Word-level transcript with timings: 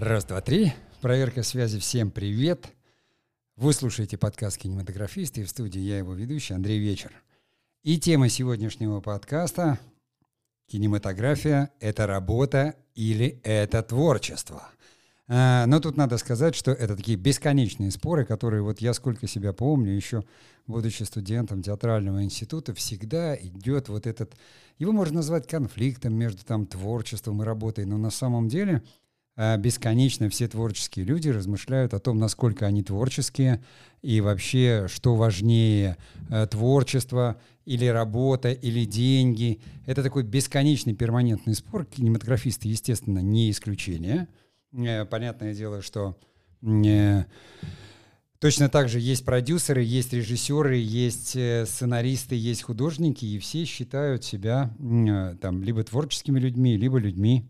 Раз, 0.00 0.24
два, 0.24 0.40
три. 0.40 0.72
Проверка 1.02 1.42
связи. 1.42 1.78
Всем 1.78 2.10
привет. 2.10 2.72
Вы 3.56 3.74
слушаете 3.74 4.16
подкаст 4.16 4.56
«Кинематографист» 4.56 5.36
и 5.36 5.44
в 5.44 5.50
студии 5.50 5.78
я 5.78 5.98
его 5.98 6.14
ведущий 6.14 6.54
Андрей 6.54 6.78
Вечер. 6.78 7.12
И 7.82 8.00
тема 8.00 8.30
сегодняшнего 8.30 9.02
подкаста 9.02 9.78
«Кинематография– 10.68 11.70
это 11.80 12.06
работа 12.06 12.76
или 12.94 13.42
это 13.42 13.82
творчество?» 13.82 14.70
а, 15.28 15.66
но 15.66 15.80
тут 15.80 15.98
надо 15.98 16.16
сказать, 16.16 16.54
что 16.54 16.70
это 16.70 16.96
такие 16.96 17.18
бесконечные 17.18 17.90
споры, 17.90 18.24
которые 18.24 18.62
вот 18.62 18.80
я 18.80 18.94
сколько 18.94 19.26
себя 19.26 19.52
помню, 19.52 19.92
еще 19.92 20.24
будучи 20.66 21.02
студентом 21.02 21.62
театрального 21.62 22.24
института, 22.24 22.72
всегда 22.72 23.36
идет 23.36 23.90
вот 23.90 24.06
этот, 24.06 24.32
его 24.78 24.92
можно 24.92 25.16
назвать 25.16 25.46
конфликтом 25.46 26.14
между 26.14 26.42
там 26.42 26.64
творчеством 26.64 27.42
и 27.42 27.44
работой, 27.44 27.84
но 27.84 27.98
на 27.98 28.10
самом 28.10 28.48
деле– 28.48 28.82
бесконечно 29.58 30.28
все 30.28 30.48
творческие 30.48 31.04
люди 31.04 31.28
размышляют 31.28 31.94
о 31.94 31.98
том, 31.98 32.18
насколько 32.18 32.66
они 32.66 32.82
творческие 32.82 33.62
и 34.02 34.20
вообще, 34.20 34.86
что 34.88 35.14
важнее, 35.14 35.96
э, 36.30 36.46
творчество 36.46 37.40
или 37.64 37.86
работа, 37.86 38.50
или 38.50 38.84
деньги. 38.84 39.60
Это 39.86 40.02
такой 40.02 40.22
бесконечный 40.22 40.94
перманентный 40.94 41.54
спор. 41.54 41.84
Кинематографисты, 41.84 42.68
естественно, 42.68 43.18
не 43.18 43.50
исключение. 43.50 44.28
Э, 44.72 45.04
понятное 45.04 45.54
дело, 45.54 45.82
что 45.82 46.16
э, 46.62 47.24
точно 48.38 48.68
так 48.70 48.88
же 48.88 49.00
есть 49.00 49.24
продюсеры, 49.24 49.82
есть 49.82 50.12
режиссеры, 50.12 50.76
есть 50.76 51.36
сценаристы, 51.68 52.36
есть 52.36 52.62
художники, 52.62 53.26
и 53.26 53.38
все 53.38 53.64
считают 53.64 54.24
себя 54.24 54.74
там 55.40 55.62
либо 55.62 55.84
творческими 55.84 56.40
людьми, 56.40 56.76
либо 56.76 56.98
людьми 56.98 57.46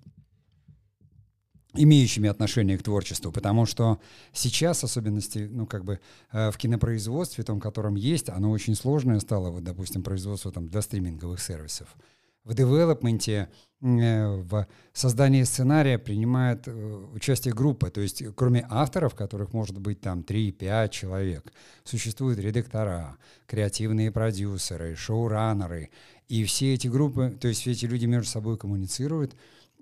имеющими 1.75 2.29
отношение 2.29 2.79
к 2.79 2.83
творчеству, 2.83 3.33
потому 3.33 3.67
что 3.67 4.01
сейчас 4.33 4.83
особенности, 4.85 5.49
ну, 5.51 5.67
как 5.67 5.85
бы 5.85 6.01
э, 6.33 6.51
в 6.51 6.57
кинопроизводстве, 6.57 7.45
том, 7.45 7.61
котором 7.61 7.95
есть, 7.95 8.29
оно 8.29 8.51
очень 8.51 8.75
сложное 8.75 9.21
стало, 9.21 9.51
вот, 9.51 9.65
допустим, 9.65 10.03
производство 10.03 10.51
там 10.51 10.69
для 10.69 10.83
стриминговых 10.83 11.41
сервисов. 11.41 11.97
В 12.43 12.55
девелопменте, 12.55 13.49
э, 13.83 14.27
в 14.27 14.67
создании 14.93 15.43
сценария 15.45 15.99
принимает 15.99 16.67
э, 16.67 16.73
участие 17.15 17.55
группа, 17.55 17.91
то 17.91 18.01
есть 18.01 18.25
кроме 18.35 18.67
авторов, 18.69 19.15
которых 19.15 19.53
может 19.53 19.79
быть 19.79 20.01
там 20.01 20.21
3-5 20.21 20.89
человек, 20.89 21.53
существуют 21.85 22.39
редактора, 22.39 23.19
креативные 23.47 24.11
продюсеры, 24.11 24.97
шоураннеры, 24.97 25.91
и 26.29 26.45
все 26.45 26.75
эти 26.75 26.89
группы, 26.89 27.37
то 27.41 27.49
есть 27.49 27.61
все 27.61 27.73
эти 27.73 27.85
люди 27.85 28.07
между 28.07 28.31
собой 28.31 28.57
коммуницируют, 28.57 29.37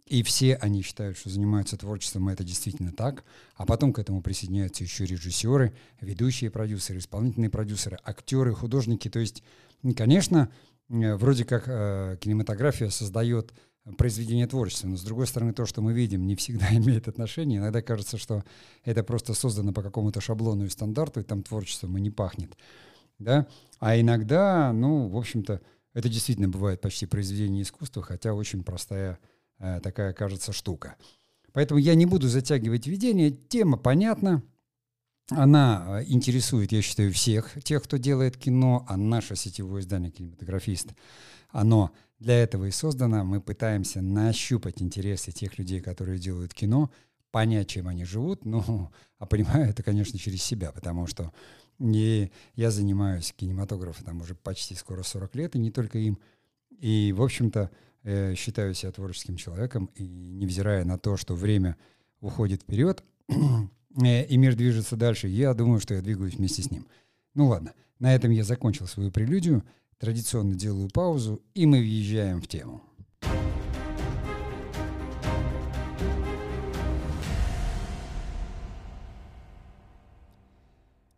и 0.09 0.23
все 0.23 0.57
они 0.57 0.83
считают, 0.83 1.19
что 1.19 1.31
занимаются 1.31 1.77
творчеством, 1.77 2.31
и 2.31 2.33
это 2.33 2.45
действительно 2.45 2.93
так. 2.93 3.25
А 3.55 3.67
потом 3.67 3.93
к 3.93 3.99
этому 3.99 4.23
присоединяются 4.23 4.85
еще 4.85 5.05
режиссеры, 5.05 5.75
ведущие 6.01 6.51
продюсеры, 6.51 6.99
исполнительные 6.99 7.51
продюсеры, 7.51 7.99
актеры, 8.05 8.55
художники. 8.55 9.09
То 9.09 9.19
есть, 9.19 9.43
конечно, 9.97 10.51
э, 10.89 11.15
вроде 11.17 11.45
как 11.45 11.65
э, 11.67 12.17
кинематография 12.21 12.91
создает 12.91 13.53
произведение 13.97 14.47
творчества, 14.47 14.89
но 14.89 14.97
с 14.97 15.03
другой 15.03 15.27
стороны, 15.27 15.53
то, 15.53 15.65
что 15.65 15.81
мы 15.81 15.93
видим, 15.93 16.27
не 16.27 16.37
всегда 16.37 16.67
имеет 16.73 17.09
отношение. 17.09 17.59
Иногда 17.59 17.83
кажется, 17.83 18.19
что 18.19 18.45
это 18.85 19.03
просто 19.03 19.35
создано 19.35 19.73
по 19.73 19.83
какому-то 19.83 20.21
шаблону 20.21 20.65
и 20.65 20.69
стандарту, 20.69 21.21
и 21.21 21.25
там 21.25 21.43
творчеством 21.43 21.97
и 21.97 22.01
не 22.01 22.11
пахнет. 22.11 22.57
Да? 23.19 23.47
А 23.79 23.99
иногда, 23.99 24.73
ну, 24.73 25.09
в 25.09 25.17
общем-то, 25.17 25.61
это 25.95 26.09
действительно 26.09 26.49
бывает 26.49 26.81
почти 26.81 27.07
произведение 27.07 27.63
искусства, 27.63 28.03
хотя 28.03 28.35
очень 28.35 28.63
простая 28.63 29.19
такая, 29.59 30.13
кажется, 30.13 30.53
штука. 30.53 30.97
Поэтому 31.53 31.81
я 31.81 31.95
не 31.95 32.07
буду 32.07 32.29
затягивать 32.29 32.87
введение. 32.87 33.31
Тема 33.31 33.77
понятна. 33.77 34.43
Она 35.31 36.01
э, 36.01 36.05
интересует, 36.07 36.73
я 36.73 36.81
считаю, 36.81 37.13
всех 37.13 37.63
тех, 37.63 37.83
кто 37.83 37.97
делает 37.99 38.37
кино, 38.37 38.87
а 38.89 38.97
наше 38.97 39.37
сетевое 39.37 39.83
издание 39.83 40.11
«Кинематографист», 40.11 40.95
оно 41.51 41.91
для 42.19 42.43
этого 42.43 42.65
и 42.65 42.71
создано. 42.71 43.25
Мы 43.25 43.41
пытаемся 43.41 44.01
нащупать 44.01 44.81
интересы 44.81 45.33
тех 45.33 45.59
людей, 45.59 45.81
которые 45.81 46.19
делают 46.19 46.55
кино, 46.55 46.91
понять, 47.31 47.69
чем 47.69 47.89
они 47.89 48.05
живут, 48.05 48.47
ну, 48.47 48.91
а 49.19 49.27
понимаю 49.27 49.69
это, 49.69 49.83
конечно, 49.83 50.19
через 50.19 50.43
себя, 50.43 50.73
потому 50.73 51.07
что 51.07 51.33
и 51.79 52.33
я 52.57 52.71
занимаюсь 52.71 53.33
кинематографом 53.37 54.05
там 54.05 54.21
уже 54.21 54.35
почти 54.35 54.75
скоро 54.75 55.03
40 55.03 55.35
лет, 55.37 55.55
и 55.55 55.59
не 55.59 55.71
только 55.71 55.99
им. 55.99 56.19
И, 56.81 57.13
в 57.17 57.23
общем-то, 57.23 57.71
э, 58.03 58.35
считаю 58.35 58.75
себя 58.75 58.93
творческим 58.93 59.37
человеком, 59.37 59.91
и 59.95 60.07
невзирая 60.07 60.85
на 60.85 60.99
то, 60.99 61.17
что 61.17 61.35
время 61.35 61.77
уходит 62.21 62.63
вперед, 62.63 63.03
э, 63.29 64.25
и 64.25 64.37
мир 64.37 64.55
движется 64.55 64.97
дальше, 64.97 65.29
я 65.29 65.55
думаю, 65.55 65.81
что 65.81 65.95
я 65.95 66.03
двигаюсь 66.03 66.35
вместе 66.35 66.63
с 66.63 66.71
ним. 66.71 66.87
Ну 67.35 67.49
ладно, 67.49 67.75
на 67.99 68.15
этом 68.15 68.31
я 68.31 68.45
закончил 68.45 68.87
свою 68.87 69.11
прелюдию, 69.11 69.65
традиционно 69.99 70.55
делаю 70.55 70.89
паузу, 70.91 71.43
и 71.55 71.67
мы 71.67 71.79
въезжаем 71.81 72.41
в 72.41 72.49
тему. 72.49 72.83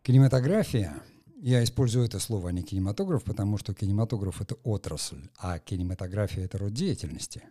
Кинематография 0.03 0.95
я 1.41 1.63
использую 1.63 2.05
это 2.05 2.19
слово, 2.19 2.49
а 2.49 2.51
не 2.51 2.61
кинематограф, 2.61 3.23
потому 3.23 3.57
что 3.57 3.73
кинематограф— 3.73 4.41
это 4.41 4.55
отрасль, 4.63 5.29
а 5.37 5.57
кинематография— 5.57 6.45
это 6.45 6.59
род 6.59 6.73
деятельности. 6.73 7.43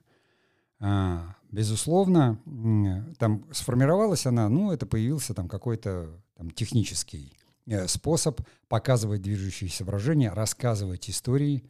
А, 0.78 1.36
безусловно, 1.50 2.40
там 3.18 3.44
сформировалась 3.52 4.26
она, 4.26 4.48
ну, 4.48 4.70
это 4.70 4.86
появился 4.86 5.34
там 5.34 5.48
какой-то 5.48 6.08
там, 6.36 6.50
технический 6.52 7.36
э, 7.66 7.88
способ 7.88 8.40
показывать 8.68 9.22
движущиеся 9.22 9.82
изображения, 9.82 10.32
рассказывать 10.32 11.10
истории 11.10 11.64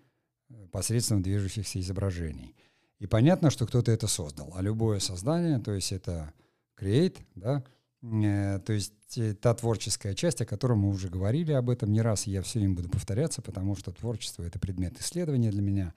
э, 0.50 0.66
посредством 0.70 1.22
движущихся 1.22 1.80
изображений. 1.80 2.54
И 2.98 3.06
понятно, 3.06 3.50
что 3.50 3.66
кто-то 3.66 3.90
это 3.90 4.06
создал. 4.06 4.52
А 4.54 4.60
любое 4.60 5.00
создание, 5.00 5.58
то 5.58 5.72
есть 5.72 5.90
это 5.90 6.34
create, 6.78 7.16
да, 7.34 7.64
то 8.02 8.72
есть 8.72 9.18
э, 9.18 9.34
та 9.34 9.52
творческая 9.54 10.14
часть, 10.14 10.40
о 10.40 10.46
которой 10.46 10.78
мы 10.78 10.88
уже 10.88 11.08
говорили 11.10 11.52
об 11.52 11.68
этом 11.68 11.92
не 11.92 12.00
раз, 12.00 12.26
и 12.26 12.30
я 12.30 12.40
все 12.40 12.58
время 12.58 12.74
буду 12.74 12.88
повторяться, 12.88 13.42
потому 13.42 13.76
что 13.76 13.92
творчество— 13.92 14.42
это 14.44 14.58
предмет 14.58 14.98
исследования 14.98 15.50
для 15.50 15.60
меня 15.60 15.94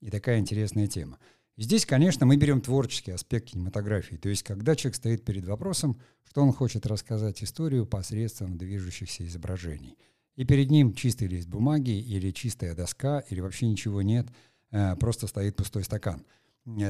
и 0.00 0.10
такая 0.10 0.40
интересная 0.40 0.88
тема. 0.88 1.18
Здесь, 1.56 1.86
конечно, 1.86 2.26
мы 2.26 2.36
берем 2.36 2.60
творческий 2.60 3.12
аспект 3.12 3.52
кинематографии, 3.52 4.16
то 4.16 4.28
есть 4.28 4.42
когда 4.42 4.74
человек 4.74 4.96
стоит 4.96 5.24
перед 5.24 5.46
вопросом, 5.46 6.00
что 6.24 6.42
он 6.42 6.52
хочет 6.52 6.84
рассказать 6.84 7.42
историю 7.44 7.86
посредством 7.86 8.58
движущихся 8.58 9.24
изображений. 9.24 9.96
И 10.34 10.44
перед 10.44 10.70
ним 10.70 10.94
чистый 10.94 11.28
лист 11.28 11.48
бумаги 11.48 11.92
или 11.92 12.32
чистая 12.32 12.74
доска, 12.74 13.20
или 13.20 13.40
вообще 13.40 13.68
ничего 13.68 14.02
нет, 14.02 14.26
э, 14.72 14.96
просто 14.96 15.28
стоит 15.28 15.54
пустой 15.54 15.84
стакан. 15.84 16.24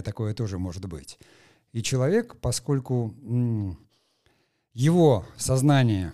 Такое 0.03 0.33
тоже 0.33 0.59
может 0.59 0.87
быть. 0.87 1.19
И 1.73 1.83
человек, 1.83 2.37
поскольку 2.41 3.15
его 4.77 5.25
сознание 5.39 6.13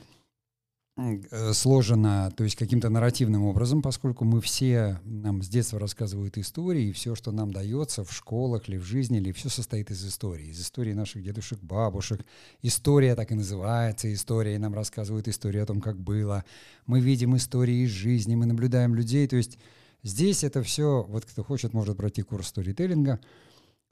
э, 0.96 1.52
сложено, 1.52 2.32
то 2.36 2.44
есть 2.44 2.54
каким-то 2.54 2.90
нарративным 2.90 3.44
образом, 3.44 3.82
поскольку 3.82 4.24
мы 4.24 4.40
все, 4.40 5.00
нам 5.04 5.42
с 5.42 5.48
детства 5.48 5.80
рассказывают 5.80 6.38
истории, 6.38 6.84
и 6.84 6.92
все, 6.92 7.16
что 7.16 7.32
нам 7.32 7.52
дается 7.52 8.04
в 8.04 8.12
школах 8.12 8.68
или 8.68 8.76
в 8.76 8.84
жизни, 8.84 9.18
или 9.18 9.32
все 9.32 9.48
состоит 9.48 9.90
из 9.90 10.06
истории, 10.06 10.46
из 10.46 10.60
истории 10.60 10.92
наших 10.92 11.24
дедушек, 11.24 11.58
бабушек. 11.60 12.24
История 12.62 13.16
так 13.16 13.32
и 13.32 13.34
называется, 13.34 14.12
история, 14.14 14.54
и 14.54 14.58
нам 14.58 14.74
рассказывают 14.74 15.26
историю 15.26 15.64
о 15.64 15.66
том, 15.66 15.80
как 15.80 15.98
было. 15.98 16.44
Мы 16.86 17.00
видим 17.00 17.34
истории 17.34 17.84
из 17.84 17.90
жизни, 17.90 18.36
мы 18.36 18.46
наблюдаем 18.46 18.94
людей, 18.94 19.26
то 19.26 19.34
есть 19.34 19.58
здесь 20.04 20.44
это 20.44 20.62
все, 20.62 21.04
вот 21.08 21.24
кто 21.24 21.42
хочет, 21.42 21.72
может 21.72 21.96
пройти 21.96 22.22
курс 22.22 22.46
сторителлинга, 22.46 23.18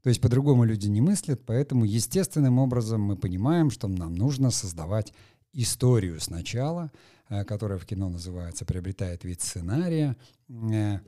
то 0.02 0.08
есть 0.08 0.20
по-другому 0.20 0.64
люди 0.64 0.86
не 0.88 1.00
мыслят, 1.00 1.42
поэтому 1.44 1.84
естественным 1.84 2.58
образом 2.58 3.02
мы 3.02 3.16
понимаем, 3.16 3.70
что 3.70 3.86
нам 3.86 4.14
нужно 4.14 4.50
создавать 4.50 5.12
историю 5.52 6.20
сначала, 6.20 6.90
э, 7.28 7.44
которая 7.44 7.78
в 7.78 7.84
кино 7.84 8.08
называется 8.08 8.64
«приобретает 8.64 9.24
вид 9.24 9.42
сценария», 9.42 10.16
э, 10.48 11.00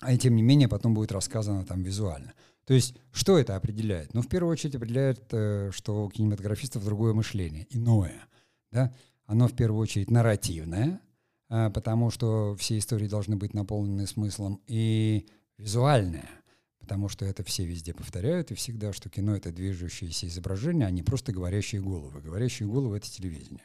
а 0.00 0.16
тем 0.18 0.36
не 0.36 0.42
менее 0.42 0.68
потом 0.68 0.92
будет 0.92 1.12
рассказано 1.12 1.64
там 1.64 1.82
визуально. 1.82 2.34
То 2.66 2.74
есть 2.74 2.94
что 3.10 3.38
это 3.38 3.56
определяет? 3.56 4.12
Ну, 4.12 4.20
в 4.20 4.28
первую 4.28 4.52
очередь 4.52 4.74
определяет, 4.74 5.22
э, 5.32 5.70
что 5.72 6.04
у 6.04 6.10
кинематографистов 6.10 6.84
другое 6.84 7.14
мышление, 7.14 7.66
иное. 7.70 8.26
Да? 8.70 8.94
Оно 9.24 9.48
в 9.48 9.54
первую 9.54 9.80
очередь 9.80 10.10
нарративное, 10.10 11.00
потому 11.48 12.10
что 12.10 12.54
все 12.56 12.76
истории 12.76 13.08
должны 13.08 13.36
быть 13.36 13.54
наполнены 13.54 14.06
смыслом, 14.06 14.60
и 14.66 15.26
визуальное– 15.56 16.28
потому 16.84 17.08
что 17.08 17.24
это 17.24 17.42
все 17.42 17.64
везде 17.64 17.94
повторяют, 17.94 18.50
и 18.50 18.54
всегда, 18.54 18.92
что 18.92 19.08
кино— 19.08 19.34
это 19.36 19.50
движущиеся 19.50 20.26
изображения, 20.26 20.86
а 20.86 20.90
не 20.90 21.02
просто 21.02 21.32
говорящие 21.32 21.80
головы. 21.80 22.20
Говорящие 22.20 22.68
головы— 22.68 22.96
это 22.98 23.10
телевидение. 23.10 23.64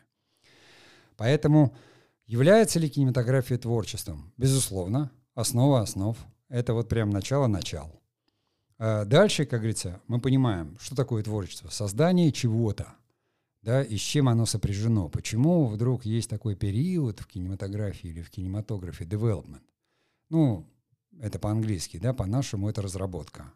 Поэтому 1.18 1.76
является 2.26 2.80
ли 2.80 2.90
кинематография 2.90 3.58
творчеством? 3.58 4.32
Безусловно, 4.38 5.12
основа 5.36 5.82
основ. 5.82 6.18
Это 6.48 6.74
вот 6.74 6.88
прям 6.88 7.10
начало-начал. 7.10 8.02
А 8.78 9.04
дальше, 9.04 9.46
как 9.46 9.60
говорится, 9.60 10.02
мы 10.08 10.22
понимаем, 10.22 10.78
что 10.80 10.96
такое 10.96 11.22
творчество. 11.22 11.70
Создание 11.70 12.32
чего-то. 12.32 12.96
да, 13.62 13.84
и 13.84 13.98
с 13.98 14.02
чем 14.02 14.30
оно 14.30 14.46
сопряжено. 14.46 15.10
Почему 15.10 15.68
вдруг 15.68 16.06
есть 16.06 16.30
такой 16.30 16.56
период 16.56 17.20
в 17.20 17.28
кинематографии 17.28 18.10
или 18.10 18.22
в 18.22 18.30
кинематографе 18.30 19.04
development? 19.06 19.64
Ну, 20.30 20.66
это 21.20 21.40
по-английски, 21.40 21.98
да, 21.98 22.14
по-нашему 22.14 22.70
это 22.70 22.82
разработка. 22.82 23.52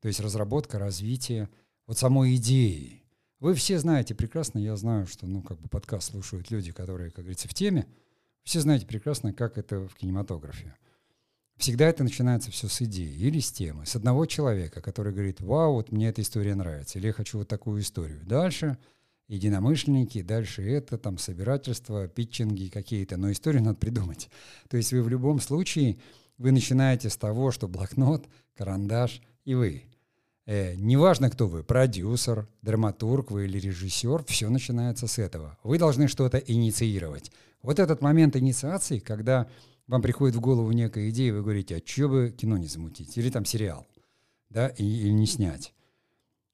То 0.00 0.08
есть 0.08 0.20
разработка, 0.20 0.78
развитие 0.78 1.48
вот 1.86 1.98
самой 1.98 2.36
идеи. 2.36 3.02
Вы 3.38 3.54
все 3.54 3.78
знаете 3.78 4.14
прекрасно, 4.14 4.58
я 4.58 4.76
знаю, 4.76 5.06
что, 5.06 5.26
ну, 5.26 5.42
как 5.42 5.58
бы 5.60 5.68
подкаст 5.68 6.10
слушают 6.10 6.50
люди, 6.50 6.72
которые, 6.72 7.10
как 7.10 7.24
говорится, 7.24 7.48
в 7.48 7.54
теме. 7.54 7.86
Все 8.42 8.60
знаете 8.60 8.86
прекрасно, 8.86 9.32
как 9.32 9.58
это 9.58 9.88
в 9.88 9.94
кинематографе. 9.94 10.74
Всегда 11.56 11.88
это 11.88 12.02
начинается 12.02 12.50
все 12.50 12.68
с 12.68 12.80
идеи 12.82 13.14
или 13.14 13.38
с 13.38 13.52
темы, 13.52 13.84
с 13.84 13.94
одного 13.94 14.24
человека, 14.24 14.80
который 14.80 15.12
говорит, 15.12 15.40
вау, 15.40 15.74
вот 15.74 15.92
мне 15.92 16.08
эта 16.08 16.22
история 16.22 16.54
нравится, 16.54 16.98
или 16.98 17.08
я 17.08 17.12
хочу 17.12 17.38
вот 17.38 17.48
такую 17.48 17.82
историю. 17.82 18.20
Дальше 18.24 18.78
единомышленники, 19.28 20.22
дальше 20.22 20.62
это, 20.62 20.98
там, 20.98 21.16
собирательство, 21.16 22.08
питчинги 22.08 22.68
какие-то, 22.68 23.16
но 23.16 23.30
историю 23.30 23.62
надо 23.62 23.78
придумать. 23.78 24.28
То 24.68 24.76
есть 24.76 24.92
вы 24.92 25.02
в 25.02 25.08
любом 25.08 25.40
случае, 25.40 25.98
вы 26.40 26.52
начинаете 26.52 27.10
с 27.10 27.16
того, 27.18 27.50
что 27.50 27.68
блокнот, 27.68 28.24
карандаш 28.56 29.20
и 29.44 29.54
вы. 29.54 29.84
Э, 30.46 30.74
неважно, 30.74 31.30
кто 31.30 31.46
вы, 31.46 31.62
продюсер, 31.62 32.48
драматург 32.62 33.30
вы 33.30 33.44
или 33.44 33.60
режиссер, 33.60 34.24
все 34.24 34.48
начинается 34.48 35.06
с 35.06 35.18
этого. 35.18 35.58
Вы 35.62 35.78
должны 35.78 36.08
что-то 36.08 36.38
инициировать. 36.38 37.30
Вот 37.62 37.78
этот 37.78 38.00
момент 38.00 38.36
инициации, 38.36 39.00
когда 39.00 39.48
вам 39.86 40.00
приходит 40.00 40.34
в 40.34 40.40
голову 40.40 40.72
некая 40.72 41.10
идея, 41.10 41.34
вы 41.34 41.42
говорите, 41.42 41.76
а 41.76 41.82
что 41.86 42.08
бы 42.08 42.34
кино 42.34 42.56
не 42.56 42.68
замутить? 42.68 43.18
Или 43.18 43.28
там 43.28 43.44
сериал, 43.44 43.86
да, 44.48 44.68
и, 44.68 44.82
или 44.82 45.10
не 45.10 45.26
снять. 45.26 45.74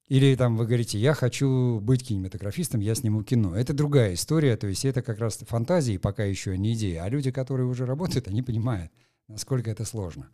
Или 0.09 0.35
там 0.35 0.57
вы 0.57 0.65
говорите, 0.65 0.99
я 0.99 1.13
хочу 1.13 1.79
быть 1.79 2.05
кинематографистом, 2.05 2.81
я 2.81 2.93
сниму 2.93 3.23
кино. 3.23 3.55
Это 3.55 3.73
другая 3.73 4.15
история, 4.15 4.57
то 4.57 4.67
есть 4.67 4.83
это 4.83 5.01
как 5.01 5.19
раз 5.19 5.37
фантазии, 5.37 5.95
пока 5.95 6.25
еще 6.25 6.57
не 6.57 6.73
идея. 6.73 7.03
А 7.03 7.09
люди, 7.09 7.31
которые 7.31 7.67
уже 7.67 7.85
работают, 7.85 8.27
они 8.27 8.41
понимают, 8.41 8.91
насколько 9.27 9.69
это 9.69 9.85
сложно. 9.85 10.29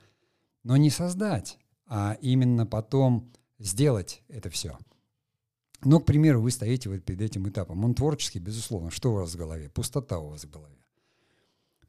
Но 0.63 0.78
не 0.78 0.90
создать, 0.90 1.60
а 1.88 2.18
именно 2.22 2.66
потом 2.66 3.31
сделать 3.60 4.24
это 4.28 4.50
все. 4.50 4.78
Ну, 5.86 6.00
к 6.00 6.06
примеру, 6.06 6.42
вы 6.42 6.51
стоите 6.51 6.90
вот 6.90 7.04
перед 7.04 7.22
этим 7.22 7.48
этапом. 7.50 7.84
Он 7.84 7.94
творческий, 7.94 8.40
безусловно. 8.40 8.90
Что 8.90 9.12
у 9.12 9.16
вас 9.16 9.34
в 9.34 9.38
голове? 9.38 9.69
Пустота 9.69 10.19
у 10.19 10.30
вас 10.30 10.45
в 10.45 10.50
голове. 10.50 10.78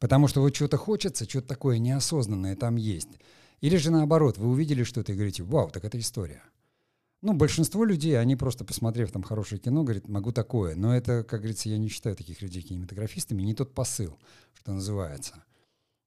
Потому 0.01 0.27
что 0.27 0.41
вот 0.41 0.55
что-то 0.55 0.77
хочется, 0.77 1.29
что-то 1.29 1.49
такое 1.49 1.79
неосознанное 1.79 2.57
там 2.57 2.77
есть. 2.77 3.09
Или 3.61 3.77
же 3.77 3.91
наоборот, 3.91 4.37
вы 4.37 4.49
увидели 4.49 4.83
что-то 4.83 5.13
и 5.13 5.15
говорите, 5.15 5.45
вау, 5.45 5.71
так 5.71 5.85
это 5.85 5.99
история. 5.99 6.43
Ну, 7.23 7.33
большинство 7.33 7.85
людей, 7.85 8.19
они 8.19 8.37
просто, 8.37 8.65
посмотрев 8.65 9.11
там 9.13 9.23
хорошее 9.23 9.61
кино, 9.61 9.85
говорят, 9.85 10.09
могу 10.09 10.33
такое. 10.33 10.75
Но 10.75 10.95
это, 10.95 11.23
как 11.23 11.41
говорится, 11.41 11.69
я 11.69 11.79
не 11.79 11.89
считаю 11.89 12.17
таких 12.17 12.43
людей 12.43 12.63
кинематографистами, 12.63 13.43
не 13.43 13.55
тот 13.55 13.73
посыл, 13.73 14.19
что 14.55 14.73
называется. 14.73 15.44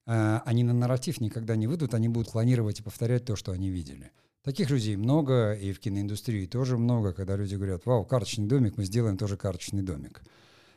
А, 0.08 0.42
они 0.46 0.64
на 0.64 0.74
нарратив 0.74 1.20
никогда 1.20 1.58
не 1.58 1.68
выйдут, 1.68 1.94
они 1.94 2.08
будут 2.08 2.32
клонировать 2.32 2.80
и 2.80 2.84
повторять 2.84 3.26
то, 3.26 3.36
что 3.36 3.52
они 3.52 3.70
видели. 3.70 4.12
Таких 4.42 4.70
людей 4.70 4.96
много, 4.96 5.52
и 5.52 5.74
в 5.74 5.80
киноиндустрии 5.82 6.46
тоже 6.46 6.78
много, 6.78 7.12
когда 7.12 7.36
люди 7.36 7.56
говорят, 7.56 7.86
вау, 7.86 8.06
карточный 8.06 8.48
домик, 8.48 8.78
мы 8.78 8.86
сделаем 8.86 9.18
тоже 9.18 9.36
карточный 9.36 9.82
домик. 9.82 10.22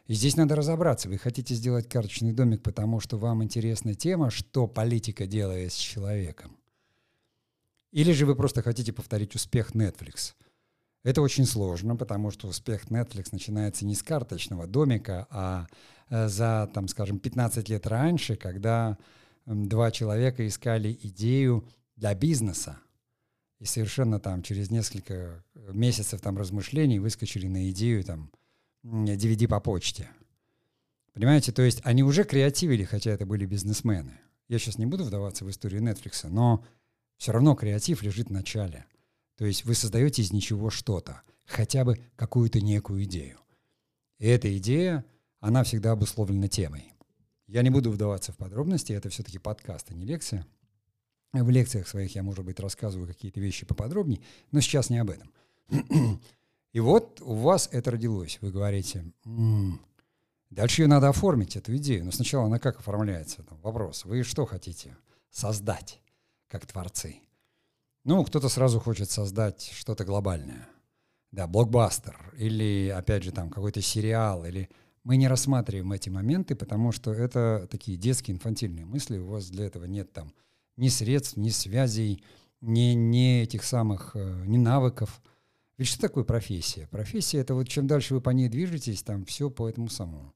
И 0.09 0.15
здесь 0.15 0.37
надо 0.37 0.57
разобраться. 0.57 1.09
Вы 1.09 1.19
хотите 1.19 1.55
сделать 1.55 1.89
карточный 1.89 2.33
домик, 2.33 2.65
потому 2.65 2.99
что 2.99 3.17
вам 3.17 3.45
интересна 3.45 3.95
тема, 3.95 4.31
что 4.31 4.67
политика 4.67 5.29
делает 5.29 5.73
с 5.73 5.77
человеком. 5.77 6.57
Или 7.93 8.11
же 8.11 8.27
вы 8.27 8.35
просто 8.35 8.63
хотите 8.63 8.93
повторить 8.93 9.37
успех 9.37 9.77
Netflix. 9.77 10.35
Это 11.05 11.23
очень 11.23 11.47
сложно, 11.47 11.95
потому 11.95 12.33
что 12.33 12.49
успех 12.49 12.87
Netflix 12.87 13.29
начинается 13.31 13.87
не 13.87 13.95
с 13.95 14.03
карточного 14.03 14.67
домика, 14.67 15.29
а 15.31 15.67
э, 16.09 16.27
за, 16.27 16.69
там, 16.75 16.89
скажем, 16.89 17.21
15 17.21 17.69
лет 17.69 17.87
раньше, 17.87 18.35
когда 18.35 18.99
два 19.47 19.91
человека 19.91 20.47
искали 20.47 20.99
идею 21.03 21.69
для 21.97 22.15
бизнеса. 22.15 22.79
И 23.59 23.65
совершенно 23.65 24.19
там 24.19 24.43
через 24.43 24.71
несколько 24.71 25.45
месяцев 25.55 26.21
там 26.21 26.39
размышлений 26.39 26.99
выскочили 26.99 27.47
на 27.47 27.71
идею 27.71 28.03
там 28.05 28.31
DVD 28.85 29.49
по 29.49 29.61
почте. 29.61 30.09
Понимаете, 31.13 31.53
то 31.53 31.63
есть 31.63 31.81
они 31.85 32.03
уже 32.03 32.25
креативили, 32.25 32.85
хотя 32.85 33.11
это 33.11 33.27
были 33.27 33.45
бизнесмены. 33.45 34.19
Я 34.49 34.59
сейчас 34.59 34.79
не 34.79 34.87
буду 34.87 35.05
вдаваться 35.05 35.45
в 35.45 35.51
историю 35.51 35.83
Netflix, 35.83 36.27
но 36.29 36.65
все 37.19 37.33
равно 37.33 37.55
креатив 37.55 38.03
лежит 38.03 38.29
в 38.29 38.33
начале. 38.33 38.87
То 39.37 39.45
есть 39.45 39.65
вы 39.65 39.75
создаете 39.75 40.23
из 40.23 40.33
ничего 40.33 40.71
что-то, 40.71 41.23
хотя 41.45 41.85
бы 41.85 41.99
какую-то 42.17 42.61
некую 42.61 43.05
идею. 43.05 43.39
И 44.19 44.27
эта 44.27 44.57
идея, 44.59 45.05
она 45.41 45.65
всегда 45.65 45.93
обусловлена 45.93 46.49
темой. 46.49 46.93
Я 47.51 47.63
не 47.63 47.71
буду 47.71 47.91
вдаваться 47.91 48.31
в 48.31 48.37
подробности, 48.37 48.93
это 48.93 49.09
все-таки 49.09 49.41
подкаст, 49.41 49.91
а 49.91 49.95
не 49.95 50.05
лекция. 50.05 50.47
В 51.33 51.51
лекциях 51.51 51.89
своих 51.89 52.15
я, 52.15 52.23
может 52.23 52.45
быть, 52.45 52.61
рассказываю 52.61 53.09
какие-то 53.09 53.41
вещи 53.41 53.67
поподробнее, 53.67 54.21
но 54.53 54.61
сейчас 54.61 54.89
не 54.89 54.99
об 54.99 55.11
этом. 55.11 55.33
И 56.73 56.79
вот 56.79 57.21
у 57.21 57.35
вас 57.35 57.69
это 57.73 57.91
родилось. 57.91 58.39
Вы 58.41 58.53
говорите, 58.53 59.05
м-м, 59.25 59.81
дальше 60.51 60.83
ее 60.83 60.87
надо 60.87 61.09
оформить, 61.09 61.57
эту 61.57 61.77
идею. 61.77 62.05
Но 62.05 62.13
сначала 62.13 62.47
она 62.47 62.61
как 62.61 62.79
оформляется? 62.79 63.43
Там, 63.43 63.59
вопрос. 63.63 64.05
Вы 64.05 64.23
что 64.23 64.47
хотите 64.47 64.97
создать, 65.29 66.01
как 66.47 66.67
творцы? 66.67 67.17
Ну, 68.05 68.25
кто-то 68.25 68.49
сразу 68.49 68.79
хочет 68.79 69.11
создать 69.11 69.73
что-то 69.75 70.05
глобальное. 70.05 70.69
Да, 71.33 71.49
блокбастер. 71.49 72.33
Или, 72.39 72.95
опять 72.97 73.25
же, 73.25 73.33
там 73.33 73.51
какой-то 73.51 73.83
сериал. 73.83 74.45
Или 74.45 74.71
мы 75.05 75.17
не 75.17 75.29
рассматриваем 75.29 75.93
эти 75.93 76.11
моменты, 76.11 76.55
потому 76.55 76.93
что 76.93 77.13
это 77.13 77.67
такие 77.71 77.97
детские, 77.97 78.35
инфантильные 78.35 78.85
мысли. 78.85 79.19
У 79.19 79.29
вас 79.29 79.51
для 79.51 79.67
этого 79.67 79.85
нет 79.85 80.13
там 80.13 80.33
ни 80.77 80.89
средств, 80.89 81.37
ни 81.37 81.51
связей, 81.51 82.23
ни, 82.61 82.95
ни 82.95 83.41
этих 83.43 83.65
самых, 83.65 84.13
э, 84.15 84.45
ни 84.47 84.59
навыков. 84.59 85.23
Ведь 85.79 85.89
что 85.89 86.01
такое 86.01 86.25
профессия? 86.25 86.87
Профессия— 86.89 87.39
это 87.41 87.55
вот 87.55 87.69
чем 87.69 87.87
дальше 87.87 88.15
вы 88.15 88.21
по 88.21 88.31
ней 88.31 88.49
движетесь, 88.49 89.03
там 89.03 89.25
все 89.25 89.49
по 89.49 89.69
этому 89.69 89.89
самому. 89.89 90.35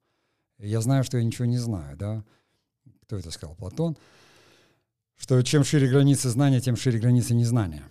Я 0.59 0.81
знаю, 0.81 1.05
что 1.05 1.19
я 1.19 1.25
ничего 1.25 1.45
не 1.45 1.59
знаю, 1.59 1.97
да? 1.97 2.25
Кто 3.03 3.17
это 3.17 3.31
сказал? 3.31 3.55
Платон. 3.57 3.97
Что 5.17 5.41
чем 5.43 5.65
шире 5.65 5.89
границы 5.89 6.31
знания, 6.31 6.61
тем 6.61 6.77
шире 6.77 6.99
границы 6.99 7.35
незнания. 7.35 7.85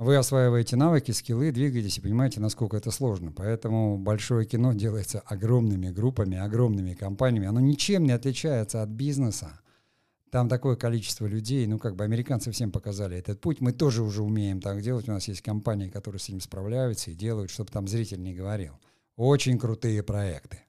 Вы 0.00 0.16
осваиваете 0.16 0.76
навыки, 0.76 1.10
скиллы, 1.10 1.52
двигаетесь 1.52 1.98
и 1.98 2.00
понимаете, 2.00 2.40
насколько 2.40 2.74
это 2.74 2.90
сложно. 2.90 3.32
Поэтому 3.32 3.98
большое 3.98 4.46
кино 4.46 4.72
делается 4.72 5.20
огромными 5.20 5.90
группами, 5.90 6.38
огромными 6.38 6.94
компаниями. 6.94 7.46
Оно 7.46 7.60
ничем 7.60 8.04
не 8.04 8.12
отличается 8.12 8.82
от 8.82 8.88
бизнеса. 8.88 9.60
Там 10.30 10.48
такое 10.48 10.76
количество 10.76 11.26
людей, 11.26 11.66
ну 11.66 11.78
как 11.78 11.96
бы 11.96 12.04
американцы 12.04 12.50
всем 12.50 12.72
показали 12.72 13.18
этот 13.18 13.42
путь, 13.42 13.60
мы 13.60 13.72
тоже 13.72 14.02
уже 14.02 14.22
умеем 14.22 14.62
так 14.62 14.80
делать, 14.80 15.06
у 15.06 15.12
нас 15.12 15.28
есть 15.28 15.42
компании, 15.42 15.90
которые 15.90 16.18
с 16.18 16.30
этим 16.30 16.40
справляются 16.40 17.10
и 17.10 17.14
делают, 17.14 17.50
чтобы 17.50 17.70
там 17.70 17.86
зритель 17.86 18.22
не 18.22 18.32
говорил. 18.32 18.80
Очень 19.16 19.58
крутые 19.58 20.02
проекты. 20.02 20.60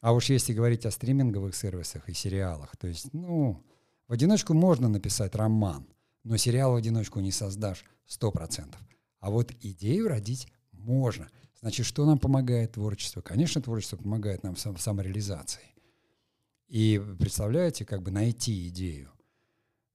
А 0.00 0.14
уж 0.14 0.30
если 0.30 0.54
говорить 0.54 0.86
о 0.86 0.90
стриминговых 0.90 1.54
сервисах 1.54 2.08
и 2.08 2.14
сериалах, 2.14 2.74
то 2.78 2.86
есть, 2.86 3.12
ну, 3.12 3.62
в 4.08 4.14
одиночку 4.14 4.54
можно 4.54 4.88
написать 4.88 5.34
роман, 5.34 5.86
но 6.26 6.36
сериал 6.36 6.72
в 6.72 6.76
одиночку 6.76 7.20
не 7.20 7.30
создашь 7.30 7.84
100%. 8.08 8.74
А 9.20 9.30
вот 9.30 9.52
идею 9.60 10.08
родить 10.08 10.48
можно. 10.72 11.30
Значит, 11.60 11.86
что 11.86 12.04
нам 12.04 12.18
помогает 12.18 12.72
творчество? 12.72 13.20
Конечно, 13.20 13.62
творчество 13.62 13.96
помогает 13.96 14.42
нам 14.42 14.56
в 14.56 14.80
самореализации. 14.80 15.62
И 16.66 17.00
представляете, 17.18 17.84
как 17.84 18.02
бы 18.02 18.10
найти 18.10 18.66
идею. 18.68 19.12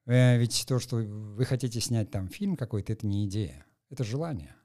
Э, 0.06 0.38
ведь 0.38 0.64
то, 0.68 0.80
что 0.80 0.98
вы 0.98 1.44
хотите 1.44 1.82
снять 1.82 2.12
там 2.12 2.30
фильм 2.30 2.56
какой-то, 2.56 2.94
это 2.94 3.06
не 3.06 3.26
идея, 3.26 3.66
это 3.90 4.06
желание. 4.06 4.56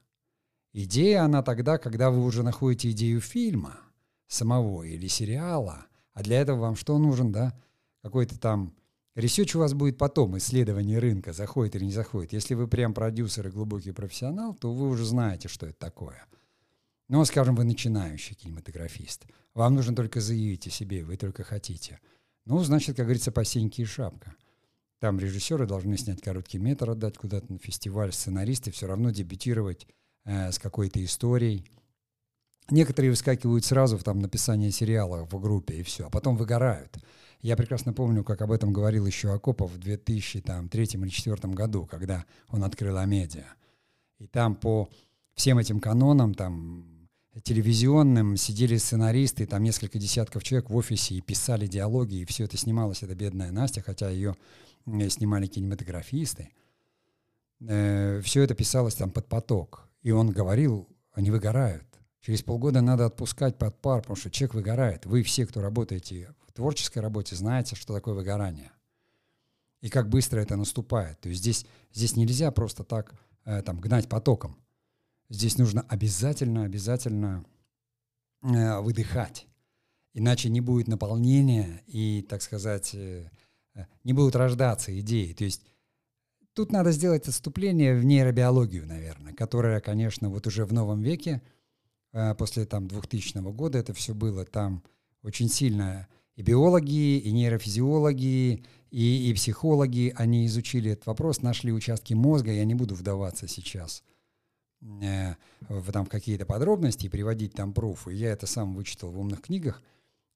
Идея, 0.71 1.23
она 1.23 1.43
тогда, 1.43 1.77
когда 1.77 2.11
вы 2.11 2.23
уже 2.23 2.43
находите 2.43 2.91
идею 2.91 3.19
фильма 3.19 3.77
самого 4.27 4.83
или 4.83 5.07
сериала, 5.07 5.85
а 6.13 6.23
для 6.23 6.39
этого 6.39 6.59
вам 6.59 6.75
что 6.77 6.97
нужен, 6.97 7.33
да? 7.33 7.59
Какой-то 8.01 8.39
там 8.39 8.73
research 9.17 9.55
у 9.55 9.59
вас 9.59 9.73
будет 9.73 9.97
потом, 9.97 10.37
исследование 10.37 10.99
рынка, 10.99 11.33
заходит 11.33 11.75
или 11.75 11.85
не 11.85 11.91
заходит. 11.91 12.33
Если 12.33 12.53
вы 12.53 12.67
прям 12.67 12.93
продюсер 12.93 13.47
и 13.47 13.51
глубокий 13.51 13.91
профессионал, 13.91 14.53
то 14.55 14.71
вы 14.71 14.87
уже 14.87 15.05
знаете, 15.05 15.47
что 15.47 15.65
это 15.65 15.77
такое. 15.77 16.25
Ну, 17.09 17.23
скажем, 17.25 17.55
вы 17.55 17.63
начинающий 17.63 18.35
кинематографист. 18.35 19.25
Вам 19.53 19.75
нужно 19.75 19.95
только 19.95 20.21
заявить 20.21 20.67
о 20.67 20.69
себе, 20.69 21.03
вы 21.03 21.17
только 21.17 21.43
хотите. 21.43 21.99
Ну, 22.45 22.63
значит, 22.63 22.95
как 22.95 23.05
говорится, 23.05 23.31
по 23.31 23.41
и 23.41 23.85
шапка. 23.85 24.35
Там 24.99 25.19
режиссеры 25.19 25.67
должны 25.67 25.97
снять 25.97 26.21
короткий 26.21 26.57
метр, 26.57 26.89
отдать 26.89 27.17
куда-то 27.17 27.51
на 27.51 27.59
фестиваль, 27.59 28.11
сценаристы 28.11 28.71
все 28.71 28.87
равно 28.87 29.11
дебютировать 29.11 29.87
э, 30.25 30.51
с 30.51 30.59
какой-то 30.59 31.03
историей. 31.03 31.65
Некоторые 32.69 33.11
выскакивают 33.11 33.63
сразу 33.63 33.97
в 33.97 34.03
там 34.03 34.19
написание 34.19 34.71
сериала 34.71 35.25
в 35.25 35.39
группе 35.39 35.75
и 35.75 35.83
все, 35.83 36.07
а 36.07 36.09
потом 36.09 36.35
выгорают. 36.35 36.97
Я 37.41 37.55
прекрасно 37.55 37.93
помню, 37.93 38.23
как 38.23 38.41
об 38.41 38.51
этом 38.51 38.73
говорил 38.73 39.05
еще 39.05 39.31
Акопов 39.31 39.71
в 39.71 39.77
2003 39.77 40.83
или 40.83 40.97
2004 40.97 41.53
году, 41.53 41.85
когда 41.85 42.25
он 42.49 42.63
открыл 42.63 42.97
Амедиа. 42.97 43.45
И 44.17 44.27
там 44.27 44.55
по 44.55 44.89
всем 45.35 45.59
этим 45.59 45.79
канонам, 45.79 46.33
там 46.33 47.07
телевизионным, 47.43 48.35
сидели 48.35 48.77
сценаристы, 48.77 49.45
там 49.45 49.63
несколько 49.63 49.99
десятков 49.99 50.43
человек 50.43 50.69
в 50.69 50.75
офисе 50.75 51.15
и 51.15 51.21
писали 51.21 51.67
диалоги, 51.67 52.15
и 52.15 52.25
все 52.25 52.45
это 52.45 52.57
снималось, 52.57 53.03
это 53.03 53.15
бедная 53.15 53.51
Настя, 53.51 53.81
хотя 53.81 54.09
ее 54.09 54.35
снимали 55.09 55.45
кинематографисты. 55.45 56.49
Э, 57.61 58.21
все 58.23 58.41
это 58.41 58.55
писалось 58.55 58.95
там 58.95 59.11
под 59.11 59.27
поток. 59.27 59.87
И 60.01 60.11
он 60.11 60.31
говорил, 60.31 60.87
они 61.11 61.31
выгорают. 61.31 61.85
Через 62.27 62.43
полгода 62.43 62.81
надо 62.81 63.05
отпускать 63.05 63.57
под 63.57 63.79
пар, 63.79 64.01
потому 64.01 64.17
что 64.17 64.29
человек 64.29 64.55
выгорает. 64.55 65.05
Вы 65.05 65.23
все, 65.23 65.47
кто 65.47 65.61
работаете 65.61 66.35
в 66.45 66.51
творческой 66.51 66.97
работе, 66.99 67.37
знаете, 67.37 67.77
что 67.77 67.93
такое 67.93 68.15
выгорание. 68.15 68.73
И 69.79 69.87
как 69.87 70.09
быстро 70.09 70.41
это 70.41 70.57
наступает. 70.57 71.21
То 71.21 71.29
есть 71.29 71.39
здесь, 71.39 71.65
здесь 71.93 72.17
нельзя 72.17 72.51
просто 72.51 72.83
так 72.83 73.13
э, 73.45 73.61
там, 73.61 73.79
гнать 73.79 74.09
потоком. 74.09 74.57
Здесь 75.29 75.57
нужно 75.57 75.85
обязательно, 75.87 76.65
обязательно 76.65 77.45
э, 78.43 78.79
выдыхать. 78.81 79.47
Иначе 80.13 80.49
не 80.49 80.59
будет 80.59 80.89
наполнения 80.89 81.81
и, 81.87 82.25
так 82.27 82.41
сказать, 82.41 82.93
э, 82.93 83.31
э, 83.73 83.85
не 84.03 84.11
будут 84.11 84.35
рождаться 84.35 84.99
идеи. 84.99 85.31
То 85.31 85.45
есть 85.45 85.63
тут 86.51 86.73
надо 86.73 86.91
сделать 86.91 87.25
отступление 87.29 87.97
в 87.97 88.03
нейробиологию, 88.03 88.85
наверное, 88.85 89.31
которая, 89.31 89.79
конечно, 89.79 90.29
вот 90.29 90.45
уже 90.45 90.65
в 90.65 90.73
новом 90.73 91.01
веке, 91.01 91.41
после 92.37 92.65
там 92.65 92.87
2000 92.87 93.37
года 93.53 93.77
это 93.77 93.93
все 93.93 94.13
было, 94.13 94.45
там 94.45 94.83
очень 95.21 95.49
сильно 95.49 96.07
и 96.37 96.43
биологи, 96.43 97.17
и 97.17 97.31
нейрофизиологи, 97.31 98.63
и, 98.91 99.29
и 99.29 99.33
психологи, 99.33 100.13
они 100.15 100.45
изучили 100.45 100.91
этот 100.91 101.07
вопрос, 101.07 101.41
нашли 101.41 101.73
участки 101.73 102.13
мозга, 102.13 102.51
я 102.51 102.63
не 102.63 102.75
буду 102.75 102.95
вдаваться 102.95 103.47
сейчас 103.47 104.03
э, 104.81 105.35
в 105.67 105.91
там 105.91 106.05
какие-то 106.05 106.45
подробности 106.45 107.07
и 107.07 107.09
приводить 107.09 107.53
там 107.53 107.73
пруфы. 107.73 108.13
Я 108.13 108.31
это 108.31 108.45
сам 108.45 108.75
вычитал 108.75 109.11
в 109.11 109.19
умных 109.19 109.41
книгах, 109.41 109.81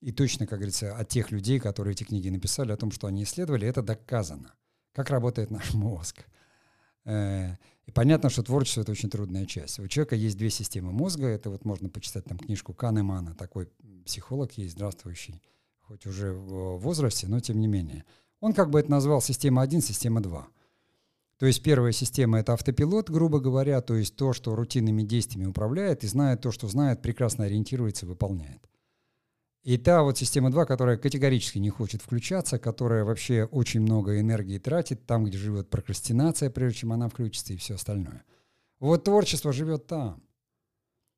и 0.02 0.12
точно, 0.12 0.48
как 0.48 0.58
говорится, 0.58 0.98
от 0.98 1.08
тех 1.08 1.32
людей, 1.32 1.60
которые 1.60 1.94
эти 1.94 2.04
книги 2.04 2.30
написали, 2.30 2.72
о 2.72 2.78
том, 2.78 2.92
что 2.92 3.06
они 3.06 3.24
исследовали, 3.24 3.68
это 3.68 3.84
доказано. 3.84 4.56
Как 4.94 5.12
работает 5.12 5.52
наш 5.52 5.74
мозг. 5.76 6.26
Э, 7.06 7.58
и 7.92 7.94
понятно, 7.94 8.30
что 8.30 8.42
творчество— 8.42 8.82
это 8.84 8.92
очень 8.94 9.10
трудная 9.10 9.46
часть. 9.46 9.78
У 9.80 9.88
человека 9.88 10.16
есть 10.16 10.38
две 10.38 10.50
системы 10.50 10.94
мозга. 10.94 11.28
Это 11.28 11.50
вот 11.50 11.66
можно 11.66 11.90
почитать 11.90 12.24
там 12.24 12.38
книжку 12.38 12.74
Канемана, 12.74 13.36
такой 13.36 13.68
психолог 14.06 14.54
есть, 14.54 14.74
здравствующий 14.74 15.42
хоть 15.82 16.06
уже 16.06 16.32
в 16.32 16.78
возрасте, 16.78 17.28
но 17.28 17.42
тем 17.42 17.60
не 17.60 17.68
менее. 17.68 18.06
Он 18.40 18.54
как 18.54 18.70
бы 18.70 18.80
это 18.80 18.90
назвал 18.90 19.22
система 19.22 19.62
1, 19.62 19.82
система 19.82 20.22
2. 20.22 20.48
То 21.38 21.46
есть 21.46 21.62
первая 21.64 21.92
система— 21.92 22.40
это 22.40 22.54
автопилот, 22.54 23.10
грубо 23.10 23.42
говоря, 23.42 23.82
то 23.82 23.96
есть 23.96 24.16
то, 24.16 24.32
что 24.32 24.56
рутинными 24.56 25.04
действиями 25.04 25.50
управляет 25.50 26.06
и 26.06 26.08
знает 26.08 26.40
то, 26.40 26.52
что 26.52 26.70
знает, 26.70 27.02
прекрасно 27.02 27.44
ориентируется, 27.44 28.06
выполняет. 28.06 28.70
И 29.64 29.78
та 29.78 30.02
вот 30.02 30.18
система 30.18 30.50
2, 30.50 30.66
которая 30.66 30.98
категорически 30.98 31.60
не 31.60 31.70
хочет 31.70 32.02
включаться, 32.02 32.58
которая 32.58 33.04
вообще 33.04 33.44
очень 33.46 33.82
много 33.82 34.20
энергии 34.20 34.58
тратит 34.58 35.06
там, 35.06 35.26
где 35.26 35.38
живет 35.38 35.70
прокрастинация, 35.70 36.50
прежде 36.50 36.80
чем 36.80 36.94
она 36.94 37.10
включится 37.10 37.54
и 37.54 37.58
все 37.58 37.76
остальное. 37.76 38.24
Вот 38.80 39.04
творчество 39.04 39.54
живет 39.54 39.86
там. 39.86 40.24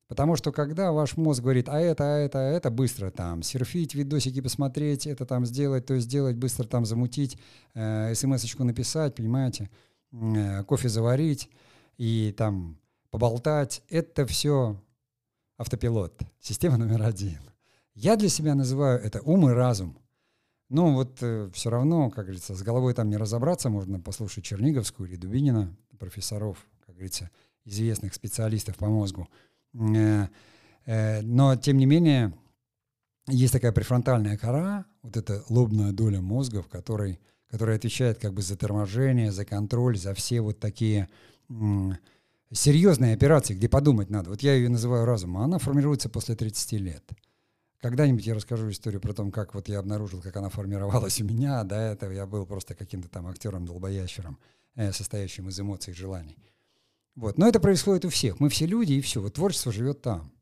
Потому 0.08 0.36
что 0.36 0.52
когда 0.52 0.92
ваш 0.92 1.16
мозг 1.16 1.42
говорит, 1.42 1.70
а 1.70 1.80
это, 1.80 2.04
а 2.04 2.18
это, 2.18 2.38
а 2.38 2.42
это, 2.42 2.70
быстро 2.70 3.10
там 3.10 3.42
серфить, 3.42 3.94
видосики 3.94 4.42
посмотреть, 4.42 5.06
это 5.06 5.24
там 5.24 5.46
сделать, 5.46 5.86
то 5.86 5.98
сделать, 5.98 6.36
быстро 6.36 6.64
там 6.64 6.84
замутить, 6.84 7.38
э, 7.72 8.14
смс-очку 8.14 8.64
написать, 8.64 9.14
понимаете, 9.14 9.70
э, 10.12 10.62
кофе 10.64 10.90
заварить 10.90 11.48
и 11.96 12.34
там 12.36 12.78
поболтать, 13.10 13.82
это 13.88 14.26
все 14.26 14.78
автопилот, 15.56 16.20
система 16.38 16.76
номер 16.76 17.02
один. 17.02 17.38
Я 17.94 18.16
для 18.16 18.28
себя 18.28 18.54
называю 18.54 19.00
это 19.00 19.22
ум 19.22 19.48
и 19.48 19.52
разум. 19.52 19.96
Ну 20.68 20.94
вот 20.94 21.18
э, 21.20 21.48
все 21.52 21.70
равно, 21.70 22.10
как 22.10 22.24
говорится, 22.24 22.56
с 22.56 22.62
головой 22.62 22.94
там 22.94 23.08
не 23.08 23.16
разобраться, 23.16 23.68
можно 23.68 24.00
послушать 24.00 24.44
Черниговскую 24.44 25.08
или 25.08 25.16
Дубинина, 25.16 25.76
профессоров, 25.98 26.58
как 26.84 26.96
говорится, 26.96 27.30
известных 27.64 28.14
специалистов 28.14 28.76
по 28.76 28.86
мозгу. 28.88 29.28
Э, 29.74 30.26
э, 30.86 31.20
но, 31.22 31.54
тем 31.54 31.76
не 31.76 31.86
менее, 31.86 32.34
есть 33.28 33.52
такая 33.52 33.70
префронтальная 33.70 34.36
кора, 34.36 34.86
вот 35.02 35.16
эта 35.16 35.44
лобная 35.48 35.92
доля 35.92 36.20
мозга, 36.20 36.62
в 36.62 36.68
которой, 36.68 37.20
которая 37.48 37.76
отвечает 37.76 38.18
как 38.18 38.32
бы 38.32 38.42
за 38.42 38.56
торможение, 38.56 39.30
за 39.30 39.44
контроль, 39.44 39.96
за 39.96 40.14
все 40.14 40.40
вот 40.40 40.58
такие 40.58 41.08
серьезные 42.50 43.14
операции, 43.14 43.54
где 43.54 43.68
подумать 43.68 44.10
надо. 44.10 44.30
Вот 44.30 44.42
я 44.42 44.54
ее 44.54 44.68
называю 44.68 45.04
разумом, 45.04 45.42
а 45.42 45.44
она 45.44 45.58
формируется 45.58 46.08
после 46.08 46.34
30 46.34 46.72
лет. 46.80 47.04
Когда-нибудь 47.84 48.26
я 48.26 48.34
расскажу 48.34 48.70
историю 48.70 48.98
про 48.98 49.12
то, 49.12 49.30
как 49.30 49.54
вот 49.54 49.68
я 49.68 49.78
обнаружил, 49.78 50.22
как 50.22 50.34
она 50.38 50.48
формировалась 50.48 51.20
у 51.20 51.24
меня. 51.26 51.62
До 51.64 51.74
этого 51.74 52.12
я 52.12 52.24
был 52.24 52.46
просто 52.46 52.74
каким-то 52.74 53.10
там 53.10 53.26
актером-долбоящером, 53.26 54.38
э, 54.74 54.90
состоящим 54.90 55.50
из 55.50 55.60
эмоций 55.60 55.92
и 55.92 55.94
желаний. 55.94 56.38
Вот. 57.14 57.36
Но 57.36 57.46
это 57.46 57.60
происходит 57.60 58.06
у 58.06 58.08
всех. 58.08 58.40
Мы 58.40 58.48
все 58.48 58.64
люди, 58.64 58.94
и 58.94 59.02
все. 59.02 59.20
Вот 59.20 59.34
творчество 59.34 59.70
живет 59.70 60.00
там. 60.00 60.32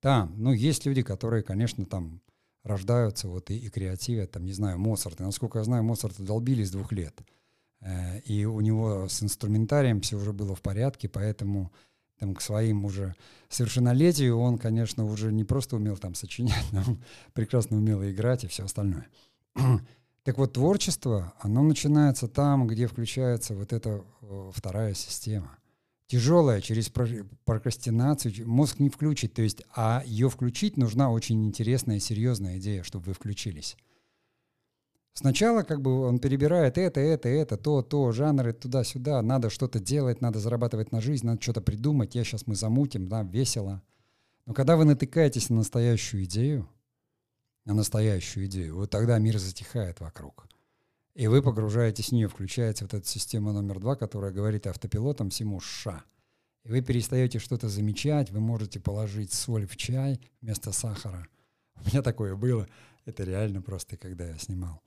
Там. 0.00 0.32
Ну, 0.38 0.54
есть 0.54 0.86
люди, 0.86 1.02
которые, 1.02 1.42
конечно, 1.42 1.84
там 1.84 2.22
рождаются 2.62 3.28
вот 3.28 3.50
и, 3.50 3.58
и 3.58 3.68
креативят, 3.68 4.30
там, 4.30 4.46
не 4.46 4.54
знаю, 4.54 4.78
Моцарт. 4.78 5.20
И, 5.20 5.22
насколько 5.22 5.58
я 5.58 5.64
знаю, 5.64 5.84
Моцарта 5.84 6.22
долбили 6.22 6.64
с 6.64 6.70
двух 6.70 6.92
лет. 6.92 7.20
Э, 7.82 8.20
и 8.20 8.46
у 8.46 8.58
него 8.62 9.06
с 9.06 9.22
инструментарием 9.22 10.00
все 10.00 10.16
уже 10.16 10.32
было 10.32 10.54
в 10.54 10.62
порядке, 10.62 11.10
поэтому 11.10 11.74
там, 12.18 12.34
к 12.34 12.40
своим 12.40 12.84
уже 12.84 13.14
совершеннолетию 13.48 14.38
он, 14.38 14.58
конечно, 14.58 15.04
уже 15.04 15.32
не 15.32 15.44
просто 15.44 15.76
умел 15.76 15.96
там 15.96 16.14
сочинять, 16.14 16.64
но 16.72 16.82
он 16.86 17.02
прекрасно 17.32 17.76
умел 17.76 18.02
играть 18.04 18.44
и 18.44 18.48
все 18.48 18.64
остальное. 18.64 19.08
Так 20.24 20.38
вот, 20.38 20.54
творчество, 20.54 21.34
оно 21.38 21.62
начинается 21.62 22.26
там, 22.26 22.66
где 22.66 22.88
включается 22.88 23.54
вот 23.54 23.72
эта 23.72 24.02
вторая 24.52 24.92
система– 24.92 25.56
тяжелая 26.06 26.60
через 26.60 26.90
прокрастинацию 27.44 28.48
мозг 28.48 28.78
не 28.78 28.88
включит. 28.88 29.34
То 29.34 29.42
есть, 29.42 29.62
а 29.74 30.02
ее 30.06 30.28
включить 30.28 30.76
нужна 30.76 31.10
очень 31.10 31.44
интересная, 31.44 31.98
серьезная 31.98 32.58
идея, 32.58 32.82
чтобы 32.82 33.06
вы 33.06 33.14
включились. 33.14 33.76
Сначала 35.18 35.62
как 35.62 35.80
бы 35.80 36.02
он 36.02 36.18
перебирает 36.18 36.76
это, 36.76 37.00
это, 37.00 37.30
это, 37.30 37.56
то, 37.56 37.80
то, 37.80 38.12
жанры 38.12 38.52
туда-сюда, 38.52 39.22
надо 39.22 39.48
что-то 39.48 39.80
делать, 39.80 40.20
надо 40.20 40.40
зарабатывать 40.40 40.92
на 40.92 41.00
жизнь, 41.00 41.24
надо 41.24 41.40
что-то 41.40 41.62
придумать, 41.62 42.14
я 42.14 42.22
сейчас 42.22 42.46
мы 42.46 42.54
замутим, 42.54 43.08
да, 43.08 43.22
весело. 43.22 43.82
Но 44.44 44.52
когда 44.52 44.76
вы 44.76 44.84
натыкаетесь 44.84 45.48
на 45.48 45.56
настоящую 45.56 46.24
идею, 46.24 46.68
на 47.64 47.72
настоящую 47.72 48.44
идею, 48.44 48.76
вот 48.76 48.90
тогда 48.90 49.18
мир 49.18 49.38
затихает 49.38 50.00
вокруг. 50.00 50.46
И 51.14 51.28
вы 51.28 51.40
погружаетесь 51.40 52.10
в 52.10 52.12
нее, 52.12 52.28
включается 52.28 52.84
вот 52.84 52.92
эта 52.92 53.08
система 53.08 53.54
номер 53.54 53.80
два, 53.80 53.96
которая 53.96 54.32
говорит 54.32 54.66
автопилотом 54.66 55.30
всему 55.30 55.60
«ша». 55.60 56.04
И 56.64 56.68
вы 56.68 56.82
перестаете 56.82 57.38
что-то 57.38 57.70
замечать, 57.70 58.30
вы 58.30 58.40
можете 58.40 58.80
положить 58.80 59.32
соль 59.32 59.66
в 59.66 59.78
чай 59.78 60.20
вместо 60.42 60.72
сахара. 60.72 61.26
У 61.76 61.88
меня 61.88 62.02
такое 62.02 62.36
было. 62.36 62.68
Это 63.06 63.24
реально 63.24 63.62
просто, 63.62 63.96
когда 63.96 64.26
я 64.26 64.36
снимал 64.36 64.82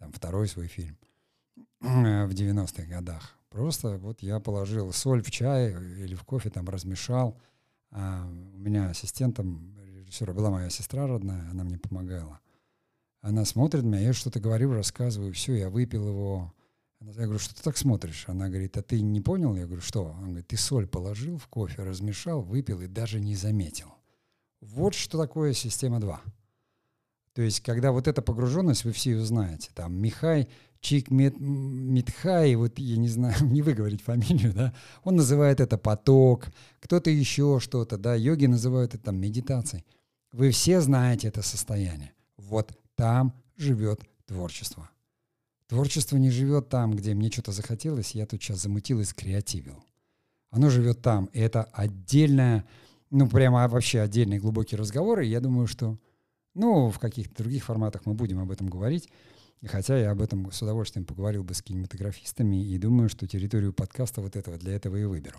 там 0.00 0.12
второй 0.12 0.48
свой 0.48 0.66
фильм 0.66 0.96
в 1.80 2.30
90-х 2.30 2.84
годах. 2.84 3.38
Просто 3.50 3.98
вот 3.98 4.22
я 4.22 4.40
положил 4.40 4.92
соль 4.92 5.22
в 5.22 5.30
чай 5.30 5.72
или 5.72 6.14
в 6.14 6.24
кофе, 6.24 6.50
там 6.50 6.68
размешал. 6.68 7.38
А 7.90 8.26
у 8.26 8.58
меня 8.58 8.88
ассистентом 8.90 9.76
режиссера 9.84 10.32
была 10.32 10.50
моя 10.50 10.70
сестра 10.70 11.06
родная, 11.06 11.50
она 11.50 11.64
мне 11.64 11.78
помогала. 11.78 12.40
Она 13.20 13.44
смотрит 13.44 13.84
меня, 13.84 14.00
я 14.00 14.12
что-то 14.12 14.40
говорю, 14.40 14.72
рассказываю, 14.72 15.34
все, 15.34 15.54
я 15.54 15.68
выпил 15.68 16.08
его. 16.08 16.54
я 17.00 17.24
говорю, 17.24 17.38
что 17.38 17.54
ты 17.54 17.62
так 17.62 17.76
смотришь? 17.76 18.24
Она 18.26 18.48
говорит, 18.48 18.78
а 18.78 18.82
ты 18.82 19.02
не 19.02 19.20
понял? 19.20 19.54
Я 19.54 19.66
говорю, 19.66 19.82
что? 19.82 20.14
Она 20.16 20.28
говорит, 20.28 20.46
ты 20.46 20.56
соль 20.56 20.86
положил 20.86 21.36
в 21.36 21.46
кофе, 21.48 21.82
размешал, 21.82 22.40
выпил 22.40 22.80
и 22.80 22.86
даже 22.86 23.20
не 23.20 23.36
заметил. 23.36 23.92
Вот 24.62 24.94
что 24.94 25.18
такое 25.18 25.52
система 25.52 26.00
2. 26.00 26.22
То 27.34 27.42
есть, 27.42 27.60
когда 27.60 27.92
вот 27.92 28.08
эта 28.08 28.22
погруженность, 28.22 28.84
вы 28.84 28.92
все 28.92 29.12
ее 29.12 29.24
знаете, 29.24 29.70
там 29.74 29.94
Михай 29.94 30.48
Чик 30.80 31.10
Мит, 31.10 31.34
Митхай, 31.38 32.54
вот 32.54 32.78
я 32.78 32.96
не 32.96 33.08
знаю, 33.08 33.36
не 33.44 33.62
выговорить 33.62 34.02
фамилию, 34.02 34.52
да, 34.54 34.74
он 35.04 35.16
называет 35.16 35.60
это 35.60 35.76
поток, 35.78 36.48
кто-то 36.80 37.10
еще 37.10 37.60
что-то, 37.60 37.98
да, 37.98 38.14
йоги 38.14 38.46
называют 38.46 38.94
это 38.94 39.04
там 39.04 39.16
медитацией. 39.16 39.84
Вы 40.32 40.50
все 40.50 40.80
знаете 40.80 41.28
это 41.28 41.42
состояние. 41.42 42.12
Вот 42.36 42.72
там 42.94 43.34
живет 43.56 44.00
творчество. 44.26 44.88
Творчество 45.66 46.16
не 46.16 46.30
живет 46.30 46.68
там, 46.68 46.94
где 46.94 47.14
мне 47.14 47.30
что-то 47.30 47.52
захотелось, 47.52 48.12
я 48.12 48.26
тут 48.26 48.42
сейчас 48.42 48.62
замутил 48.62 49.00
и 49.00 49.04
скреативил. 49.04 49.84
Оно 50.50 50.68
живет 50.68 51.02
там. 51.02 51.26
И 51.26 51.38
это 51.38 51.64
отдельная, 51.64 52.64
ну, 53.10 53.28
прямо 53.28 53.68
вообще 53.68 54.00
отдельный 54.00 54.38
глубокий 54.38 54.76
разговор. 54.76 55.20
И 55.20 55.28
я 55.28 55.40
думаю, 55.40 55.66
что, 55.66 55.96
ну, 56.60 56.90
в 56.90 56.98
каких-то 56.98 57.42
других 57.42 57.64
форматах 57.64 58.02
мы 58.04 58.14
будем 58.14 58.38
об 58.38 58.50
этом 58.50 58.68
говорить. 58.68 59.08
Хотя 59.66 59.98
я 59.98 60.10
об 60.10 60.22
этом 60.22 60.52
с 60.52 60.62
удовольствием 60.62 61.04
поговорил 61.04 61.42
бы 61.42 61.54
с 61.54 61.62
кинематографистами, 61.62 62.64
и 62.64 62.78
думаю, 62.78 63.08
что 63.08 63.26
территорию 63.26 63.72
подкаста 63.72 64.20
вот 64.20 64.36
этого 64.36 64.56
для 64.56 64.74
этого 64.74 64.96
и 64.96 65.04
выберу. 65.04 65.38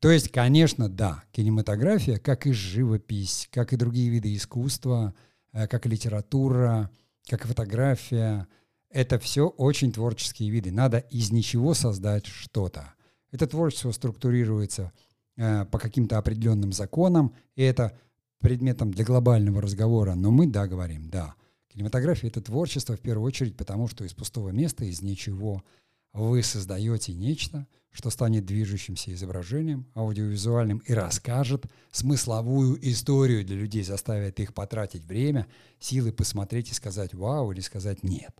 То 0.00 0.10
есть, 0.10 0.30
конечно, 0.30 0.88
да, 0.88 1.24
кинематография, 1.32 2.18
как 2.18 2.46
и 2.46 2.52
живопись, 2.52 3.48
как 3.50 3.72
и 3.72 3.76
другие 3.76 4.10
виды 4.10 4.34
искусства, 4.34 5.14
э, 5.52 5.66
как 5.66 5.86
и 5.86 5.88
литература, 5.88 6.90
как 7.28 7.44
и 7.44 7.48
фотография, 7.48 8.46
это 8.90 9.18
все 9.18 9.48
очень 9.48 9.92
творческие 9.92 10.50
виды. 10.50 10.70
Надо 10.70 10.98
из 10.98 11.32
ничего 11.32 11.74
создать 11.74 12.26
что-то. 12.26 12.94
Это 13.32 13.46
творчество 13.46 13.90
структурируется 13.92 14.92
э, 15.36 15.64
по 15.64 15.78
каким-то 15.78 16.18
определенным 16.18 16.72
законам, 16.72 17.34
и 17.56 17.62
это 17.62 17.98
предметом 18.44 18.92
для 18.92 19.06
глобального 19.06 19.62
разговора. 19.62 20.14
Но 20.14 20.30
мы, 20.30 20.46
да, 20.46 20.68
говорим, 20.68 21.08
да, 21.08 21.34
кинематография— 21.72 22.28
это 22.30 22.42
творчество 22.42 22.94
в 22.94 23.00
первую 23.00 23.26
очередь, 23.26 23.56
потому 23.56 23.88
что 23.88 24.04
из 24.04 24.12
пустого 24.12 24.50
места, 24.50 24.84
из 24.84 25.00
ничего 25.00 25.64
вы 26.12 26.42
создаете 26.42 27.14
нечто, 27.14 27.66
что 27.90 28.10
станет 28.10 28.44
движущимся 28.44 29.14
изображением, 29.14 29.86
аудиовизуальным 29.94 30.78
и 30.78 30.92
расскажет 30.92 31.64
смысловую 31.90 32.78
историю 32.86 33.46
для 33.46 33.56
людей, 33.56 33.82
заставит 33.82 34.38
их 34.38 34.52
потратить 34.52 35.06
время, 35.06 35.46
силы 35.78 36.12
посмотреть 36.12 36.70
и 36.70 36.74
сказать 36.74 37.14
«вау» 37.14 37.50
или 37.50 37.60
сказать 37.60 38.02
«нет». 38.02 38.38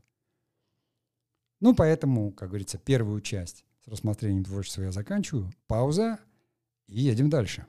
Ну, 1.60 1.74
поэтому, 1.74 2.30
как 2.30 2.50
говорится, 2.50 2.76
первую 2.76 3.22
часть 3.22 3.64
с 3.82 3.88
рассмотрением 3.88 4.44
творчества 4.44 4.82
я 4.82 4.92
заканчиваю. 4.92 5.50
Пауза 5.66 6.18
и 6.88 7.00
едем 7.00 7.30
дальше. 7.30 7.64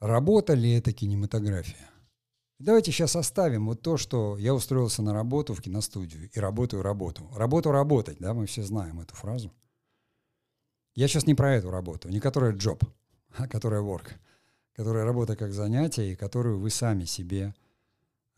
Работа 0.00 0.54
ли 0.54 0.72
это 0.72 0.94
кинематография? 0.94 1.90
Давайте 2.58 2.90
сейчас 2.90 3.16
оставим 3.16 3.66
вот 3.66 3.82
то, 3.82 3.98
что 3.98 4.38
я 4.38 4.54
устроился 4.54 5.02
на 5.02 5.12
работу 5.12 5.52
в 5.52 5.60
киностудию 5.60 6.30
и 6.30 6.40
работаю 6.40 6.82
работу. 6.82 7.28
Работу 7.34 7.70
работать, 7.70 8.16
да, 8.18 8.32
мы 8.32 8.46
все 8.46 8.62
знаем 8.62 9.00
эту 9.00 9.14
фразу. 9.14 9.52
Я 10.94 11.06
сейчас 11.06 11.26
не 11.26 11.34
про 11.34 11.54
эту 11.54 11.70
работу, 11.70 12.08
не 12.08 12.18
которая 12.18 12.54
job, 12.54 12.82
а 13.36 13.46
которая 13.46 13.82
work, 13.82 14.12
которая 14.72 15.04
работа 15.04 15.36
как 15.36 15.52
занятие 15.52 16.12
и 16.12 16.16
которую 16.16 16.60
вы 16.60 16.70
сами 16.70 17.04
себе, 17.04 17.54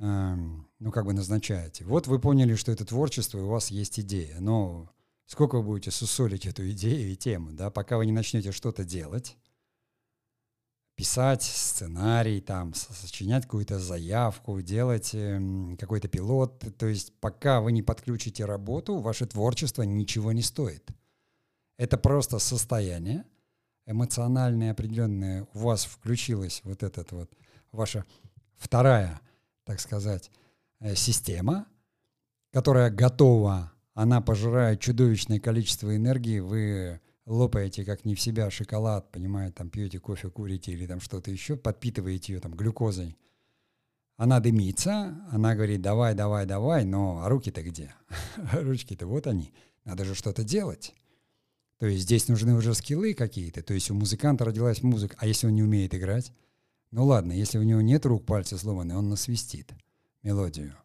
эм, 0.00 0.68
ну, 0.80 0.90
как 0.90 1.04
бы 1.04 1.12
назначаете. 1.12 1.84
Вот 1.84 2.08
вы 2.08 2.18
поняли, 2.18 2.56
что 2.56 2.72
это 2.72 2.84
творчество, 2.84 3.38
и 3.38 3.42
у 3.42 3.48
вас 3.48 3.70
есть 3.70 4.00
идея, 4.00 4.40
но 4.40 4.90
сколько 5.26 5.58
вы 5.58 5.62
будете 5.62 5.92
сусолить 5.92 6.44
эту 6.44 6.68
идею 6.72 7.12
и 7.12 7.16
тему, 7.16 7.52
да, 7.52 7.70
пока 7.70 7.98
вы 7.98 8.06
не 8.06 8.12
начнете 8.12 8.50
что-то 8.50 8.84
делать, 8.84 9.36
писать 10.94 11.42
сценарий, 11.42 12.40
там, 12.40 12.74
сочинять 12.74 13.44
какую-то 13.44 13.78
заявку, 13.78 14.60
делать 14.60 15.10
э, 15.14 15.40
какой-то 15.78 16.08
пилот. 16.08 16.64
То 16.76 16.86
есть 16.86 17.12
пока 17.20 17.60
вы 17.60 17.72
не 17.72 17.82
подключите 17.82 18.44
работу, 18.44 18.98
ваше 18.98 19.26
творчество 19.26 19.82
ничего 19.82 20.32
не 20.32 20.42
стоит. 20.42 20.90
Это 21.78 21.96
просто 21.98 22.38
состояние 22.38 23.24
эмоциональное 23.86 24.72
определенное. 24.72 25.46
У 25.54 25.58
вас 25.60 25.84
включилась 25.84 26.60
вот 26.64 26.82
этот 26.82 27.12
вот 27.12 27.30
ваша 27.72 28.04
вторая, 28.56 29.20
так 29.64 29.80
сказать, 29.80 30.30
э, 30.80 30.94
система, 30.94 31.66
которая 32.52 32.90
готова, 32.90 33.72
она 33.94 34.20
пожирает 34.20 34.80
чудовищное 34.80 35.40
количество 35.40 35.94
энергии, 35.94 36.40
вы 36.40 37.00
лопаете 37.26 37.84
как 37.84 38.04
не 38.04 38.14
в 38.14 38.20
себя 38.20 38.50
шоколад, 38.50 39.10
понимаете, 39.12 39.54
там 39.54 39.70
пьете 39.70 39.98
кофе, 39.98 40.30
курите 40.30 40.72
или 40.72 40.86
там 40.86 41.00
что-то 41.00 41.30
еще, 41.30 41.56
подпитываете 41.56 42.34
ее 42.34 42.40
там 42.40 42.54
глюкозой. 42.54 43.16
Она 44.16 44.40
дымится, 44.40 45.26
она 45.30 45.54
говорит, 45.54 45.80
давай, 45.82 46.14
давай, 46.14 46.46
давай, 46.46 46.84
но 46.84 47.22
а 47.24 47.28
руки-то 47.28 47.62
где? 47.62 47.94
Ручки-то 48.52 49.06
вот 49.06 49.26
они, 49.26 49.52
надо 49.84 50.04
же 50.04 50.14
что-то 50.14 50.44
делать. 50.44 50.94
То 51.78 51.86
есть 51.86 52.02
здесь 52.02 52.28
нужны 52.28 52.54
уже 52.54 52.74
скиллы 52.74 53.14
какие-то, 53.14 53.62
то 53.62 53.74
есть 53.74 53.90
у 53.90 53.94
музыканта 53.94 54.44
родилась 54.44 54.82
музыка, 54.82 55.16
а 55.18 55.26
если 55.26 55.46
он 55.46 55.54
не 55.54 55.62
умеет 55.62 55.94
играть? 55.94 56.32
Ну 56.92 57.04
ладно, 57.06 57.32
если 57.32 57.58
у 57.58 57.62
него 57.62 57.80
нет 57.80 58.04
рук, 58.06 58.26
пальцы 58.26 58.58
сломаны, 58.58 58.96
он 58.96 59.08
насвистит 59.08 59.72
мелодию. 60.22 60.76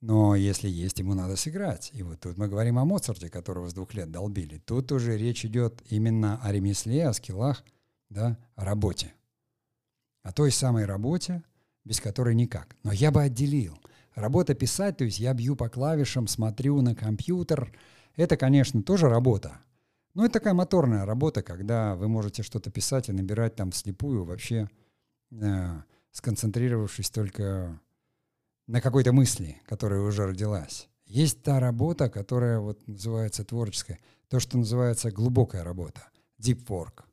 Но 0.00 0.36
если 0.36 0.68
есть, 0.68 0.98
ему 0.98 1.14
надо 1.14 1.36
сыграть. 1.36 1.90
И 1.92 2.02
вот 2.02 2.20
тут 2.20 2.36
мы 2.36 2.48
говорим 2.48 2.78
о 2.78 2.84
Моцарте, 2.84 3.30
которого 3.30 3.68
с 3.68 3.74
двух 3.74 3.94
лет 3.94 4.10
долбили. 4.10 4.58
Тут 4.58 4.92
уже 4.92 5.16
речь 5.16 5.44
идет 5.44 5.82
именно 5.88 6.40
о 6.42 6.52
ремесле, 6.52 7.08
о 7.08 7.12
скиллах, 7.12 7.64
да, 8.10 8.38
о 8.54 8.64
работе. 8.64 9.14
О 10.22 10.32
той 10.32 10.52
самой 10.52 10.84
работе, 10.84 11.42
без 11.84 12.00
которой 12.00 12.34
никак. 12.34 12.76
Но 12.82 12.92
я 12.92 13.10
бы 13.10 13.22
отделил. 13.22 13.78
Работа 14.14 14.54
писать, 14.54 14.98
то 14.98 15.04
есть 15.04 15.18
я 15.18 15.32
бью 15.34 15.56
по 15.56 15.68
клавишам, 15.68 16.26
смотрю 16.26 16.80
на 16.82 16.94
компьютер. 16.94 17.72
Это, 18.16 18.36
конечно, 18.36 18.82
тоже 18.82 19.08
работа. 19.08 19.60
Но 20.14 20.24
это 20.24 20.34
такая 20.34 20.54
моторная 20.54 21.04
работа, 21.04 21.42
когда 21.42 21.94
вы 21.94 22.08
можете 22.08 22.42
что-то 22.42 22.70
писать 22.70 23.08
и 23.08 23.12
набирать 23.12 23.56
там 23.56 23.70
вслепую, 23.70 24.24
вообще 24.24 24.70
э, 25.30 25.82
сконцентрировавшись 26.12 27.10
только 27.10 27.78
на 28.66 28.80
какой-то 28.80 29.12
мысли, 29.12 29.60
которая 29.66 30.00
уже 30.00 30.26
родилась. 30.26 30.88
Есть 31.06 31.42
та 31.42 31.60
работа, 31.60 32.10
которая 32.10 32.58
вот 32.58 32.86
называется 32.88 33.44
творческая, 33.44 33.98
то, 34.28 34.40
что 34.40 34.58
называется 34.58 35.10
глубокая 35.10 35.62
работа, 35.62 36.08
deep 36.40 36.66
work. 36.66 37.04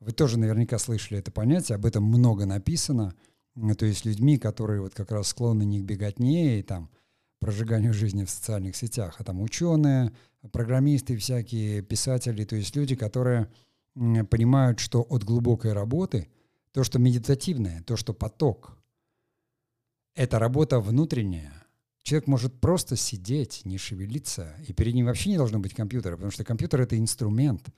Вы 0.00 0.12
тоже 0.12 0.38
наверняка 0.38 0.78
слышали 0.78 1.18
это 1.18 1.30
понятие, 1.30 1.76
об 1.76 1.86
этом 1.86 2.04
много 2.04 2.44
написано. 2.44 3.14
То 3.78 3.86
есть 3.86 4.04
людьми, 4.04 4.36
которые 4.36 4.82
вот 4.82 4.92
как 4.94 5.10
раз 5.10 5.28
склонны 5.28 5.64
не 5.64 5.80
к 5.80 5.84
беготне 5.84 6.58
и 6.58 6.62
там 6.62 6.90
прожиганию 7.38 7.94
жизни 7.94 8.24
в 8.24 8.30
социальных 8.30 8.76
сетях, 8.76 9.16
а 9.18 9.24
там 9.24 9.40
ученые, 9.40 10.12
программисты 10.52 11.16
всякие, 11.16 11.80
писатели, 11.80 12.44
то 12.44 12.56
есть 12.56 12.76
люди, 12.76 12.96
которые 12.96 13.50
понимают, 13.94 14.78
что 14.78 15.00
от 15.00 15.24
глубокой 15.24 15.72
работы, 15.72 16.28
то, 16.72 16.84
что 16.84 16.98
медитативное, 16.98 17.82
то, 17.82 17.96
что 17.96 18.12
поток, 18.12 18.75
это 20.16 20.38
работа 20.38 20.80
внутренняя. 20.80 21.52
Человек 22.02 22.26
может 22.26 22.58
просто 22.60 22.96
сидеть, 22.96 23.62
не 23.64 23.78
шевелиться, 23.78 24.54
и 24.66 24.72
перед 24.72 24.94
ним 24.94 25.06
вообще 25.06 25.30
не 25.30 25.36
должно 25.36 25.58
быть 25.58 25.74
компьютера, 25.74 26.14
потому 26.16 26.30
что 26.30 26.44
компьютер— 26.44 26.80
это 26.82 26.98
инструмент, 26.98 27.68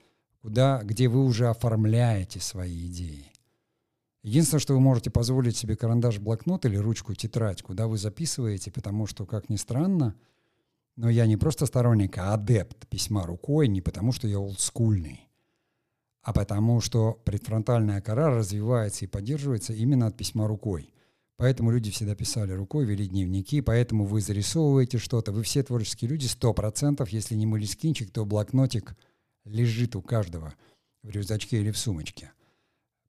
куда, 0.41 0.81
где 0.83 1.07
вы 1.09 1.23
уже 1.23 1.47
оформляете 1.49 2.39
свои 2.39 2.87
идеи. 2.87 3.31
Единственное, 4.23 4.61
что 4.61 4.73
вы 4.73 4.79
можете 4.79 5.09
позволить 5.09 5.57
себе 5.57 5.75
карандаш, 5.75 6.19
блокнот 6.19 6.65
или 6.65 6.77
ручку, 6.77 7.13
тетрадь, 7.13 7.61
куда 7.61 7.87
вы 7.87 7.97
записываете, 7.97 8.71
потому 8.71 9.05
что, 9.05 9.25
как 9.25 9.49
ни 9.49 9.55
странно, 9.55 10.15
но 10.95 11.09
я 11.09 11.25
не 11.25 11.37
просто 11.37 11.65
сторонник, 11.65 12.17
а 12.17 12.33
адепт 12.33 12.87
письма 12.87 13.25
рукой, 13.25 13.67
не 13.67 13.81
потому 13.81 14.11
что 14.11 14.27
я 14.27 14.39
олдскульный, 14.39 15.27
а 16.21 16.33
потому 16.33 16.81
что 16.81 17.13
предфронтальная 17.25 18.01
кора 18.01 18.29
развивается 18.29 19.05
и 19.05 19.07
поддерживается 19.07 19.73
именно 19.73 20.07
от 20.07 20.17
письма 20.17 20.47
рукой. 20.47 20.93
Поэтому 21.39 21.71
люди 21.71 21.89
всегда 21.89 22.15
писали 22.15 22.51
рукой, 22.51 22.83
вели 22.83 23.07
дневники, 23.07 23.61
поэтому 23.61 24.03
вы 24.03 24.19
зарисовываете 24.19 24.97
что-то. 24.97 25.31
Вы 25.31 25.43
все 25.43 25.63
творческие 25.63 26.09
люди, 26.09 26.25
сто 26.25 26.53
процентов, 26.53 27.07
если 27.09 27.33
не 27.33 27.45
молескинчик, 27.45 28.11
то 28.11 28.25
блокнотик 28.25 28.93
лежит 29.45 29.95
у 29.95 30.01
каждого 30.01 30.53
в 31.01 31.09
рюкзачке 31.09 31.61
или 31.61 31.71
в 31.71 31.77
сумочке. 31.77 32.33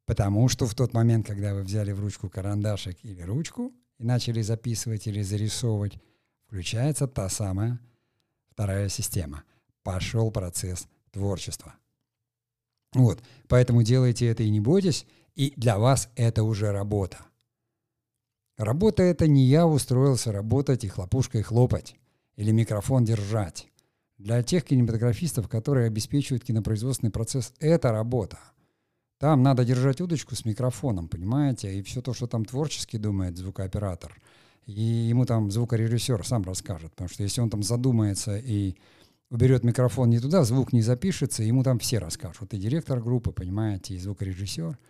Потому 0.06 0.48
что 0.48 0.66
в 0.66 0.76
тот 0.76 0.94
момент, 0.94 1.26
когда 1.26 1.54
вы 1.54 1.62
взяли 1.62 1.90
в 1.90 1.98
ручку 1.98 2.30
карандашик 2.30 2.98
или 3.02 3.20
ручку 3.22 3.72
и 3.98 4.04
начали 4.04 4.42
записывать 4.42 5.08
или 5.08 5.22
зарисовывать, 5.22 5.98
включается 6.46 7.08
та 7.08 7.28
самая 7.28 7.80
вторая 8.52 8.88
система. 8.88 9.42
Пошел 9.82 10.30
процесс 10.30 10.86
творчества. 11.10 11.74
Вот, 12.94 13.24
поэтому 13.48 13.82
делайте 13.82 14.26
это 14.26 14.44
и 14.44 14.50
не 14.50 14.60
бойтесь, 14.60 15.04
и 15.34 15.52
для 15.56 15.78
вас 15.78 16.08
это 16.14 16.44
уже 16.44 16.70
работа. 16.70 17.26
Работа 18.60 19.02
это 19.02 19.26
не 19.26 19.46
я 19.46 19.66
устроился 19.66 20.32
работать 20.32 20.84
и 20.84 20.88
хлопушкой 20.88 21.40
хлопать 21.40 21.96
или 22.36 22.50
микрофон 22.50 23.06
держать. 23.06 23.68
Для 24.18 24.42
тех 24.42 24.64
кинематографистов, 24.64 25.48
которые 25.48 25.86
обеспечивают 25.86 26.44
кинопроизводственный 26.44 27.10
процесс, 27.10 27.54
это 27.58 27.90
работа. 27.90 28.38
Там 29.18 29.42
надо 29.42 29.64
держать 29.64 30.02
удочку 30.02 30.34
с 30.34 30.44
микрофоном, 30.44 31.08
понимаете, 31.08 31.74
и 31.74 31.80
все 31.80 32.02
то, 32.02 32.12
что 32.12 32.26
там 32.26 32.44
творчески 32.44 32.98
думает 32.98 33.38
звукооператор, 33.38 34.20
и 34.66 34.72
ему 34.82 35.24
там 35.24 35.50
звукорежиссер 35.50 36.22
сам 36.26 36.42
расскажет, 36.42 36.90
потому 36.90 37.08
что 37.08 37.22
если 37.22 37.40
он 37.40 37.48
там 37.48 37.62
задумается 37.62 38.36
и 38.36 38.74
уберет 39.30 39.64
микрофон 39.64 40.10
не 40.10 40.20
туда, 40.20 40.44
звук 40.44 40.74
не 40.74 40.82
запишется, 40.82 41.42
ему 41.42 41.62
там 41.62 41.78
все 41.78 41.98
расскажут. 41.98 42.52
И 42.52 42.58
директор 42.58 43.00
группы, 43.00 43.32
понимаете, 43.32 43.94
и 43.94 43.98
звукорежиссер– 43.98 44.76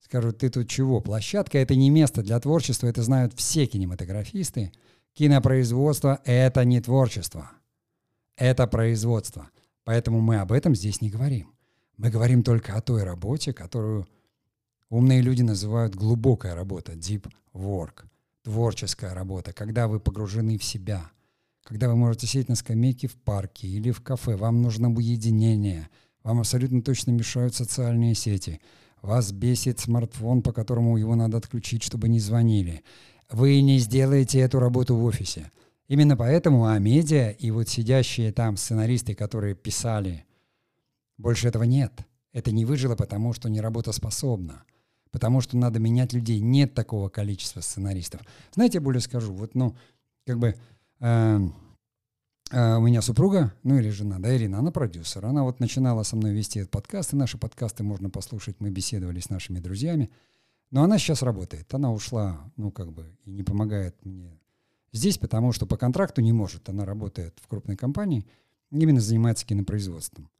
Скажут, 0.00 0.38
ты 0.38 0.50
тут 0.50 0.68
чего? 0.68 1.00
Площадка— 1.00 1.58
это 1.60 1.74
не 1.76 1.90
место 1.90 2.22
для 2.22 2.40
творчества, 2.40 2.86
это 2.88 3.02
знают 3.02 3.32
все 3.34 3.66
кинематографисты. 3.66 4.72
Кинопроизводство— 5.12 6.20
это 6.24 6.64
не 6.64 6.80
творчество. 6.80 7.50
Это 8.36 8.66
производство. 8.66 9.50
Поэтому 9.84 10.20
мы 10.20 10.36
об 10.38 10.52
этом 10.52 10.74
здесь 10.74 11.00
не 11.00 11.10
говорим. 11.10 11.54
Мы 11.96 12.10
говорим 12.10 12.42
только 12.42 12.74
о 12.74 12.80
той 12.80 13.02
работе, 13.02 13.52
которую 13.52 14.08
умные 14.88 15.20
люди 15.20 15.42
называют 15.42 15.94
глубокая 15.94 16.54
работа, 16.54 16.92
deep 16.92 17.30
work, 17.52 18.04
творческая 18.42 19.14
работа, 19.14 19.52
когда 19.52 19.86
вы 19.86 20.00
погружены 20.00 20.58
в 20.58 20.64
себя, 20.64 21.10
когда 21.62 21.88
вы 21.88 21.96
можете 21.96 22.26
сидеть 22.26 22.48
на 22.48 22.54
скамейке 22.56 23.06
в 23.06 23.16
парке 23.16 23.68
или 23.68 23.90
в 23.90 24.00
кафе, 24.00 24.36
вам 24.36 24.62
нужно 24.62 24.90
уединение, 24.90 25.88
вам 26.22 26.40
абсолютно 26.40 26.82
точно 26.82 27.10
мешают 27.10 27.54
социальные 27.54 28.14
сети, 28.14 28.60
вас 29.02 29.32
бесит 29.32 29.80
смартфон, 29.80 30.42
по 30.42 30.52
которому 30.52 30.96
его 30.96 31.14
надо 31.14 31.38
отключить, 31.38 31.82
чтобы 31.82 32.08
не 32.08 32.20
звонили. 32.20 32.82
Вы 33.30 33.60
не 33.60 33.78
сделаете 33.78 34.40
эту 34.40 34.58
работу 34.58 34.96
в 34.96 35.04
офисе. 35.04 35.50
Именно 35.88 36.16
поэтому 36.16 36.66
Амедиа 36.66 37.30
и 37.30 37.50
вот 37.50 37.68
сидящие 37.68 38.32
там 38.32 38.56
сценаристы, 38.56 39.14
которые 39.14 39.54
писали, 39.54 40.24
больше 41.18 41.48
этого 41.48 41.64
нет. 41.64 41.92
Это 42.32 42.52
не 42.52 42.64
выжило, 42.64 42.94
потому 42.94 43.32
что 43.32 43.48
не 43.48 43.60
работоспособно. 43.60 44.62
Потому 45.10 45.40
что 45.40 45.56
надо 45.56 45.80
менять 45.80 46.12
людей. 46.12 46.40
Нет 46.40 46.74
такого 46.74 47.08
количества 47.08 47.60
сценаристов. 47.60 48.20
Знаете, 48.52 48.78
я 48.78 48.82
более 48.82 49.00
скажу. 49.00 49.32
Вот, 49.32 49.54
ну, 49.54 49.76
как 50.24 50.38
бы 50.38 50.54
э, 51.00 51.40
у 52.52 52.80
меня 52.80 53.00
супруга, 53.00 53.54
ну 53.62 53.78
или 53.78 53.90
жена, 53.90 54.18
да, 54.18 54.34
Ирина, 54.36 54.58
она 54.58 54.72
продюсер. 54.72 55.24
Она 55.24 55.44
вот 55.44 55.60
начинала 55.60 56.02
со 56.02 56.16
мной 56.16 56.32
вести 56.32 56.58
этот 56.58 56.72
подкаст, 56.72 57.12
и 57.12 57.16
наши 57.16 57.38
подкасты 57.38 57.84
можно 57.84 58.10
послушать. 58.10 58.56
Мы 58.58 58.70
беседовали 58.70 59.20
с 59.20 59.30
нашими 59.30 59.60
друзьями. 59.60 60.10
Но 60.70 60.82
она 60.82 60.98
сейчас 60.98 61.22
работает. 61.22 61.72
Она 61.74 61.92
ушла, 61.92 62.52
ну, 62.56 62.70
как 62.70 62.92
бы, 62.92 63.16
и 63.24 63.30
не 63.30 63.42
помогает 63.42 63.96
мне 64.04 64.38
здесь, 64.92 65.18
потому 65.18 65.52
что 65.52 65.66
по 65.66 65.76
контракту 65.76 66.20
не 66.20 66.32
может. 66.32 66.68
Она 66.68 66.84
работает 66.84 67.38
в 67.40 67.48
крупной 67.48 67.76
компании, 67.76 68.26
именно 68.70 69.00
занимается 69.00 69.46
кинопроизводством. 69.46 70.30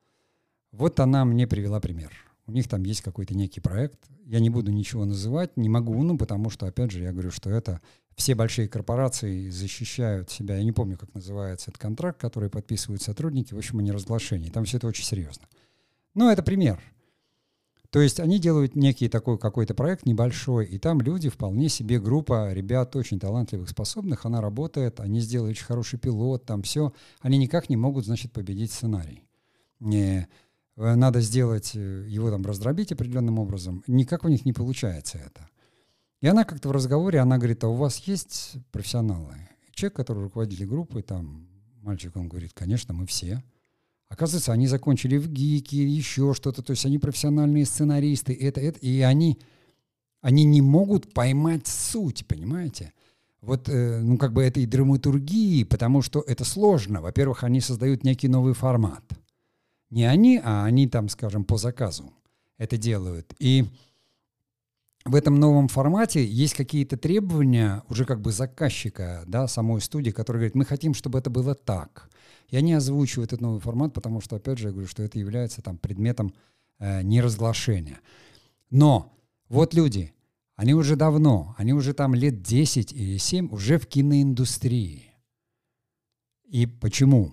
Вот 0.72 1.00
она 1.00 1.24
мне 1.24 1.46
привела 1.46 1.80
пример. 1.80 2.12
У 2.50 2.52
них 2.52 2.68
там 2.68 2.82
есть 2.82 3.00
какой-то 3.02 3.34
некий 3.34 3.60
проект. 3.60 3.98
Я 4.26 4.40
не 4.40 4.50
буду 4.50 4.72
ничего 4.72 5.04
называть, 5.04 5.56
не 5.56 5.68
могу, 5.68 6.02
ну, 6.02 6.18
потому 6.18 6.50
что, 6.50 6.66
опять 6.66 6.90
же, 6.90 7.00
я 7.00 7.12
говорю, 7.12 7.30
что 7.30 7.48
это 7.48 7.80
все 8.16 8.34
большие 8.34 8.68
корпорации 8.68 9.48
защищают 9.50 10.30
себя. 10.30 10.56
Я 10.56 10.64
не 10.64 10.72
помню, 10.72 10.98
как 10.98 11.14
называется 11.14 11.70
этот 11.70 11.80
контракт, 11.80 12.20
который 12.20 12.50
подписывают 12.50 13.02
сотрудники. 13.02 13.54
В 13.54 13.58
общем, 13.58 13.78
они 13.78 13.92
разглашение. 13.92 14.50
Там 14.50 14.64
все 14.64 14.78
это 14.78 14.88
очень 14.88 15.04
серьезно. 15.04 15.46
Но 16.14 16.30
это 16.30 16.42
пример. 16.42 16.80
То 17.90 18.00
есть 18.00 18.20
они 18.20 18.38
делают 18.38 18.76
некий 18.76 19.08
такой 19.08 19.38
какой-то 19.38 19.74
проект 19.74 20.06
небольшой, 20.06 20.66
и 20.66 20.78
там 20.78 21.00
люди, 21.00 21.28
вполне 21.28 21.68
себе 21.68 21.98
группа 21.98 22.52
ребят 22.52 22.94
очень 22.94 23.18
талантливых, 23.18 23.68
способных, 23.68 24.26
она 24.26 24.40
работает, 24.40 25.00
они 25.00 25.20
сделали 25.20 25.50
очень 25.50 25.64
хороший 25.64 25.98
пилот, 25.98 26.44
там 26.44 26.62
все. 26.62 26.92
Они 27.20 27.38
никак 27.38 27.68
не 27.68 27.76
могут, 27.76 28.06
значит, 28.06 28.32
победить 28.32 28.72
сценарий. 28.72 29.24
Не, 29.80 30.28
надо 30.76 31.20
сделать, 31.20 31.72
э, 31.74 32.06
его 32.08 32.30
там 32.30 32.44
раздробить 32.44 32.92
определенным 32.92 33.38
образом. 33.38 33.82
Никак 33.86 34.24
у 34.24 34.28
них 34.28 34.44
не 34.44 34.52
получается 34.52 35.18
это. 35.18 35.48
И 36.20 36.26
она 36.26 36.44
как-то 36.44 36.68
в 36.68 36.72
разговоре, 36.72 37.20
она 37.20 37.38
говорит, 37.38 37.64
а 37.64 37.68
у 37.68 37.74
вас 37.74 37.98
есть 37.98 38.56
профессионалы? 38.72 39.48
Человек, 39.72 39.96
который 39.96 40.22
руководитель 40.22 40.66
группы, 40.66 41.02
там, 41.02 41.48
мальчик, 41.82 42.14
он 42.16 42.28
говорит, 42.28 42.52
конечно, 42.54 42.92
мы 42.92 43.06
все. 43.06 43.42
Оказывается, 44.08 44.52
они 44.52 44.66
закончили 44.66 45.16
в 45.16 45.28
ГИКе, 45.28 45.86
еще 45.86 46.34
что-то. 46.34 46.62
То 46.62 46.72
есть 46.72 46.84
они 46.84 46.98
профессиональные 46.98 47.64
сценаристы, 47.64 48.34
это, 48.34 48.60
это. 48.60 48.78
И 48.80 49.00
они, 49.00 49.38
они 50.20 50.44
не 50.44 50.60
могут 50.60 51.14
поймать 51.14 51.66
суть, 51.66 52.26
понимаете? 52.26 52.92
Вот, 53.40 53.68
э, 53.68 54.00
ну, 54.00 54.18
как 54.18 54.32
бы 54.32 54.42
этой 54.42 54.66
драматургии, 54.66 55.64
потому 55.64 56.02
что 56.02 56.20
это 56.26 56.44
сложно. 56.44 57.00
Во-первых, 57.00 57.44
они 57.44 57.60
создают 57.60 58.04
некий 58.04 58.28
новый 58.28 58.52
формат. 58.52 59.04
Не 59.90 60.04
они, 60.04 60.40
а 60.42 60.64
они 60.64 60.88
там, 60.88 61.08
скажем, 61.08 61.44
по 61.44 61.56
заказу 61.56 62.12
это 62.58 62.76
делают. 62.76 63.34
И 63.38 63.64
в 65.04 65.14
этом 65.14 65.36
новом 65.36 65.68
формате 65.68 66.24
есть 66.24 66.54
какие-то 66.54 66.96
требования 66.96 67.82
уже 67.88 68.04
как 68.04 68.20
бы 68.20 68.32
заказчика, 68.32 69.24
да, 69.26 69.48
самой 69.48 69.80
студии, 69.80 70.10
который 70.10 70.38
говорит, 70.38 70.54
мы 70.54 70.64
хотим, 70.64 70.94
чтобы 70.94 71.18
это 71.18 71.30
было 71.30 71.54
так. 71.54 72.10
Я 72.48 72.60
не 72.60 72.74
озвучиваю 72.74 73.24
этот 73.26 73.40
новый 73.40 73.60
формат, 73.60 73.94
потому 73.94 74.20
что, 74.20 74.36
опять 74.36 74.58
же, 74.58 74.68
я 74.68 74.72
говорю, 74.72 74.88
что 74.88 75.02
это 75.02 75.18
является 75.18 75.62
там 75.62 75.78
предметом 75.78 76.34
э, 76.78 77.02
неразглашения. 77.02 78.00
Но 78.70 79.16
вот 79.48 79.72
люди, 79.72 80.12
они 80.56 80.74
уже 80.74 80.96
давно, 80.96 81.54
они 81.56 81.72
уже 81.72 81.94
там 81.94 82.14
лет 82.14 82.42
10 82.42 82.92
или 82.92 83.16
7 83.16 83.48
уже 83.52 83.78
в 83.78 83.86
киноиндустрии. 83.86 85.14
И 86.44 86.66
почему? 86.66 87.32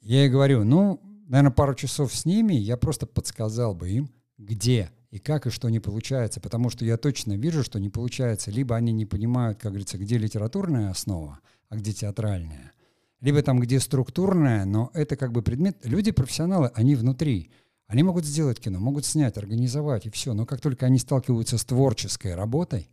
Я 0.00 0.26
и 0.26 0.28
говорю, 0.28 0.64
ну, 0.64 1.00
наверное, 1.34 1.52
пару 1.52 1.74
часов 1.74 2.14
с 2.14 2.24
ними, 2.24 2.54
я 2.54 2.76
просто 2.76 3.06
подсказал 3.06 3.74
бы 3.74 3.90
им, 3.90 4.10
где 4.38 4.90
и 5.10 5.18
как 5.18 5.46
и 5.46 5.50
что 5.50 5.68
не 5.68 5.80
получается, 5.80 6.40
потому 6.40 6.70
что 6.70 6.84
я 6.84 6.96
точно 6.96 7.36
вижу, 7.36 7.64
что 7.64 7.80
не 7.80 7.88
получается. 7.88 8.52
Либо 8.52 8.76
они 8.76 8.92
не 8.92 9.04
понимают, 9.04 9.58
как 9.58 9.72
говорится, 9.72 9.98
где 9.98 10.16
литературная 10.16 10.90
основа, 10.90 11.40
а 11.68 11.76
где 11.76 11.92
театральная, 11.92 12.72
либо 13.20 13.42
там, 13.42 13.58
где 13.58 13.80
структурная, 13.80 14.64
но 14.64 14.92
это 14.94 15.16
как 15.16 15.32
бы 15.32 15.42
предмет. 15.42 15.76
Люди 15.82 16.12
профессионалы, 16.12 16.70
они 16.74 16.94
внутри. 16.94 17.50
Они 17.88 18.04
могут 18.04 18.24
сделать 18.24 18.60
кино, 18.60 18.78
могут 18.78 19.04
снять, 19.04 19.36
организовать 19.36 20.06
и 20.06 20.10
все. 20.10 20.34
Но 20.34 20.46
как 20.46 20.60
только 20.60 20.86
они 20.86 20.98
сталкиваются 20.98 21.58
с 21.58 21.64
творческой 21.64 22.36
работой, 22.36 22.88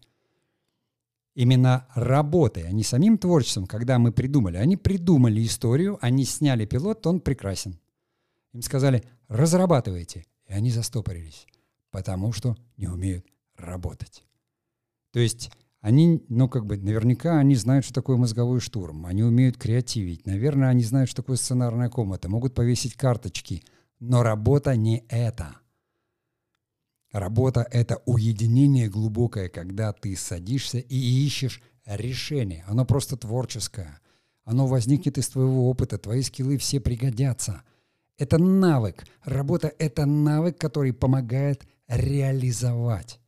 именно 1.35 1.87
работой, 1.93 2.63
а 2.63 2.71
не 2.71 2.83
самим 2.83 3.19
творчеством, 3.19 3.67
когда 3.67 3.99
мы 3.99 4.11
придумали. 4.11 4.57
Они 4.57 4.77
придумали 4.77 5.45
историю, 5.45 5.99
они 6.01 6.25
сняли 6.25 6.65
пилот, 6.65 7.05
он 7.05 7.19
прекрасен. 7.19 7.77
Им 8.53 8.61
сказали, 8.61 9.03
разрабатывайте. 9.27 10.25
И 10.47 10.53
они 10.53 10.71
застопорились, 10.71 11.47
потому 11.91 12.33
что 12.33 12.57
не 12.77 12.87
умеют 12.87 13.25
работать. 13.55 14.25
То 15.11 15.19
есть 15.19 15.51
они, 15.79 16.23
ну, 16.29 16.47
как 16.49 16.65
бы, 16.65 16.77
наверняка 16.77 17.39
они 17.39 17.55
знают, 17.55 17.85
что 17.85 17.93
такое 17.93 18.17
мозговой 18.17 18.59
штурм, 18.59 19.05
они 19.05 19.23
умеют 19.23 19.57
креативить, 19.57 20.25
наверное, 20.25 20.69
они 20.69 20.83
знают, 20.83 21.09
что 21.09 21.21
такое 21.21 21.37
сценарная 21.37 21.89
комната, 21.89 22.29
могут 22.29 22.53
повесить 22.53 22.95
карточки, 22.95 23.63
но 23.99 24.23
работа 24.23 24.75
не 24.75 25.05
это. 25.09 25.55
Работа— 27.11 27.67
это 27.71 28.01
уединение 28.05 28.89
глубокое, 28.89 29.49
когда 29.49 29.91
ты 29.91 30.15
садишься 30.15 30.79
и 30.79 30.95
ищешь 30.95 31.61
решение. 31.85 32.63
Оно 32.67 32.85
просто 32.85 33.17
творческое. 33.17 33.99
Оно 34.43 34.65
возникнет 34.65 35.17
из 35.17 35.27
твоего 35.27 35.69
опыта, 35.69 35.97
твои 35.97 36.21
скиллы 36.21 36.57
все 36.57 36.79
пригодятся. 36.79 37.63
Это 38.21 38.37
навык. 38.37 39.03
Работа— 39.23 39.73
это 39.79 40.05
навык, 40.05 40.55
который 40.59 40.93
помогает 40.93 41.65
реализовать. 41.87 43.19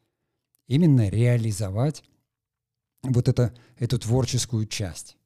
Именно 0.67 1.10
реализовать 1.10 2.03
вот 3.01 3.27
это, 3.27 3.56
эту 3.79 3.97
творческую 3.97 4.67
часть. 4.67 5.17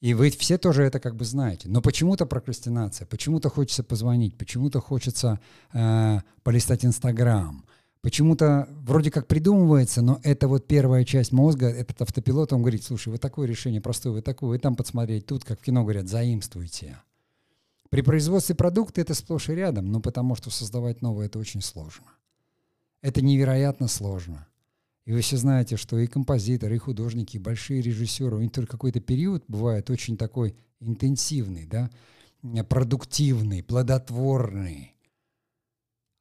И 0.00 0.14
вы 0.14 0.30
все 0.30 0.58
тоже 0.58 0.84
это 0.84 1.00
как 1.00 1.16
бы 1.16 1.24
знаете. 1.24 1.68
Но 1.68 1.82
почему-то 1.82 2.24
прокрастинация, 2.24 3.04
почему-то 3.04 3.50
хочется 3.50 3.82
позвонить, 3.82 4.38
почему-то 4.38 4.80
хочется 4.80 5.40
э, 5.72 6.20
полистать 6.44 6.84
Инстаграм, 6.84 7.64
почему-то 8.00 8.68
вроде 8.82 9.10
как 9.10 9.26
придумывается, 9.26 10.02
но 10.02 10.20
это 10.22 10.46
вот 10.46 10.68
первая 10.68 11.04
часть 11.04 11.32
мозга, 11.32 11.66
этот 11.66 12.00
автопилот, 12.00 12.52
он 12.52 12.60
говорит, 12.60 12.84
слушай, 12.84 13.08
вы 13.08 13.18
такое 13.18 13.48
решение 13.48 13.80
простое, 13.80 14.12
вы 14.12 14.22
такое, 14.22 14.50
вы 14.50 14.58
там 14.60 14.76
подсмотреть, 14.76 15.26
тут, 15.26 15.42
как 15.42 15.58
в 15.58 15.64
кино 15.64 15.82
говорят, 15.82 16.06
заимствуйте. 16.06 16.98
При 17.90 18.02
производстве 18.02 18.54
продукта 18.54 19.00
это 19.00 19.14
сплошь 19.14 19.48
и 19.48 19.54
рядом, 19.54 19.90
но 19.90 20.00
потому 20.00 20.34
что 20.34 20.50
создавать 20.50 21.00
новое 21.00 21.26
это 21.26 21.38
очень 21.38 21.62
сложно. 21.62 22.06
Это 23.00 23.22
невероятно 23.22 23.88
сложно. 23.88 24.46
И 25.06 25.12
вы 25.12 25.22
все 25.22 25.38
знаете, 25.38 25.76
что 25.76 25.98
и 25.98 26.06
композиторы, 26.06 26.76
и 26.76 26.78
художники, 26.78 27.36
и 27.36 27.40
большие 27.40 27.80
режиссеры, 27.80 28.36
у 28.36 28.40
них 28.40 28.52
только 28.52 28.72
какой-то 28.72 29.00
период 29.00 29.42
бывает 29.48 29.88
очень 29.88 30.18
такой 30.18 30.54
интенсивный, 30.80 31.64
да, 31.64 31.90
продуктивный, 32.68 33.62
плодотворный. 33.62 34.94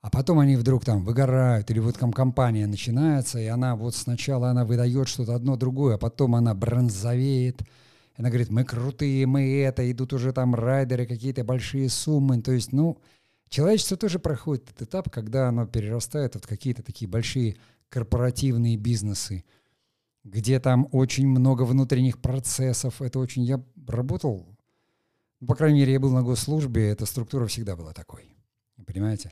А 0.01 0.09
потом 0.09 0.39
они 0.39 0.55
вдруг 0.55 0.85
там 0.85 1.03
выгорают, 1.03 1.69
или 1.69 1.79
вот 1.79 1.97
там 1.97 2.13
компания 2.13 2.65
начинается, 2.65 3.39
и 3.39 3.47
она 3.47 3.75
вот 3.75 3.93
сначала 3.93 4.51
она 4.51 4.63
выдает 4.63 5.09
что-то 5.09 5.35
одно 5.35 5.57
другое, 5.57 5.95
а 5.95 5.97
потом 5.97 6.35
она 6.35 6.53
бронзовеет. 6.53 7.63
Она 8.17 8.29
говорит, 8.29 8.49
мы 8.49 8.63
крутые, 8.63 9.27
мы 9.27 9.61
это, 9.61 9.89
идут 9.91 10.11
уже 10.11 10.33
там 10.33 10.55
райдеры, 10.55 11.05
какие-то 11.05 11.43
большие 11.43 11.87
суммы. 11.87 12.41
То 12.41 12.51
есть, 12.51 12.73
ну, 12.73 12.97
человечество 13.47 13.95
тоже 13.95 14.17
проходит 14.17 14.71
этот 14.71 14.89
этап, 14.89 15.11
когда 15.11 15.49
оно 15.49 15.67
перерастает 15.67 16.35
в 16.35 16.47
какие-то 16.47 16.81
такие 16.81 17.07
большие 17.07 17.57
корпоративные 17.89 18.75
бизнесы, 18.75 19.45
где 20.23 20.59
там 20.59 20.89
очень 20.91 21.27
много 21.27 21.61
внутренних 21.61 22.19
процессов. 22.19 23.03
Это 23.03 23.19
очень... 23.19 23.43
Я 23.43 23.63
работал, 23.87 24.47
ну, 25.39 25.47
по 25.47 25.53
крайней 25.55 25.81
мере, 25.81 25.93
я 25.93 25.99
был 25.99 26.11
на 26.11 26.23
госслужбе, 26.23 26.89
эта 26.89 27.05
структура 27.05 27.45
всегда 27.45 27.75
была 27.75 27.93
такой. 27.93 28.35
Понимаете? 28.87 29.31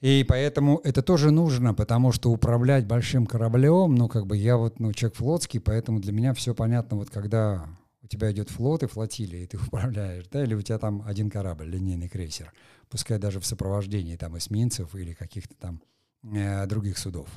И 0.00 0.24
поэтому 0.28 0.80
это 0.84 1.02
тоже 1.02 1.32
нужно, 1.32 1.74
потому 1.74 2.12
что 2.12 2.30
управлять 2.30 2.86
большим 2.86 3.26
кораблем, 3.26 3.96
ну, 3.96 4.08
как 4.08 4.26
бы 4.26 4.36
я 4.36 4.56
вот, 4.56 4.78
ну, 4.78 4.92
человек 4.92 5.16
флотский, 5.16 5.60
поэтому 5.60 5.98
для 5.98 6.12
меня 6.12 6.34
все 6.34 6.54
понятно, 6.54 6.96
вот 6.96 7.10
когда 7.10 7.68
тебя 8.10 8.30
идет 8.32 8.50
флот 8.50 8.82
и 8.82 8.86
флотилия, 8.86 9.44
и 9.44 9.46
ты 9.46 9.56
управляешь, 9.66 10.26
да, 10.30 10.42
или 10.42 10.54
у 10.54 10.62
тебя 10.62 10.78
там 10.78 11.02
один 11.06 11.30
корабль, 11.30 11.68
линейный 11.68 12.08
крейсер, 12.08 12.52
пускай 12.88 13.18
даже 13.18 13.40
в 13.40 13.46
сопровождении 13.46 14.16
там 14.16 14.36
эсминцев 14.36 14.94
или 14.94 15.14
каких-то 15.14 15.54
там 15.54 15.82
э, 16.22 16.66
других 16.66 16.98
судов. 16.98 17.28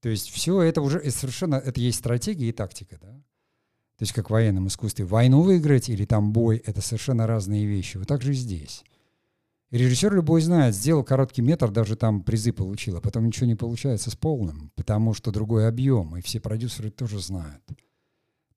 То 0.00 0.08
есть 0.08 0.28
все 0.30 0.60
это 0.62 0.82
уже 0.82 1.10
совершенно, 1.10 1.56
это 1.56 1.80
есть 1.80 1.98
стратегия 1.98 2.48
и 2.48 2.52
тактика, 2.52 2.98
да. 3.00 3.12
То 3.96 4.02
есть 4.02 4.12
как 4.12 4.28
в 4.28 4.32
военном 4.32 4.68
искусстве. 4.68 5.04
Войну 5.04 5.42
выиграть 5.42 5.88
или 5.88 6.04
там 6.04 6.32
бой— 6.32 6.62
это 6.66 6.80
совершенно 6.80 7.26
разные 7.26 7.66
вещи. 7.66 7.96
Вот 7.96 8.06
так 8.06 8.22
же 8.22 8.30
и 8.30 8.36
здесь. 8.36 8.84
И 9.70 9.76
режиссер 9.76 10.14
любой 10.14 10.40
знает, 10.40 10.76
сделал 10.76 11.02
короткий 11.02 11.42
метр, 11.42 11.70
даже 11.70 11.96
там 11.96 12.22
призы 12.22 12.52
получил, 12.52 12.96
а 12.96 13.00
потом 13.00 13.26
ничего 13.26 13.46
не 13.46 13.56
получается 13.56 14.10
с 14.10 14.16
полным, 14.16 14.70
потому 14.76 15.14
что 15.14 15.32
другой 15.32 15.66
объем, 15.66 16.16
и 16.16 16.22
все 16.22 16.38
продюсеры 16.38 16.90
тоже 16.90 17.18
знают. 17.18 17.62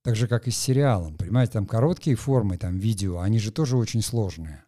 Так 0.04 0.16
же, 0.16 0.28
как 0.28 0.48
и 0.48 0.52
с 0.52 0.58
сериалом. 0.58 1.16
Понимаете, 1.16 1.54
там 1.54 1.66
короткие 1.66 2.16
формы, 2.16 2.58
там 2.58 2.78
видео, 2.78 3.20
они 3.20 3.40
же 3.40 3.52
тоже 3.52 3.78
очень 3.78 4.02
сложные. 4.02 4.64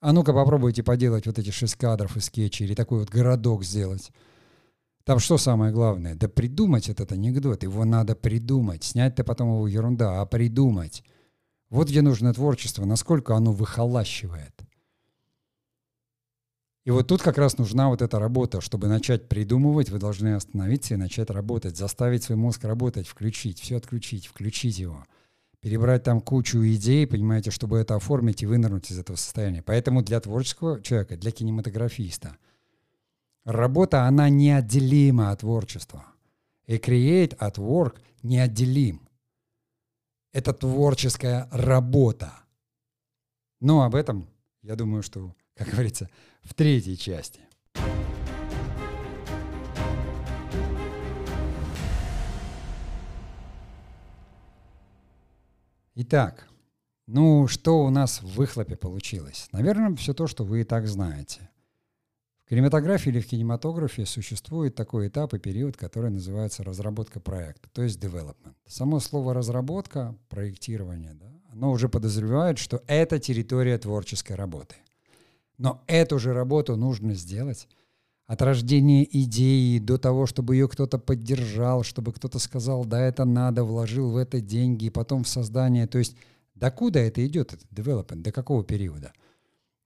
А 0.00 0.12
ну-ка 0.12 0.32
попробуйте 0.32 0.82
поделать 0.82 1.26
вот 1.26 1.38
эти 1.38 1.50
шесть 1.50 1.76
кадров 1.76 2.16
и 2.16 2.20
скетчи, 2.20 2.62
или 2.62 2.74
такой 2.74 3.00
вот 3.00 3.10
городок 3.10 3.64
сделать. 3.64 4.12
Там 5.04 5.18
что 5.18 5.38
самое 5.38 5.72
главное? 5.72 6.14
Да 6.14 6.28
придумать 6.28 6.88
этот 6.88 7.12
анекдот. 7.12 7.62
Его 7.62 7.84
надо 7.84 8.16
придумать. 8.16 8.82
Снять-то 8.82 9.24
потом 9.24 9.48
его 9.48 9.68
ерунда, 9.68 10.20
а 10.20 10.26
придумать. 10.26 11.04
Вот 11.70 11.88
где 11.88 12.02
нужно 12.02 12.32
творчество, 12.32 12.84
насколько 12.84 13.34
оно 13.36 13.52
выхолащивает. 13.52 14.52
И 16.86 16.90
вот 16.92 17.08
тут 17.08 17.20
как 17.20 17.36
раз 17.36 17.58
нужна 17.58 17.88
вот 17.88 18.00
эта 18.00 18.20
работа. 18.20 18.60
Чтобы 18.60 18.86
начать 18.86 19.28
придумывать, 19.28 19.90
вы 19.90 19.98
должны 19.98 20.34
остановиться 20.36 20.94
и 20.94 20.96
начать 20.96 21.30
работать, 21.30 21.76
заставить 21.76 22.22
свой 22.22 22.38
мозг 22.38 22.62
работать, 22.62 23.08
включить, 23.08 23.58
все 23.58 23.78
отключить, 23.78 24.28
включить 24.28 24.78
его. 24.78 25.04
Перебрать 25.60 26.04
там 26.04 26.20
кучу 26.20 26.58
идей, 26.58 27.04
понимаете, 27.08 27.50
чтобы 27.50 27.78
это 27.78 27.96
оформить 27.96 28.44
и 28.44 28.46
вынырнуть 28.46 28.88
из 28.92 29.00
этого 29.00 29.16
состояния. 29.16 29.62
Поэтому 29.62 30.00
для 30.02 30.20
творческого 30.20 30.80
человека, 30.80 31.16
для 31.16 31.32
кинематографиста, 31.32 32.36
работа, 33.44 34.04
она 34.04 34.28
неотделима 34.28 35.32
от 35.32 35.40
творчества. 35.40 36.06
И 36.66 36.76
create 36.76 37.34
от 37.34 37.58
work 37.58 37.96
неотделим. 38.22 39.00
Это 40.32 40.52
творческая 40.52 41.48
работа. 41.50 42.32
Но 43.58 43.82
об 43.82 43.96
этом, 43.96 44.28
я 44.62 44.76
думаю, 44.76 45.02
что 45.02 45.34
как 45.56 45.68
говорится, 45.68 46.08
в 46.46 46.54
третьей 46.54 46.96
части. 46.96 47.40
Итак, 55.96 56.46
ну 57.06 57.48
что 57.48 57.84
у 57.84 57.90
нас 57.90 58.22
в 58.22 58.36
выхлопе 58.36 58.76
получилось? 58.76 59.48
Наверное, 59.52 59.96
все 59.96 60.14
то, 60.14 60.26
что 60.26 60.44
вы 60.44 60.60
и 60.60 60.64
так 60.64 60.86
знаете. 60.86 61.50
В 62.44 62.50
кинематографии 62.50 63.08
или 63.08 63.20
в 63.20 63.26
кинематографе 63.26 64.06
существует 64.06 64.76
такой 64.76 65.08
этап 65.08 65.34
и 65.34 65.38
период, 65.38 65.76
который 65.76 66.10
называется 66.10 66.62
разработка 66.62 67.18
проекта, 67.18 67.68
то 67.72 67.82
есть 67.82 67.98
development. 67.98 68.54
Само 68.68 69.00
слово 69.00 69.34
разработка, 69.34 70.14
проектирование, 70.28 71.14
да, 71.14 71.32
оно 71.50 71.72
уже 71.72 71.88
подозревает, 71.88 72.58
что 72.58 72.84
это 72.86 73.18
территория 73.18 73.78
творческой 73.78 74.36
работы. 74.36 74.76
Но 75.58 75.82
эту 75.86 76.18
же 76.18 76.32
работу 76.32 76.76
нужно 76.76 77.14
сделать. 77.14 77.68
От 78.26 78.42
рождения 78.42 79.04
идеи 79.04 79.78
до 79.78 79.98
того, 79.98 80.26
чтобы 80.26 80.56
ее 80.56 80.68
кто-то 80.68 80.98
поддержал, 80.98 81.84
чтобы 81.84 82.12
кто-то 82.12 82.38
сказал, 82.38 82.84
да, 82.84 83.00
это 83.00 83.24
надо, 83.24 83.62
вложил 83.62 84.10
в 84.10 84.16
это 84.16 84.40
деньги, 84.40 84.86
и 84.86 84.90
потом 84.90 85.22
в 85.22 85.28
создание. 85.28 85.86
То 85.86 85.98
есть 85.98 86.16
докуда 86.54 86.98
это 86.98 87.24
идет, 87.24 87.52
этот 87.52 87.70
development, 87.72 88.22
до 88.22 88.32
какого 88.32 88.64
периода? 88.64 89.12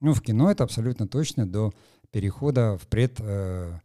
Ну, 0.00 0.14
в 0.14 0.22
кино 0.22 0.50
это 0.50 0.64
абсолютно 0.64 1.06
точно 1.06 1.46
до 1.46 1.72
перехода 2.10 2.78
в 2.78 2.86
пред... 2.86 3.16
Э, 3.20 3.78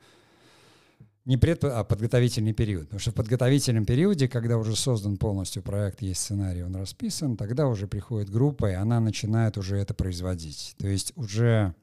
не 1.25 1.37
пред, 1.37 1.63
а 1.63 1.83
подготовительный 1.83 2.53
период. 2.53 2.83
Потому 2.83 2.99
что 2.99 3.11
в 3.11 3.15
подготовительном 3.15 3.85
периоде, 3.85 4.27
когда 4.27 4.57
уже 4.57 4.75
создан 4.75 5.17
полностью 5.17 5.63
проект, 5.63 6.01
есть 6.01 6.21
сценарий, 6.21 6.63
он 6.63 6.75
расписан, 6.75 7.35
тогда 7.35 7.67
уже 7.67 7.87
приходит 7.87 8.29
группа, 8.29 8.71
и 8.71 8.73
она 8.73 8.99
начинает 8.99 9.57
уже 9.57 9.77
это 9.77 9.93
производить. 9.93 10.75
То 10.77 10.87
есть 10.87 11.13
уже 11.15 11.73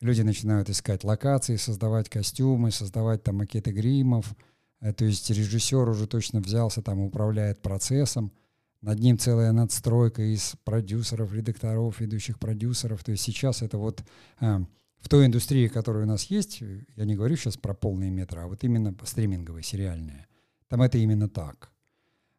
люди 0.00 0.22
начинают 0.22 0.68
искать 0.70 1.04
локации, 1.04 1.56
создавать 1.56 2.08
костюмы, 2.08 2.72
создавать 2.72 3.22
там 3.22 3.36
макеты 3.36 3.70
гримов. 3.70 4.34
Э, 4.80 4.92
то 4.92 5.04
есть 5.04 5.30
режиссер 5.30 5.88
уже 5.88 6.08
точно 6.08 6.40
взялся, 6.40 6.82
там 6.82 6.98
управляет 6.98 7.62
процессом. 7.62 8.32
Над 8.80 8.98
ним 8.98 9.18
целая 9.18 9.52
надстройка 9.52 10.22
из 10.22 10.56
продюсеров, 10.64 11.32
редакторов, 11.32 12.00
ведущих 12.00 12.38
продюсеров. 12.38 13.02
То 13.02 13.12
есть 13.12 13.22
сейчас 13.22 13.62
это 13.62 13.78
вот 13.78 14.02
э, 14.40 14.58
в 15.04 15.08
той 15.10 15.26
индустрии, 15.26 15.68
которая 15.68 16.04
у 16.04 16.06
нас 16.06 16.24
есть, 16.24 16.62
я 16.96 17.04
не 17.04 17.14
говорю 17.14 17.36
сейчас 17.36 17.58
про 17.58 17.74
полные 17.74 18.10
метры, 18.10 18.40
а 18.40 18.46
вот 18.46 18.64
именно 18.64 18.96
стриминговые, 19.02 19.62
сериальные, 19.62 20.26
там 20.68 20.80
это 20.80 20.96
именно 20.96 21.28
так. 21.28 21.70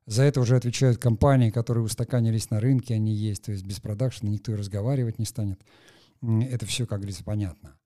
За 0.08 0.24
это 0.24 0.42
уже 0.42 0.56
отвечают 0.56 0.98
компании, 0.98 1.52
которые 1.52 1.84
устаканились 1.84 2.50
на 2.50 2.60
рынке, 2.60 2.96
они 2.96 3.14
есть, 3.14 3.44
то 3.44 3.52
есть 3.52 3.64
без 3.64 3.80
продакшена 3.80 4.32
никто 4.32 4.52
и 4.52 4.56
разговаривать 4.56 5.20
не 5.20 5.26
станет. 5.26 5.62
Это 6.24 6.66
все, 6.66 6.88
как 6.88 7.02
говорится, 7.02 7.24
понятно. 7.24 7.78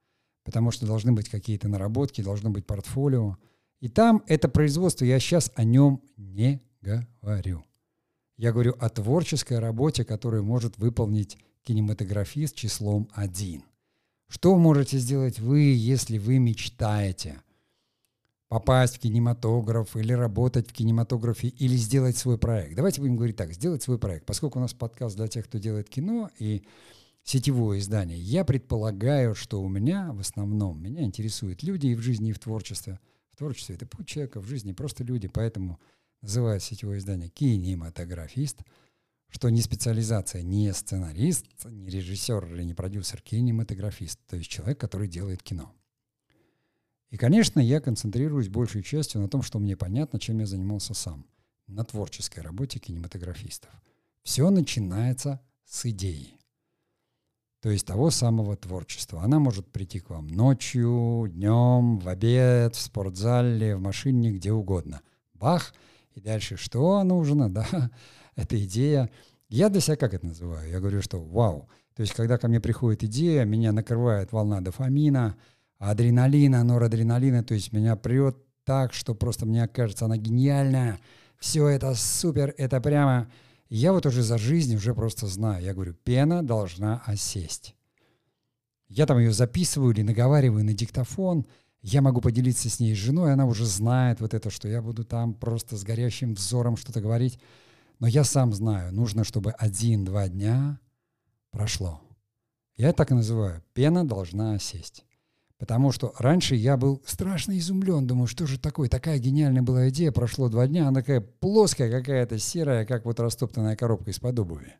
Потому 0.46 0.72
что 0.72 0.86
должны 0.86 1.12
быть 1.12 1.28
какие-то 1.28 1.68
наработки, 1.68 2.24
должно 2.24 2.50
быть 2.50 2.66
портфолио. 2.66 3.36
И 3.82 3.90
там 3.90 4.24
это 4.28 4.48
производство, 4.48 5.04
я 5.04 5.20
сейчас 5.20 5.52
о 5.56 5.66
нем 5.66 6.02
не 6.16 6.62
говорю. 6.82 7.66
Я 8.38 8.54
говорю 8.54 8.78
о 8.80 8.88
творческой 8.88 9.60
работе, 9.60 10.06
которую 10.06 10.46
может 10.46 10.78
выполнить 10.78 11.38
кинематографист 11.64 12.56
числом 12.56 13.10
один. 13.12 13.64
Что 14.30 14.56
можете 14.56 15.00
сделать 15.00 15.40
вы, 15.40 15.62
если 15.62 16.20
вы 16.20 16.38
мечтаете 16.38 17.42
попасть 18.48 18.98
в 18.98 19.00
кинематограф 19.00 19.98
или 19.98 20.14
работать 20.14 20.70
в 20.70 20.72
кинематографе 20.72 21.48
или 21.48 21.76
сделать 21.76 22.16
свой 22.16 22.38
проект? 22.38 22.76
Давайте 22.76 23.02
будем 23.02 23.16
говорить 23.16 23.38
так, 23.38 23.52
сделать 23.54 23.82
свой 23.82 23.98
проект. 23.98 24.28
Поскольку 24.28 24.60
у 24.60 24.62
нас 24.62 24.76
подкаст 24.76 25.16
для 25.16 25.28
тех, 25.28 25.46
кто 25.46 25.58
делает 25.58 25.90
кино 25.90 26.30
и 26.38 26.64
сетевое 27.24 27.80
издание, 27.80 28.20
я 28.20 28.46
предполагаю, 28.46 29.34
что 29.34 29.64
у 29.64 29.68
меня 29.68 30.14
в 30.14 30.20
основном, 30.20 30.80
меня 30.80 31.02
интересуют 31.02 31.64
люди 31.64 31.88
и 31.88 31.96
в 31.96 32.02
жизни, 32.02 32.30
и 32.30 32.34
в 32.34 32.40
творчестве. 32.40 33.00
В 33.34 33.38
творчестве 33.38 33.76
это 33.76 33.88
путь 33.88 34.06
человека, 34.06 34.42
в 34.42 34.46
жизни 34.46 34.74
просто 34.74 35.04
люди, 35.04 35.28
поэтому 35.28 35.80
называют 36.22 36.62
сетевое 36.62 37.00
издание 37.00 37.30
кинематографист– 37.30 38.62
что 39.30 39.50
не 39.50 39.62
специализация, 39.62 40.42
не 40.42 40.74
сценарист, 40.74 41.46
не 41.66 41.90
режиссер 41.90 42.54
или 42.54 42.64
не 42.64 42.74
продюсер, 42.74 43.22
кинематографист, 43.22 44.20
то 44.28 44.36
есть 44.36 44.50
человек, 44.50 44.80
который 44.80 45.08
делает 45.08 45.44
кино. 45.44 45.72
И, 47.10 47.18
конечно, 47.18 47.60
я 47.60 47.80
концентрируюсь 47.80 48.50
большей 48.50 48.84
частью 48.84 49.22
на 49.22 49.30
том, 49.30 49.42
что 49.42 49.60
мне 49.60 49.76
понятно, 49.76 50.20
чем 50.20 50.40
я 50.40 50.46
занимался 50.46 50.94
сам, 50.94 51.26
на 51.68 51.84
творческой 51.84 52.42
работе 52.42 52.80
кинематографистов. 52.80 53.72
Все 54.24 54.50
начинается 54.50 55.42
с 55.66 55.86
идеи. 55.88 56.34
То 57.62 57.70
есть 57.70 57.86
того 57.86 58.10
самого 58.10 58.56
творчества. 58.56 59.22
Она 59.22 59.40
может 59.40 59.70
прийти 59.72 60.00
к 60.00 60.10
вам 60.12 60.28
ночью, 60.28 61.28
днем, 61.30 62.00
в 62.00 62.08
обед, 62.08 62.76
в 62.76 62.82
спортзале, 62.82 63.76
в 63.76 63.82
машине, 63.82 64.32
где 64.32 64.54
угодно. 64.54 65.02
Бах! 65.34 65.74
И 66.16 66.22
дальше 66.22 66.58
что 66.58 67.04
нужно, 67.04 67.50
да? 67.54 67.92
Эта 68.40 68.64
идея. 68.64 69.10
Я 69.50 69.70
для 69.70 69.82
себя 69.82 69.96
как 69.96 70.14
это 70.14 70.26
называю? 70.26 70.70
Я 70.70 70.80
говорю, 70.80 71.02
что 71.02 71.20
вау. 71.20 71.70
То 71.96 72.02
есть, 72.02 72.14
когда 72.14 72.38
ко 72.38 72.48
мне 72.48 72.60
приходит 72.60 73.04
идея, 73.04 73.44
меня 73.46 73.72
накрывает 73.72 74.32
волна 74.32 74.62
дофамина, 74.62 75.36
адреналина, 75.80 76.64
норадреналина, 76.64 77.44
то 77.44 77.54
есть 77.54 77.74
меня 77.74 77.96
прет 77.96 78.38
так, 78.64 78.94
что 78.94 79.16
просто 79.16 79.46
мне 79.46 79.68
кажется, 79.68 80.06
она 80.06 80.18
гениальная, 80.18 81.00
все 81.40 81.68
это 81.68 81.94
супер, 81.96 82.54
это 82.58 82.80
прямо... 82.82 83.30
Я 83.70 83.94
вот 83.94 84.06
уже 84.08 84.24
за 84.24 84.40
жизнь 84.40 84.76
уже 84.76 84.96
просто 84.96 85.28
знаю. 85.28 85.64
Я 85.64 85.76
говорю, 85.76 85.94
пена 85.94 86.42
должна 86.42 87.04
осесть. 87.06 87.76
Я 88.88 89.06
там 89.06 89.20
ее 89.20 89.32
записываю 89.32 89.94
или 89.94 90.02
наговариваю 90.02 90.66
на 90.66 90.74
диктофон, 90.74 91.46
я 91.82 92.02
могу 92.02 92.20
поделиться 92.20 92.70
с 92.70 92.80
ней 92.80 92.94
с 92.94 92.98
женой, 92.98 93.32
она 93.32 93.46
уже 93.46 93.66
знает 93.66 94.20
вот 94.20 94.34
это, 94.34 94.50
что 94.50 94.68
я 94.68 94.82
буду 94.82 95.06
там 95.06 95.34
просто 95.34 95.78
с 95.78 95.84
горящим 95.84 96.34
взором 96.34 96.76
что-то 96.76 97.00
говорить. 97.00 97.40
Но 98.00 98.08
я 98.08 98.24
сам 98.24 98.54
знаю, 98.54 98.94
нужно, 98.94 99.24
чтобы 99.24 99.52
один-два 99.52 100.30
дня 100.30 100.80
прошло. 101.52 102.02
Я 102.78 102.94
так 102.94 103.12
и 103.12 103.14
называю. 103.14 103.62
Пена 103.74 104.08
должна 104.08 104.54
осесть. 104.54 105.06
Потому 105.58 105.92
что 105.92 106.14
раньше 106.18 106.56
я 106.56 106.78
был 106.78 107.04
страшно 107.06 107.58
изумлен. 107.58 108.08
Думаю, 108.08 108.28
что 108.28 108.48
же 108.48 108.58
такое? 108.58 108.88
Такая 108.88 109.20
гениальная 109.20 109.62
была 109.62 109.90
идея. 109.90 110.14
Прошло 110.14 110.48
два 110.48 110.66
дня. 110.68 110.88
Она 110.88 111.02
такая 111.02 111.20
плоская 111.20 111.92
какая-то, 111.92 112.40
серая, 112.40 112.86
как 112.86 113.04
вот 113.04 113.20
растоптанная 113.20 113.76
коробка 113.76 114.12
из-под 114.12 114.40
обуви. 114.40 114.74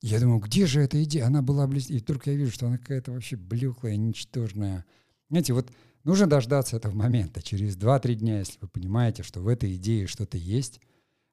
Я 0.00 0.20
думаю, 0.20 0.38
где 0.38 0.66
же 0.66 0.80
эта 0.80 1.02
идея? 1.02 1.26
Она 1.26 1.42
была 1.42 1.66
блестящая. 1.66 1.98
И 1.98 2.00
только 2.00 2.30
я 2.30 2.36
вижу, 2.36 2.52
что 2.52 2.68
она 2.68 2.78
какая-то 2.78 3.10
вообще 3.10 3.34
блеклая, 3.34 3.96
ничтожная. 3.96 4.84
Знаете, 5.28 5.52
вот 5.54 5.72
нужно 6.04 6.28
дождаться 6.28 6.76
этого 6.76 6.94
момента. 6.94 7.42
Через 7.42 7.76
2-3 7.76 8.14
дня, 8.14 8.38
если 8.38 8.58
вы 8.60 8.68
понимаете, 8.68 9.24
что 9.24 9.40
в 9.40 9.48
этой 9.48 9.74
идее 9.74 10.06
что-то 10.06 10.38
есть, 10.38 10.80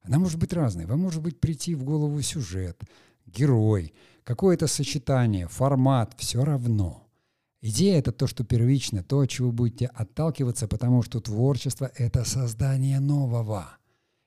она 0.01 0.19
может 0.19 0.39
быть 0.39 0.53
разной. 0.53 0.85
Вам 0.85 0.99
может 0.99 1.21
быть 1.21 1.39
прийти 1.39 1.75
в 1.75 1.83
голову 1.83 2.21
сюжет, 2.21 2.81
герой, 3.25 3.93
какое-то 4.23 4.67
сочетание, 4.67 5.47
формат, 5.47 6.13
все 6.17 6.43
равно. 6.43 7.05
Идея— 7.61 7.99
это 7.99 8.11
то, 8.11 8.25
что 8.25 8.43
первично, 8.43 9.03
то, 9.03 9.19
от 9.19 9.29
чего 9.29 9.49
вы 9.49 9.53
будете 9.53 9.87
отталкиваться, 9.87 10.67
потому 10.67 11.03
что 11.03 11.19
творчество— 11.19 11.91
это 11.95 12.23
создание 12.23 12.99
нового. 12.99 13.77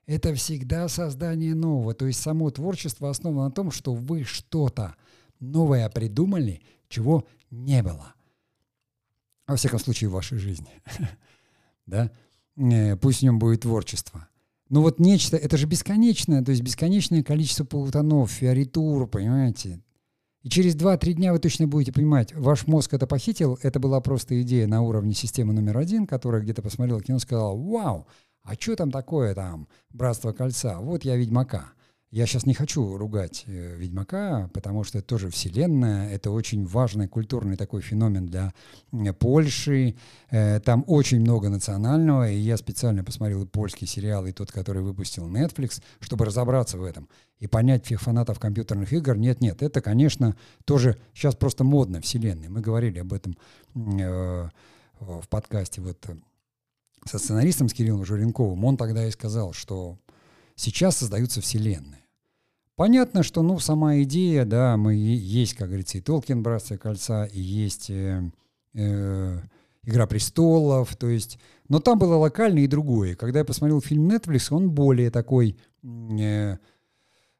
это 0.07 0.35
всегда 0.35 0.89
создание 0.89 1.55
нового. 1.55 1.95
То 1.95 2.07
есть 2.07 2.21
само 2.21 2.51
творчество 2.51 3.09
основано 3.09 3.45
на 3.47 3.51
том, 3.51 3.71
что 3.71 3.95
вы 3.95 4.25
что-то 4.25 4.97
новое 5.41 5.89
придумали, 5.89 6.61
чего 6.89 7.27
не 7.51 7.83
было. 7.83 8.15
Во 9.47 9.57
всяком 9.57 9.79
случае, 9.79 10.11
в 10.11 10.13
вашей 10.13 10.39
жизни. 10.39 10.83
да? 11.87 12.11
Э, 12.57 12.97
пусть 12.97 13.21
в 13.21 13.23
нем 13.23 13.39
будет 13.39 13.63
творчество. 13.63 14.29
Но 14.73 14.81
вот 14.81 14.99
нечто, 14.99 15.37
это 15.37 15.59
же 15.59 15.67
бесконечное, 15.67 16.43
то 16.43 16.51
есть 16.51 16.63
бесконечное 16.63 17.23
количество 17.23 17.63
полутонов, 17.63 18.31
фиоритур, 18.31 19.07
понимаете? 19.07 19.83
И 20.41 20.49
через 20.49 20.75
2-3 20.75 21.13
дня 21.13 21.35
вы 21.35 21.41
точно 21.41 21.67
будете 21.67 21.93
понимать, 21.93 22.35
ваш 22.35 22.67
мозг 22.67 22.95
это 22.95 23.07
похитил, 23.07 23.59
это 23.61 23.79
была 23.79 24.01
просто 24.01 24.41
идея 24.41 24.67
на 24.67 24.81
уровне 24.81 25.13
системы 25.13 25.53
номер 25.53 25.77
один, 25.77 26.07
которая 26.07 26.41
где-то 26.41 26.63
посмотрела 26.63 27.03
кино 27.03 27.19
и 27.19 27.21
сказала, 27.21 27.55
вау, 27.55 28.07
а 28.45 28.55
что 28.55 28.75
там 28.75 28.91
такое 28.91 29.35
там, 29.35 29.69
Братство 29.91 30.33
Кольца, 30.33 30.79
вот 30.81 31.05
я 31.05 31.17
Ведьмака. 31.17 31.75
Я 32.13 32.27
сейчас 32.27 32.45
не 32.45 32.53
хочу 32.53 32.99
ругать 32.99 33.45
э, 33.47 33.75
Ведьмака, 33.77 34.51
потому 34.53 34.85
что 34.85 34.99
это 34.99 35.07
тоже 35.07 35.31
вселенная, 35.31 36.11
это 36.11 36.31
очень 36.31 36.67
важный 36.67 37.09
культурный 37.09 37.57
такой 37.57 37.81
феномен 37.81 38.27
для 38.27 38.53
Польши. 39.15 39.97
Э, 40.31 40.61
там 40.61 40.85
очень 40.89 41.21
много 41.21 41.49
национального, 41.49 42.31
и 42.31 42.37
я 42.37 42.59
специально 42.59 43.03
посмотрел 43.03 43.47
польский 43.47 43.87
сериал, 43.87 44.27
и 44.27 44.33
тот, 44.33 44.53
который 44.53 44.83
выпустил 44.83 45.27
Netflix, 45.27 45.83
чтобы 46.01 46.27
разобраться 46.27 46.77
в 46.77 46.85
этом 46.85 47.09
и 47.39 47.47
понять 47.47 47.87
всех 47.87 48.03
фанатов 48.03 48.39
компьютерных 48.39 48.93
игр. 48.93 49.17
Нет, 49.17 49.41
нет, 49.41 49.63
это, 49.63 49.81
конечно, 49.81 50.37
тоже 50.67 50.99
сейчас 51.15 51.35
просто 51.35 51.65
модно 51.65 52.03
вселенной. 52.03 52.51
Мы 52.51 52.61
говорили 52.61 52.99
об 52.99 53.15
этом 53.15 53.39
э, 53.75 54.51
в 55.01 55.29
подкасте 55.31 55.81
вот 55.81 56.07
со 57.07 57.19
сценаристом 57.19 57.71
с 57.71 57.73
Кириллом 57.73 58.05
Журенковым. 58.05 58.63
Он 58.67 58.77
тогда 58.77 59.09
и 59.09 59.11
сказал, 59.11 59.55
что 59.55 59.97
сейчас 60.57 60.99
создаются 60.99 61.41
вселенные. 61.41 62.02
Понятно, 62.77 63.23
что, 63.23 63.43
ну, 63.43 63.59
сама 63.59 64.01
идея, 64.03 64.45
да, 64.45 64.77
мы 64.77 64.95
есть, 64.95 65.55
как 65.55 65.69
говорится, 65.69 65.99
и 65.99 66.01
Толкин 66.01 66.43
«Братство 66.43 66.77
кольца», 66.77 67.27
и 67.27 67.39
есть 67.39 67.91
э, 67.91 68.23
э, 68.75 69.39
«Игра 69.83 70.07
престолов», 70.07 70.97
то 70.97 71.09
есть, 71.09 71.39
но 71.69 71.81
там 71.81 71.99
было 71.99 72.17
локальное 72.17 72.63
и 72.63 72.67
другое. 72.67 73.15
Когда 73.15 73.41
я 73.41 73.45
посмотрел 73.45 73.83
фильм 73.83 74.09
Netflix, 74.11 74.47
он 74.51 74.71
более 74.71 75.11
такой, 75.11 75.59
э, 75.83 76.57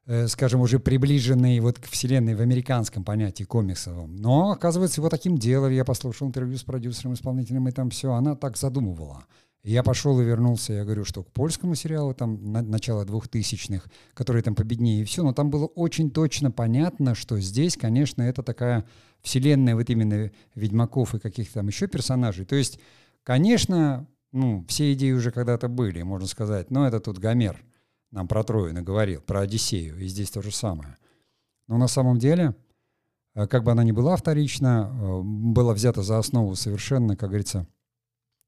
э, 0.05 0.27
скажем, 0.27 0.61
уже 0.61 0.79
приближенный 0.79 1.59
вот 1.61 1.79
к 1.79 1.85
вселенной 1.85 2.35
в 2.35 2.41
американском 2.41 3.03
понятии 3.03 3.43
комиксовом. 3.43 4.15
Но, 4.15 4.51
оказывается, 4.51 5.01
его 5.01 5.09
таким 5.09 5.39
делали. 5.39 5.73
Я 5.73 5.83
послушал 5.83 6.27
интервью 6.27 6.57
с 6.57 6.63
продюсером, 6.63 7.15
исполнителем, 7.15 7.67
и 7.67 7.71
там 7.71 7.89
все, 7.89 8.13
она 8.13 8.35
так 8.35 8.55
задумывала. 8.55 9.25
Я 9.63 9.81
пошел 9.81 10.19
и 10.19 10.25
вернулся, 10.25 10.73
я 10.73 10.83
говорю, 10.83 11.05
что 11.05 11.23
к 11.23 11.31
польскому 11.31 11.75
сериалу, 11.75 12.13
там, 12.13 12.51
на, 12.51 12.61
начало 12.61 13.05
двухтысячных, 13.05 13.87
который 14.13 14.41
там 14.41 14.55
победнее 14.55 15.01
и 15.01 15.05
все, 15.05 15.23
но 15.23 15.31
там 15.31 15.49
было 15.49 15.67
очень 15.67 16.11
точно 16.11 16.51
понятно, 16.51 17.15
что 17.15 17.39
здесь, 17.39 17.77
конечно, 17.77 18.21
это 18.21 18.43
такая 18.43 18.85
вселенная 19.21 19.75
вот 19.75 19.89
именно 19.89 20.31
Ведьмаков 20.55 21.15
и 21.15 21.19
каких-то 21.19 21.55
там 21.55 21.67
еще 21.67 21.87
персонажей. 21.87 22.45
То 22.45 22.57
есть, 22.57 22.77
конечно, 23.23 24.05
ну, 24.33 24.65
все 24.67 24.91
идеи 24.91 25.11
уже 25.11 25.31
когда-то 25.31 25.69
были, 25.69 26.01
можно 26.01 26.27
сказать, 26.27 26.69
но 26.69 26.85
это 26.85 26.99
тут 26.99 27.19
Гомер 27.19 27.63
нам 28.11 28.27
про 28.27 28.43
Трою 28.43 28.73
наговорил, 28.73 29.21
про 29.21 29.41
Одиссею, 29.41 29.97
и 29.97 30.07
здесь 30.07 30.29
то 30.29 30.41
же 30.41 30.51
самое. 30.51 30.97
Но 31.67 31.77
на 31.77 31.87
самом 31.87 32.19
деле, 32.19 32.53
э, 33.33 33.47
как 33.47 33.63
бы 33.63 33.71
она 33.71 33.83
ни 33.83 33.91
была 33.91 34.17
вторична, 34.17 34.91
э, 34.91 35.21
была 35.23 35.73
взята 35.73 36.03
за 36.03 36.19
основу 36.19 36.55
совершенно, 36.55 37.15
как 37.15 37.29
говорится, 37.29 37.65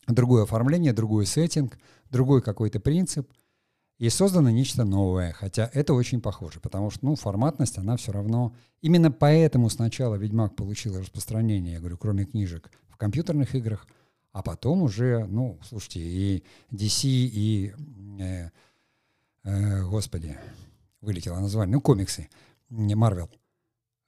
другое 0.07 0.43
оформление, 0.43 0.93
другой 0.93 1.25
сеттинг, 1.25 1.77
другой 2.09 2.41
какой-то 2.41 2.79
принцип, 2.79 3.31
и 3.97 4.09
создано 4.09 4.49
нечто 4.49 4.83
новое, 4.83 5.31
хотя 5.31 5.69
это 5.73 5.93
очень 5.93 6.21
похоже, 6.21 6.59
потому 6.59 6.89
что, 6.89 7.05
ну, 7.05 7.15
форматность, 7.15 7.77
она 7.77 7.95
все 7.95 8.11
равно... 8.11 8.53
Именно 8.81 9.09
поэтому 9.09 9.69
сначала 9.69 10.15
«Ведьмак» 10.15 10.55
получил 10.55 10.99
распространение, 10.99 11.73
я 11.73 11.79
говорю, 11.79 11.97
кроме 11.97 12.25
книжек, 12.25 12.71
в 12.89 12.97
компьютерных 12.97 13.55
играх, 13.55 13.87
а 14.33 14.43
потом 14.43 14.81
уже, 14.81 15.25
ну, 15.27 15.57
слушайте, 15.63 16.01
и 16.01 16.43
DC, 16.71 17.07
и, 17.07 17.73
э, 18.19 18.49
э, 19.43 19.83
господи, 19.85 20.37
вылетело 20.99 21.39
название, 21.39 21.75
ну, 21.75 21.81
комиксы, 21.81 22.29
не 22.69 22.95
Марвел, 22.95 23.29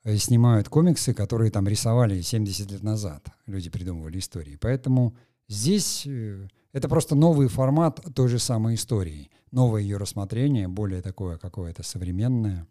э, 0.03 0.17
снимают 0.17 0.67
комиксы, 0.67 1.13
которые 1.13 1.49
там 1.49 1.65
рисовали 1.65 2.19
70 2.19 2.71
лет 2.71 2.83
назад, 2.83 3.25
люди 3.45 3.69
придумывали 3.69 4.19
истории. 4.19 4.57
Поэтому 4.59 5.15
Здесь 5.47 6.05
э, 6.05 6.47
это 6.73 6.89
просто 6.89 7.15
новый 7.15 7.47
формат 7.47 8.01
той 8.13 8.27
же 8.27 8.39
самой 8.39 8.75
истории, 8.75 9.29
новое 9.51 9.81
ее 9.81 9.97
рассмотрение, 9.97 10.67
более 10.67 11.01
такое 11.01 11.37
какое-то 11.37 11.83
современное. 11.83 12.67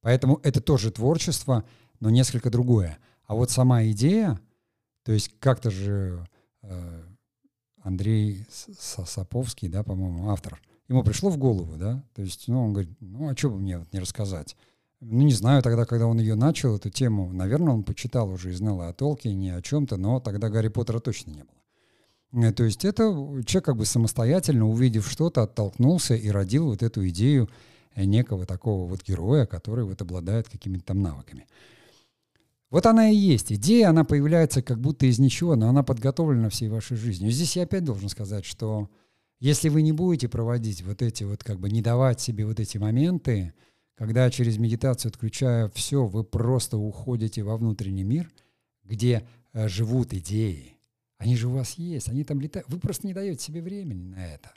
Поэтому 0.00 0.40
это 0.42 0.60
тоже 0.60 0.90
творчество, 0.90 1.64
но 2.00 2.10
несколько 2.10 2.50
другое. 2.50 2.98
А 3.24 3.34
вот 3.34 3.50
сама 3.50 3.84
идея, 3.84 4.40
то 5.04 5.12
есть 5.12 5.32
как-то 5.38 5.70
же 5.70 6.26
э, 6.62 7.02
Андрей 7.82 8.44
Сосоповский, 8.50 9.68
да, 9.68 9.82
по-моему, 9.84 10.30
автор, 10.30 10.60
ему 10.88 11.02
пришло 11.04 11.30
в 11.30 11.38
голову, 11.38 11.76
да, 11.76 12.04
то 12.14 12.22
есть, 12.22 12.48
ну, 12.48 12.64
он 12.64 12.72
говорит, 12.72 12.94
ну, 13.00 13.30
а 13.30 13.36
что 13.36 13.50
бы 13.50 13.58
мне 13.58 13.78
вот 13.78 13.92
не 13.92 14.00
рассказать? 14.00 14.56
Ну, 15.04 15.22
не 15.22 15.32
знаю, 15.32 15.62
тогда, 15.62 15.84
когда 15.84 16.06
он 16.06 16.20
ее 16.20 16.36
начал, 16.36 16.76
эту 16.76 16.88
тему, 16.88 17.32
наверное, 17.32 17.74
он 17.74 17.82
почитал 17.82 18.30
уже 18.30 18.50
и 18.50 18.54
знал 18.54 18.82
о 18.82 18.92
Толкине, 18.92 19.56
о 19.56 19.60
чем-то, 19.60 19.96
но 19.96 20.20
тогда 20.20 20.48
Гарри 20.48 20.68
Поттера 20.68 21.00
точно 21.00 21.32
не 21.32 21.42
было. 21.42 22.44
Э, 22.44 22.52
то 22.52 22.62
есть 22.62 22.84
это 22.84 23.02
человек 23.44 23.64
как 23.64 23.76
бы 23.76 23.84
самостоятельно, 23.84 24.68
увидев 24.68 25.08
что-то, 25.10 25.42
оттолкнулся 25.42 26.14
и 26.14 26.30
родил 26.30 26.66
вот 26.66 26.84
эту 26.84 27.08
идею 27.08 27.50
э, 27.96 28.04
некого 28.04 28.46
такого 28.46 28.88
вот 28.88 29.02
героя, 29.02 29.44
который 29.44 29.84
вот 29.84 30.00
обладает 30.00 30.48
какими-то 30.48 30.84
там 30.84 31.02
навыками. 31.02 31.48
Вот 32.70 32.86
она 32.86 33.10
и 33.10 33.16
есть. 33.16 33.52
Идея, 33.52 33.88
она 33.88 34.04
появляется 34.04 34.62
как 34.62 34.80
будто 34.80 35.06
из 35.06 35.18
ничего, 35.18 35.56
но 35.56 35.68
она 35.68 35.82
подготовлена 35.82 36.48
всей 36.48 36.68
вашей 36.68 36.96
жизнью. 36.96 37.32
Здесь 37.32 37.56
я 37.56 37.64
опять 37.64 37.82
должен 37.82 38.08
сказать, 38.08 38.44
что 38.44 38.88
если 39.40 39.68
вы 39.68 39.82
не 39.82 39.90
будете 39.90 40.28
проводить 40.28 40.84
вот 40.84 41.02
эти 41.02 41.24
вот, 41.24 41.42
как 41.42 41.58
бы 41.58 41.68
не 41.70 41.82
давать 41.82 42.20
себе 42.20 42.46
вот 42.46 42.60
эти 42.60 42.78
моменты, 42.78 43.52
когда 44.02 44.28
через 44.30 44.58
медитацию, 44.58 45.10
отключая 45.10 45.68
все, 45.68 46.06
вы 46.06 46.24
просто 46.24 46.76
уходите 46.76 47.44
во 47.44 47.56
внутренний 47.56 48.02
мир, 48.02 48.32
где 48.82 49.24
э, 49.52 49.68
живут 49.68 50.12
идеи. 50.12 50.76
Они 51.18 51.36
же 51.36 51.46
у 51.46 51.52
вас 51.52 51.74
есть, 51.74 52.08
они 52.08 52.24
там 52.24 52.40
летают. 52.40 52.68
Вы 52.68 52.80
просто 52.80 53.06
не 53.06 53.14
даете 53.14 53.44
себе 53.44 53.62
времени 53.62 54.02
на 54.08 54.26
это. 54.26 54.54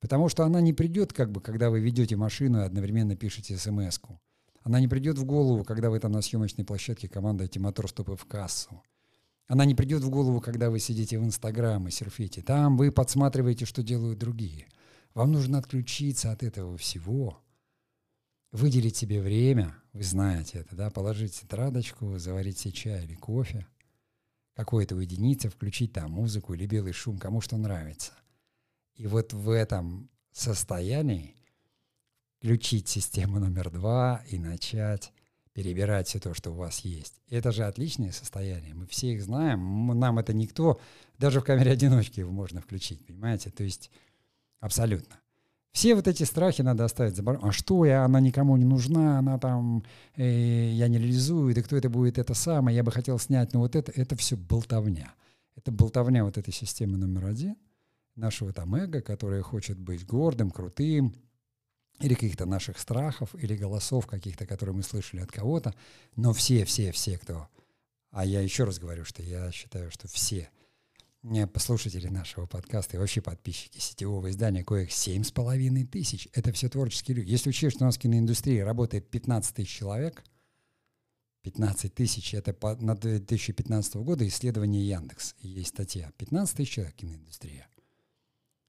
Потому 0.00 0.28
что 0.28 0.44
она 0.44 0.60
не 0.60 0.72
придет, 0.72 1.12
как 1.12 1.30
бы, 1.30 1.40
когда 1.40 1.70
вы 1.70 1.78
ведете 1.78 2.16
машину 2.16 2.58
и 2.58 2.64
одновременно 2.64 3.14
пишете 3.14 3.56
смс 3.56 4.00
-ку. 4.00 4.18
Она 4.64 4.80
не 4.80 4.88
придет 4.88 5.16
в 5.16 5.24
голову, 5.24 5.62
когда 5.62 5.88
вы 5.88 6.00
там 6.00 6.10
на 6.10 6.20
съемочной 6.20 6.64
площадке 6.64 7.08
командаете 7.08 7.60
мотор 7.60 7.88
стопы 7.88 8.16
в 8.16 8.24
кассу. 8.24 8.82
Она 9.46 9.64
не 9.64 9.76
придет 9.76 10.02
в 10.02 10.10
голову, 10.10 10.40
когда 10.40 10.70
вы 10.70 10.80
сидите 10.80 11.20
в 11.20 11.24
Инстаграм 11.24 11.86
и 11.86 11.92
серфите. 11.92 12.42
Там 12.42 12.76
вы 12.76 12.90
подсматриваете, 12.90 13.64
что 13.64 13.84
делают 13.84 14.18
другие. 14.18 14.66
Вам 15.14 15.30
нужно 15.30 15.58
отключиться 15.58 16.32
от 16.32 16.42
этого 16.42 16.76
всего– 16.76 17.38
выделить 18.52 18.96
себе 18.96 19.20
время, 19.20 19.74
вы 19.92 20.02
знаете 20.02 20.58
это, 20.58 20.76
да, 20.76 20.90
положить 20.90 21.40
тетрадочку, 21.40 22.18
заварить 22.18 22.58
себе 22.58 22.72
чай 22.72 23.04
или 23.04 23.14
кофе, 23.14 23.66
какое-то 24.54 24.94
уединиться, 24.94 25.50
включить 25.50 25.92
там 25.92 26.12
музыку 26.12 26.54
или 26.54 26.66
белый 26.66 26.92
шум, 26.92 27.18
кому 27.18 27.40
что 27.40 27.56
нравится. 27.56 28.12
И 28.94 29.06
вот 29.06 29.32
в 29.32 29.50
этом 29.50 30.10
состоянии 30.30 31.34
включить 32.38 32.88
систему 32.88 33.38
номер 33.38 33.70
два 33.70 34.22
и 34.28 34.38
начать 34.38 35.12
перебирать 35.52 36.08
все 36.08 36.18
то, 36.18 36.34
что 36.34 36.50
у 36.50 36.54
вас 36.54 36.80
есть. 36.80 37.20
Это 37.28 37.52
же 37.52 37.64
отличное 37.64 38.10
состояние. 38.12 38.74
Мы 38.74 38.86
все 38.86 39.12
их 39.14 39.22
знаем. 39.22 39.86
Нам 39.98 40.18
это 40.18 40.32
никто, 40.32 40.80
даже 41.18 41.40
в 41.40 41.44
камере 41.44 41.72
одиночки 41.72 42.20
его 42.20 42.32
можно 42.32 42.60
включить, 42.60 43.04
понимаете? 43.06 43.50
То 43.50 43.62
есть 43.62 43.90
абсолютно. 44.60 45.21
Все 45.72 45.94
вот 45.94 46.06
эти 46.06 46.22
страхи 46.24 46.60
надо 46.60 46.84
оставить 46.84 47.16
за 47.16 47.22
А 47.26 47.50
что 47.50 47.86
я, 47.86 48.04
она 48.04 48.20
никому 48.20 48.56
не 48.58 48.64
нужна, 48.64 49.18
она 49.18 49.38
там, 49.38 49.82
э, 50.16 50.70
я 50.70 50.86
не 50.88 50.98
реализую, 50.98 51.54
да 51.54 51.62
кто 51.62 51.76
это 51.76 51.88
будет, 51.88 52.18
это 52.18 52.34
самое, 52.34 52.76
я 52.76 52.84
бы 52.84 52.92
хотел 52.92 53.18
снять, 53.18 53.54
но 53.54 53.60
вот 53.60 53.74
это, 53.74 53.90
это 53.92 54.14
все 54.16 54.36
болтовня. 54.36 55.14
Это 55.56 55.72
болтовня 55.72 56.24
вот 56.24 56.36
этой 56.36 56.52
системы 56.52 56.98
номер 56.98 57.26
один, 57.26 57.56
нашего 58.16 58.52
там 58.52 58.74
эго, 58.74 59.00
которое 59.00 59.40
хочет 59.40 59.78
быть 59.78 60.04
гордым, 60.06 60.50
крутым, 60.50 61.14
или 62.00 62.14
каких-то 62.14 62.44
наших 62.44 62.78
страхов, 62.78 63.34
или 63.34 63.56
голосов 63.56 64.06
каких-то, 64.06 64.46
которые 64.46 64.74
мы 64.74 64.82
слышали 64.82 65.20
от 65.20 65.32
кого-то. 65.32 65.74
Но 66.16 66.32
все, 66.32 66.64
все, 66.64 66.92
все, 66.92 67.16
кто... 67.16 67.48
А 68.10 68.26
я 68.26 68.40
еще 68.40 68.64
раз 68.64 68.78
говорю, 68.78 69.04
что 69.04 69.22
я 69.22 69.50
считаю, 69.52 69.90
что 69.90 70.06
все— 70.06 70.50
послушатели 71.52 72.08
нашего 72.08 72.46
подкаста 72.46 72.96
и 72.96 73.00
вообще 73.00 73.20
подписчики 73.20 73.78
сетевого 73.78 74.30
издания, 74.30 74.64
коих 74.64 74.90
семь 74.92 75.22
с 75.22 75.30
половиной 75.30 75.86
тысяч. 75.86 76.28
Это 76.32 76.52
все 76.52 76.68
творческие 76.68 77.18
люди. 77.18 77.30
Если 77.30 77.50
учесть, 77.50 77.76
что 77.76 77.84
у 77.84 77.86
нас 77.86 77.96
в 77.96 78.00
киноиндустрии 78.00 78.58
работает 78.58 79.08
15 79.08 79.54
тысяч 79.54 79.70
человек, 79.70 80.24
15 81.42 81.94
тысяч, 81.94 82.34
это 82.34 82.52
по, 82.52 82.76
на 82.76 82.96
2015 82.96 83.96
года 83.96 84.26
исследование 84.26 84.86
Яндекс. 84.86 85.34
Есть 85.38 85.70
статья. 85.70 86.10
15 86.18 86.56
тысяч 86.56 86.70
человек 86.70 86.94
киноиндустрия. 86.96 87.68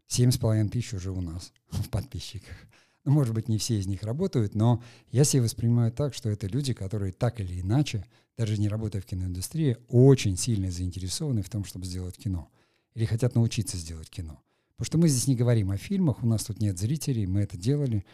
семь 0.07 0.31
с 0.31 0.37
половиной 0.37 0.69
тысяч 0.69 0.93
уже 0.93 1.11
у 1.11 1.21
нас 1.21 1.53
в 1.69 1.89
подписчиках. 1.89 2.55
Ну, 3.05 3.11
может 3.11 3.33
быть, 3.33 3.49
не 3.49 3.57
все 3.57 3.79
из 3.79 3.85
них 3.85 4.03
работают, 4.03 4.55
но 4.55 4.81
я 5.11 5.25
себе 5.25 5.43
воспринимаю 5.43 5.91
так, 5.91 6.13
что 6.13 6.29
это 6.29 6.47
люди, 6.47 6.73
которые 6.73 7.11
так 7.11 7.41
или 7.41 7.59
иначе, 7.59 8.05
даже 8.37 8.57
не 8.57 8.69
работая 8.69 9.01
в 9.01 9.05
киноиндустрии, 9.05 9.77
очень 9.89 10.37
сильно 10.37 10.71
заинтересованы 10.71 11.41
в 11.41 11.49
том, 11.49 11.65
чтобы 11.65 11.85
сделать 11.85 12.17
кино. 12.17 12.49
Или 12.93 13.05
хотят 13.05 13.35
научиться 13.35 13.77
сделать 13.77 14.09
кино. 14.09 14.41
Потому 14.75 14.85
что 14.85 14.97
мы 14.97 15.07
здесь 15.09 15.27
не 15.27 15.35
говорим 15.35 15.71
о 15.71 15.77
фильмах, 15.77 16.23
у 16.23 16.27
нас 16.27 16.45
тут 16.45 16.59
нет 16.59 16.79
зрителей, 16.79 17.25
мы 17.25 17.41
это 17.41 17.57
делали 17.57 18.05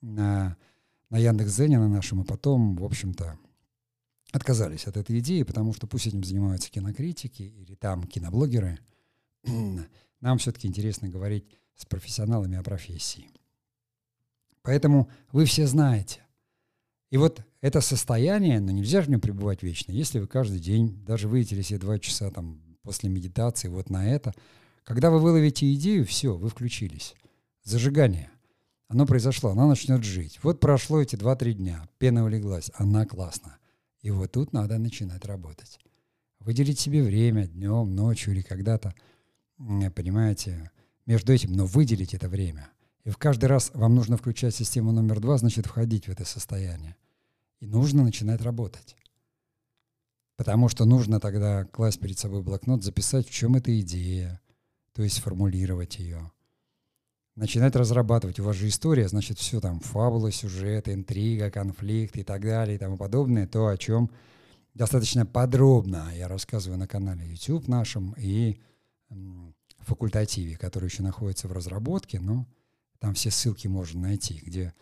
на, 0.00 0.56
на 1.10 1.18
Яндекс.Зене 1.18 1.78
на 1.78 1.88
нашем, 1.88 2.22
и 2.22 2.24
потом, 2.24 2.76
в 2.76 2.84
общем-то, 2.84 3.38
отказались 4.32 4.86
от 4.86 4.96
этой 4.96 5.18
идеи, 5.18 5.42
потому 5.42 5.72
что 5.74 5.86
пусть 5.86 6.06
этим 6.06 6.22
занимаются 6.22 6.70
кинокритики 6.70 7.42
или 7.42 7.74
там 7.74 8.04
киноблогеры. 8.04 8.78
Нам 10.20 10.38
все-таки 10.38 10.68
интересно 10.68 11.08
говорить 11.08 11.44
с 11.76 11.86
профессионалами 11.86 12.56
о 12.56 12.62
профессии. 12.62 13.30
Поэтому 14.62 15.10
вы 15.32 15.44
все 15.44 15.66
знаете. 15.66 16.20
И 17.10 17.16
вот 17.16 17.42
это 17.60 17.80
состояние, 17.80 18.60
ну 18.60 18.70
нельзя 18.70 19.00
же 19.00 19.06
в 19.06 19.10
нем 19.10 19.20
пребывать 19.20 19.62
вечно. 19.62 19.92
Если 19.92 20.18
вы 20.18 20.26
каждый 20.26 20.60
день, 20.60 21.02
даже 21.04 21.28
выйдете 21.28 21.62
себе 21.62 21.78
два 21.78 21.98
часа 21.98 22.30
там 22.30 22.60
после 22.82 23.08
медитации 23.08 23.68
вот 23.68 23.90
на 23.90 24.08
это, 24.08 24.34
когда 24.84 25.10
вы 25.10 25.18
выловите 25.18 25.72
идею, 25.74 26.04
все, 26.04 26.36
вы 26.36 26.48
включились. 26.48 27.14
Зажигание. 27.64 28.30
Оно 28.88 29.06
произошло, 29.06 29.50
оно 29.50 29.68
начнет 29.68 30.02
жить. 30.02 30.38
Вот 30.42 30.60
прошло 30.60 31.02
эти 31.02 31.16
два-три 31.16 31.54
дня, 31.54 31.86
пена 31.98 32.24
улеглась, 32.24 32.70
она 32.74 33.04
классная. 33.04 33.58
И 34.00 34.10
вот 34.10 34.32
тут 34.32 34.52
надо 34.52 34.78
начинать 34.78 35.24
работать. 35.26 35.78
Выделить 36.40 36.78
себе 36.78 37.02
время 37.02 37.46
днем, 37.46 37.94
ночью 37.94 38.32
или 38.32 38.40
когда-то, 38.40 38.94
понимаете, 39.58 40.70
между 41.04 41.32
этим, 41.32 41.52
но 41.52 41.66
выделить 41.66 42.14
это 42.14 42.28
время– 42.28 42.70
и 43.08 43.10
в 43.10 43.16
каждый 43.16 43.46
раз 43.46 43.70
вам 43.72 43.94
нужно 43.94 44.18
включать 44.18 44.54
систему 44.54 44.92
номер 44.92 45.18
два, 45.18 45.38
значит, 45.38 45.64
входить 45.64 46.08
в 46.08 46.10
это 46.10 46.26
состояние. 46.26 46.94
И 47.58 47.66
нужно 47.66 48.04
начинать 48.04 48.42
работать. 48.42 48.96
Потому 50.36 50.68
что 50.68 50.84
нужно 50.84 51.18
тогда 51.18 51.64
класть 51.64 52.00
перед 52.00 52.18
собой 52.18 52.42
блокнот, 52.42 52.84
записать, 52.84 53.26
в 53.26 53.30
чем 53.30 53.56
эта 53.56 53.80
идея, 53.80 54.42
то 54.92 55.02
есть 55.02 55.20
формулировать 55.20 55.98
ее. 55.98 56.30
Начинать 57.34 57.74
разрабатывать. 57.76 58.40
У 58.40 58.44
вас 58.44 58.56
же 58.56 58.68
история, 58.68 59.08
значит, 59.08 59.38
все 59.38 59.58
там, 59.58 59.80
фабула, 59.80 60.30
сюжет, 60.30 60.86
интрига, 60.90 61.50
конфликт 61.50 62.14
и 62.18 62.24
так 62.24 62.42
далее 62.42 62.76
и 62.76 62.78
тому 62.78 62.98
подобное. 62.98 63.46
То, 63.46 63.68
о 63.68 63.78
чем 63.78 64.10
достаточно 64.74 65.24
подробно 65.24 66.12
я 66.14 66.28
рассказываю 66.28 66.78
на 66.78 66.86
канале 66.86 67.26
YouTube 67.26 67.68
нашем 67.68 68.14
и 68.18 68.60
факультативе, 69.78 70.58
который 70.58 70.90
еще 70.90 71.02
находится 71.02 71.48
в 71.48 71.52
разработке, 71.52 72.20
но 72.20 72.46
там 72.98 73.14
все 73.14 73.30
ссылки 73.30 73.68
можно 73.68 74.00
найти, 74.02 74.40
где, 74.44 74.74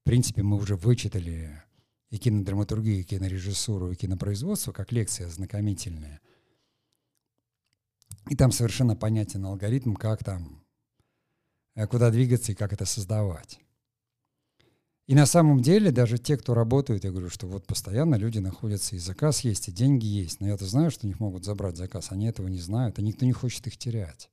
в 0.00 0.02
принципе, 0.04 0.42
мы 0.42 0.56
уже 0.56 0.76
вычитали 0.76 1.62
и 2.10 2.18
кинодраматургию, 2.18 3.00
и 3.00 3.04
кинорежиссуру, 3.04 3.90
и 3.90 3.96
кинопроизводство, 3.96 4.72
как 4.72 4.92
лекция 4.92 5.28
знакомительная. 5.28 6.20
И 8.28 8.36
там 8.36 8.52
совершенно 8.52 8.96
понятен 8.96 9.44
алгоритм, 9.44 9.94
как 9.94 10.22
там, 10.24 10.64
э, 11.74 11.86
куда 11.86 12.10
двигаться 12.10 12.52
и 12.52 12.54
как 12.54 12.72
это 12.72 12.84
создавать. 12.84 13.60
И 15.06 15.14
на 15.14 15.26
самом 15.26 15.60
деле 15.60 15.92
даже 15.92 16.18
те, 16.18 16.36
кто 16.36 16.54
работают, 16.54 17.04
я 17.04 17.10
говорю, 17.10 17.30
что 17.30 17.46
вот 17.46 17.66
постоянно 17.66 18.16
люди 18.16 18.38
находятся, 18.38 18.96
и 18.96 18.98
заказ 18.98 19.40
есть, 19.40 19.68
и 19.68 19.72
деньги 19.72 20.06
есть. 20.06 20.40
Но 20.40 20.48
я-то 20.48 20.66
знаю, 20.66 20.90
что 20.90 21.06
у 21.06 21.08
них 21.08 21.20
могут 21.20 21.44
забрать 21.44 21.76
заказ, 21.76 22.10
они 22.10 22.26
этого 22.26 22.48
не 22.48 22.58
знают, 22.58 22.98
и 22.98 23.02
никто 23.02 23.24
не 23.24 23.32
хочет 23.32 23.66
их 23.66 23.76
терять 23.76 24.30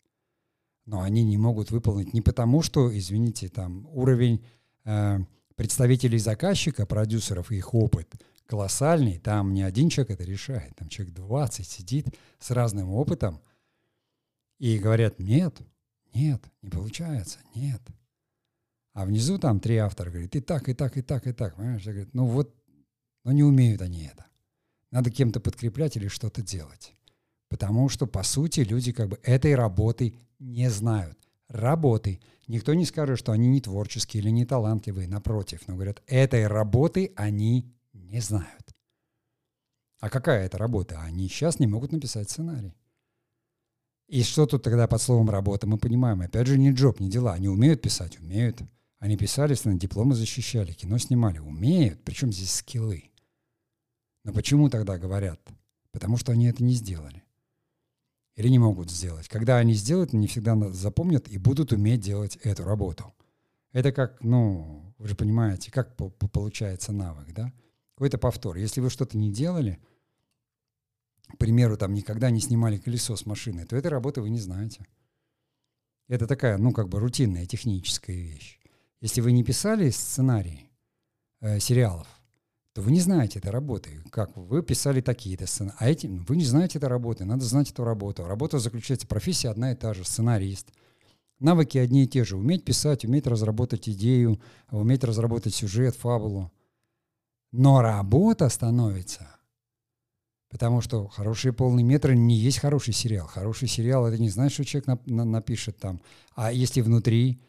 но 0.85 1.01
они 1.01 1.23
не 1.23 1.37
могут 1.37 1.71
выполнить 1.71 2.13
не 2.13 2.21
потому, 2.21 2.61
что, 2.61 2.95
извините, 2.95 3.49
там 3.49 3.87
уровень 3.87 4.43
э, 4.85 5.19
представителей 5.55 6.19
заказчика, 6.19 6.85
продюсеров 6.85 7.51
их 7.51 7.73
опыт 7.73 8.13
колоссальный, 8.45 9.19
там 9.19 9.53
не 9.53 9.63
один 9.63 9.89
человек 9.89 10.11
это 10.11 10.23
решает, 10.23 10.75
там 10.75 10.89
человек 10.89 11.15
20 11.15 11.65
сидит 11.65 12.07
с 12.39 12.51
разным 12.51 12.89
опытом 12.89 13.41
и 14.59 14.77
говорят, 14.77 15.19
нет, 15.19 15.61
нет, 16.13 16.43
не 16.61 16.69
получается, 16.69 17.39
нет. 17.55 17.81
А 18.93 19.05
внизу 19.05 19.39
там 19.39 19.59
три 19.59 19.77
автора 19.77 20.11
говорят, 20.11 20.35
и 20.35 20.41
так, 20.41 20.69
и 20.69 20.73
так, 20.73 20.97
и 20.97 21.01
так, 21.01 21.25
и 21.25 21.33
так. 21.33 21.55
Понимаешь? 21.55 21.81
Я 21.81 21.93
говорю, 21.93 22.09
ну 22.13 22.25
вот, 22.27 22.55
но 23.23 23.31
не 23.31 23.43
умеют 23.43 23.81
они 23.81 24.05
это. 24.05 24.25
Надо 24.91 25.09
кем-то 25.09 25.39
подкреплять 25.39 25.97
или 25.97 26.07
что-то 26.07 26.43
делать. 26.43 26.93
Потому 27.49 27.89
что, 27.89 28.05
по 28.05 28.23
сути, 28.23 28.59
люди 28.59 28.91
как 28.91 29.09
бы 29.09 29.19
этой 29.23 29.55
работой 29.55 30.15
не 30.43 30.69
знают. 30.69 31.17
Работы. 31.47 32.19
Никто 32.47 32.73
не 32.73 32.85
скажет, 32.85 33.17
что 33.17 33.31
они 33.31 33.47
не 33.47 33.61
творческие 33.61 34.21
или 34.21 34.29
не 34.29 34.45
талантливые, 34.45 35.07
напротив. 35.07 35.61
Но 35.67 35.75
говорят, 35.75 36.03
этой 36.07 36.47
работы 36.47 37.13
они 37.15 37.73
не 37.93 38.19
знают. 38.19 38.75
А 39.99 40.09
какая 40.09 40.45
это 40.45 40.57
работа? 40.57 40.99
Они 41.01 41.27
сейчас 41.29 41.59
не 41.59 41.67
могут 41.67 41.91
написать 41.91 42.29
сценарий. 42.29 42.75
И 44.07 44.21
что 44.23 44.45
тут 44.45 44.63
тогда 44.63 44.87
под 44.87 45.01
словом 45.01 45.29
«работа» 45.29 45.65
мы 45.65 45.77
понимаем? 45.77 46.21
Опять 46.21 46.47
же, 46.47 46.57
не 46.57 46.71
джоб, 46.71 46.99
не 46.99 47.09
дела. 47.09 47.33
Они 47.33 47.47
умеют 47.47 47.81
писать? 47.81 48.19
Умеют. 48.19 48.61
Они 48.99 49.15
писали, 49.15 49.55
на 49.63 49.75
дипломы 49.75 50.13
защищали, 50.13 50.73
кино 50.73 50.97
снимали. 50.97 51.39
Умеют. 51.39 52.03
Причем 52.03 52.31
здесь 52.31 52.53
скиллы. 52.53 53.11
Но 54.25 54.33
почему 54.33 54.69
тогда 54.69 54.97
говорят? 54.97 55.39
Потому 55.91 56.17
что 56.17 56.33
они 56.33 56.47
это 56.47 56.63
не 56.63 56.73
сделали 56.73 57.22
или 58.35 58.47
не 58.47 58.59
могут 58.59 58.89
сделать. 58.89 59.27
Когда 59.27 59.57
они 59.57 59.73
сделают, 59.73 60.13
они 60.13 60.27
всегда 60.27 60.55
запомнят 60.71 61.27
и 61.27 61.37
будут 61.37 61.71
уметь 61.71 62.01
делать 62.01 62.37
эту 62.37 62.63
работу. 62.63 63.13
Это 63.71 63.91
как, 63.91 64.23
ну, 64.23 64.93
вы 64.97 65.07
же 65.07 65.15
понимаете, 65.15 65.71
как 65.71 65.95
по 65.95 66.05
-по 66.05 66.27
получается 66.27 66.91
навык, 66.91 67.33
да? 67.33 67.53
Какой-то 67.95 68.17
повтор. 68.17 68.57
Если 68.57 68.81
вы 68.81 68.89
что-то 68.89 69.17
не 69.17 69.31
делали, 69.31 69.79
к 71.27 71.37
примеру, 71.37 71.77
там 71.77 71.93
никогда 71.93 72.29
не 72.29 72.39
снимали 72.39 72.77
колесо 72.77 73.15
с 73.15 73.25
машины, 73.25 73.65
то 73.65 73.75
этой 73.75 73.87
работы 73.87 74.21
вы 74.21 74.29
не 74.29 74.39
знаете. 74.39 74.85
Это 76.07 76.27
такая, 76.27 76.57
ну, 76.57 76.71
как 76.71 76.89
бы 76.89 76.99
рутинная 76.99 77.45
техническая 77.45 78.15
вещь. 78.15 78.59
Если 79.01 79.21
вы 79.21 79.31
не 79.31 79.43
писали 79.43 79.89
сценарий 79.89 80.69
э, 81.41 81.59
сериалов, 81.59 82.07
то 82.73 82.81
вы 82.81 82.91
не 82.91 82.99
знаете 82.99 83.39
этой 83.39 83.51
работы. 83.51 84.01
Как 84.09 84.35
вы 84.35 84.63
писали 84.63 84.99
такие-то 84.99 85.45
сцены, 85.45 85.73
а 85.77 85.89
эти, 85.89 86.07
вы 86.07 86.35
не 86.35 86.43
знаете 86.43 86.79
этой 86.79 86.89
работы, 86.89 87.23
надо 87.23 87.45
знать 87.45 87.69
эту 87.69 87.83
работу. 87.83 88.25
Работа 88.25 88.57
заключается, 88.57 89.07
профессия 89.07 89.49
одна 89.49 89.71
и 89.71 89.75
та 89.75 89.93
же, 89.93 90.03
сценарист. 90.03 90.73
Навыки 91.39 91.77
одни 91.77 92.05
и 92.05 92.07
те 92.07 92.23
же. 92.23 92.35
Уметь 92.35 92.65
писать, 92.65 93.05
уметь 93.05 93.27
разработать 93.27 93.87
идею, 93.89 94.41
уметь 94.71 95.03
разработать 95.03 95.53
сюжет, 95.53 95.95
фабулу. 95.95 96.51
Но 97.51 97.81
работа 97.81 98.49
становится. 98.49 99.27
Потому 100.49 100.81
что 100.81 101.07
хорошие 101.07 101.53
полные 101.53 101.83
метры 101.83 102.15
не 102.15 102.35
есть 102.35 102.59
хороший 102.59 102.93
сериал. 102.93 103.27
Хороший 103.27 103.67
сериал 103.67 104.07
это 104.07 104.19
не 104.19 104.29
значит, 104.29 104.53
что 104.53 104.65
человек 104.65 104.87
на, 104.87 104.99
на, 105.05 105.25
напишет 105.25 105.77
там. 105.77 106.01
А 106.35 106.51
если 106.51 106.81
внутри, 106.81 107.39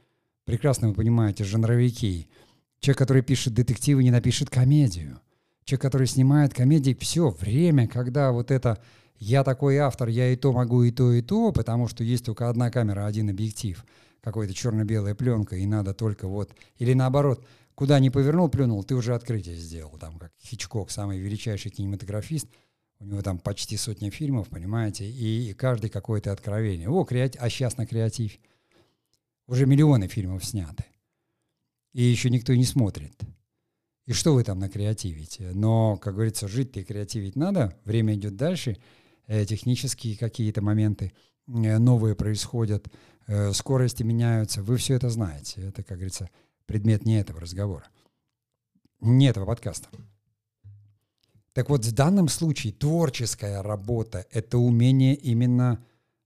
прекрасно 0.45 0.89
вы 0.89 0.95
понимаете, 0.95 1.45
жанровики– 1.45 2.29
Человек, 2.85 2.99
который 2.99 3.23
пишет 3.23 3.55
детективы, 3.55 4.05
не 4.05 4.11
напишет 4.11 4.51
комедию. 4.51 5.19
Человек, 5.65 5.81
который 5.81 6.07
снимает 6.07 6.53
комедии, 6.53 6.95
все, 7.01 7.31
время, 7.31 7.89
когда 7.89 8.31
вот 8.31 8.51
это 8.51 8.79
«я 9.17 9.43
такой 9.43 9.79
автор, 9.79 10.09
я 10.09 10.31
и 10.31 10.37
то 10.37 10.53
могу, 10.53 10.83
и 10.83 10.91
то, 10.91 11.11
и 11.11 11.23
то», 11.23 11.51
потому 11.51 11.89
что 11.89 12.05
есть 12.05 12.27
только 12.27 12.51
одна 12.51 12.71
камера, 12.71 13.07
один 13.07 13.31
объектив, 13.31 13.83
какой-то 14.21 14.53
черно-белая 14.53 15.15
пленка, 15.15 15.57
и 15.57 15.65
надо 15.65 15.95
только 15.95 16.29
вот... 16.29 16.51
Или 16.77 16.93
наоборот, 16.93 17.43
куда 17.75 17.99
ни 18.01 18.11
повернул, 18.11 18.51
плюнул, 18.51 18.85
ты 18.85 18.95
уже 18.95 19.15
открытие 19.15 19.57
сделал. 19.57 19.97
Там 19.99 20.19
как 20.19 20.33
Хичкок, 20.43 20.91
самый 20.91 21.19
величайший 21.19 21.71
кинематографист, 21.71 22.49
у 23.01 23.07
него 23.07 23.23
там 23.23 23.39
почти 23.39 23.79
сотня 23.79 24.11
фильмов, 24.11 24.51
понимаете, 24.51 25.09
и 25.09 25.55
каждый 25.55 25.89
какое-то 25.89 26.33
откровение. 26.33 26.91
О, 26.91 27.03
креатив, 27.05 27.41
а 27.41 27.49
сейчас 27.49 27.79
на 27.79 27.87
креатив. 27.87 28.33
Уже 29.47 29.65
миллионы 29.65 30.07
фильмов 30.07 30.45
сняты 30.45 30.85
и 31.95 32.03
еще 32.03 32.29
никто 32.29 32.55
не 32.55 32.65
смотрит. 32.65 33.15
И 34.07 34.13
что 34.13 34.35
вы 34.35 34.45
там 34.45 34.59
накреативите? 34.59 35.53
Но, 35.55 35.97
как 35.97 36.15
говорится, 36.15 36.47
жить-то 36.47 36.81
и 36.81 36.85
креативить 36.85 37.37
надо, 37.37 37.79
время 37.85 38.15
идет 38.15 38.37
дальше, 38.37 38.77
э, 39.27 39.47
технические 39.47 40.19
какие-то 40.19 40.61
моменты 40.61 41.13
э, 41.47 41.79
новые 41.79 42.15
происходят, 42.15 42.93
э, 43.27 43.53
скорости 43.53 44.03
меняются, 44.03 44.63
вы 44.63 44.77
все 44.77 44.95
это 44.95 45.09
знаете. 45.09 45.63
Это, 45.63 45.83
как 45.83 45.97
говорится, 45.97 46.29
предмет 46.67 47.07
не 47.07 47.19
этого 47.19 47.41
разговора, 47.41 47.87
не 49.01 49.27
этого 49.27 49.47
подкаста. 49.47 49.89
Так 51.55 51.71
вот, 51.71 51.85
в 51.85 51.93
данном 51.93 52.29
случае 52.29 52.73
творческая 52.73 53.63
работа— 53.63 54.27
это 54.33 54.59
умение 54.59 55.15
именно 55.15 55.83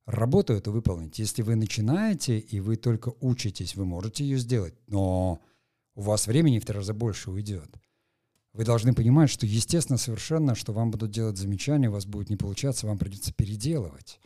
работу 0.07 0.55
эту 0.55 0.73
выполнить. 0.73 1.19
Если 1.19 1.43
вы 1.43 1.55
начинаете, 1.55 2.39
и 2.39 2.59
вы 2.61 2.77
только 2.77 3.13
учитесь, 3.21 3.77
вы 3.77 3.85
можете 3.85 4.25
ее 4.25 4.39
сделать, 4.39 4.75
но 4.87 5.43
у 5.99 6.03
вас 6.03 6.29
времени 6.29 6.61
в 6.61 6.65
три 6.65 6.77
раза 6.77 6.95
больше 6.95 7.29
уйдет. 7.29 7.69
Вы 8.53 8.65
должны 8.65 8.95
понимать, 8.95 9.31
что 9.31 9.47
естественно 9.47 9.99
совершенно, 9.99 10.55
что 10.55 10.73
вам 10.73 10.93
будут 10.93 11.11
делать 11.11 11.37
замечания, 11.37 11.89
у 11.89 11.93
вас 11.93 12.07
будет 12.07 12.31
не 12.31 12.37
получаться, 12.37 12.87
вам 12.87 12.99
придется 12.99 13.33
переделывать. 13.33 14.21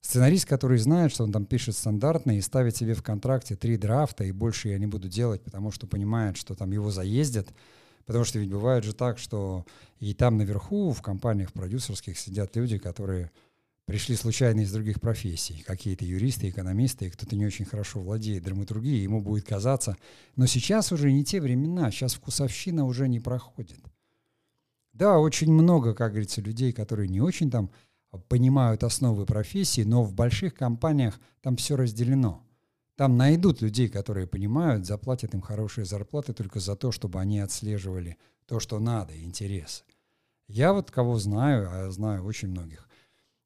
Сценарист, 0.00 0.46
который 0.46 0.78
знает, 0.78 1.10
что 1.10 1.24
он 1.24 1.32
там 1.32 1.46
пишет 1.46 1.76
стандартно 1.76 2.38
и 2.38 2.40
ставит 2.40 2.76
себе 2.76 2.94
в 2.94 3.02
контракте 3.02 3.56
три 3.56 3.76
драфта, 3.76 4.22
и 4.22 4.30
больше 4.30 4.68
я 4.68 4.78
не 4.78 4.86
буду 4.86 5.08
делать, 5.08 5.42
потому 5.42 5.72
что 5.72 5.88
понимает, 5.88 6.36
что 6.36 6.54
там 6.54 6.70
его 6.70 6.92
заездят, 6.92 7.48
потому 8.06 8.24
что 8.24 8.38
ведь 8.38 8.50
бывает 8.50 8.84
же 8.84 8.92
так, 8.92 9.18
что 9.18 9.66
и 9.98 10.14
там 10.14 10.36
наверху 10.38 10.92
в 10.92 11.02
компаниях 11.02 11.52
продюсерских 11.52 12.16
сидят 12.16 12.54
люди, 12.54 12.78
которые 12.78 13.32
пришли 13.88 14.16
случайно 14.16 14.60
из 14.60 14.70
других 14.70 15.00
профессий, 15.00 15.64
какие-то 15.66 16.04
юристы, 16.04 16.50
экономисты, 16.50 17.08
кто-то 17.08 17.34
не 17.36 17.46
очень 17.46 17.64
хорошо 17.64 18.00
владеет 18.00 18.44
драматургией, 18.44 19.02
ему 19.02 19.22
будет 19.22 19.46
казаться. 19.46 19.96
Но 20.36 20.44
сейчас 20.44 20.92
уже 20.92 21.10
не 21.10 21.24
те 21.24 21.40
времена, 21.40 21.90
сейчас 21.90 22.12
вкусовщина 22.12 22.84
уже 22.84 23.08
не 23.08 23.18
проходит. 23.18 23.80
Да, 24.92 25.18
очень 25.18 25.50
много, 25.50 25.94
как 25.94 26.10
говорится, 26.10 26.42
людей, 26.42 26.74
которые 26.74 27.08
не 27.08 27.22
очень 27.22 27.50
там 27.50 27.70
понимают 28.28 28.84
основы 28.84 29.24
профессии, 29.24 29.84
но 29.84 30.02
в 30.02 30.12
больших 30.12 30.52
компаниях 30.52 31.18
там 31.40 31.56
все 31.56 31.74
разделено. 31.74 32.44
Там 32.94 33.16
найдут 33.16 33.62
людей, 33.62 33.88
которые 33.88 34.26
понимают, 34.26 34.84
заплатят 34.84 35.32
им 35.32 35.40
хорошие 35.40 35.86
зарплаты 35.86 36.34
только 36.34 36.60
за 36.60 36.76
то, 36.76 36.92
чтобы 36.92 37.20
они 37.20 37.40
отслеживали 37.40 38.18
то, 38.44 38.60
что 38.60 38.80
надо, 38.80 39.18
интересы. 39.18 39.84
Я 40.46 40.74
вот 40.74 40.90
кого 40.90 41.18
знаю, 41.18 41.70
а 41.72 41.84
я 41.84 41.90
знаю 41.90 42.24
очень 42.24 42.48
многих, 42.48 42.87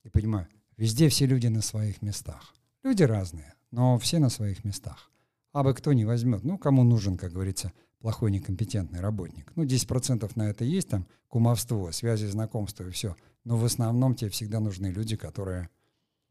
и 0.05 0.09
понимаю, 0.09 0.49
везде 0.77 1.09
все 1.09 1.27
люди 1.27 1.47
на 1.47 1.63
своих 1.63 2.03
местах. 2.03 2.55
Люди 2.83 3.03
разные, 3.03 3.55
но 3.71 3.99
все 3.99 4.19
на 4.19 4.29
своих 4.29 4.65
местах. 4.65 5.11
А 5.53 5.63
бы 5.63 5.75
кто 5.75 5.93
не 5.93 6.05
возьмет, 6.05 6.45
ну, 6.45 6.59
кому 6.59 6.83
нужен, 6.83 7.17
как 7.17 7.33
говорится, 7.33 7.73
плохой 8.01 8.31
некомпетентный 8.31 9.01
работник. 9.01 9.53
Ну, 9.55 9.65
10% 9.65 10.31
на 10.35 10.51
это 10.51 10.65
есть, 10.65 10.89
там, 10.89 11.07
кумовство, 11.29 11.91
связи, 11.93 12.27
знакомства 12.27 12.85
и 12.85 12.91
все. 12.91 13.17
Но 13.45 13.57
в 13.57 13.65
основном 13.65 14.15
тебе 14.15 14.31
всегда 14.31 14.61
нужны 14.61 14.87
люди, 14.87 15.17
которые... 15.17 15.69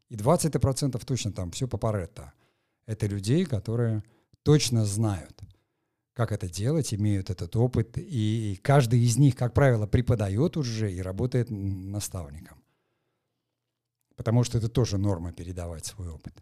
И 0.10 0.16
20% 0.16 1.02
точно 1.06 1.32
там, 1.32 1.52
все 1.52 1.68
по 1.68 1.78
Паретто. 1.78 2.34
Это 2.86 3.08
людей, 3.08 3.46
которые 3.46 4.04
точно 4.44 4.86
знают, 4.86 5.40
как 6.14 6.34
это 6.34 6.50
делать, 6.50 6.94
имеют 6.94 7.30
этот 7.30 7.56
опыт, 7.56 7.94
и 7.96 8.60
каждый 8.62 9.00
из 9.00 9.18
них, 9.18 9.36
как 9.36 9.54
правило, 9.54 9.88
преподает 9.88 10.58
уже 10.58 10.92
и 10.92 11.02
работает 11.02 11.50
наставником 11.50 12.61
потому 14.22 14.44
что 14.44 14.60
это 14.60 14.70
тоже 14.70 15.00
норма 15.00 15.32
передавать 15.32 15.84
свой 15.88 16.10
опыт. 16.10 16.36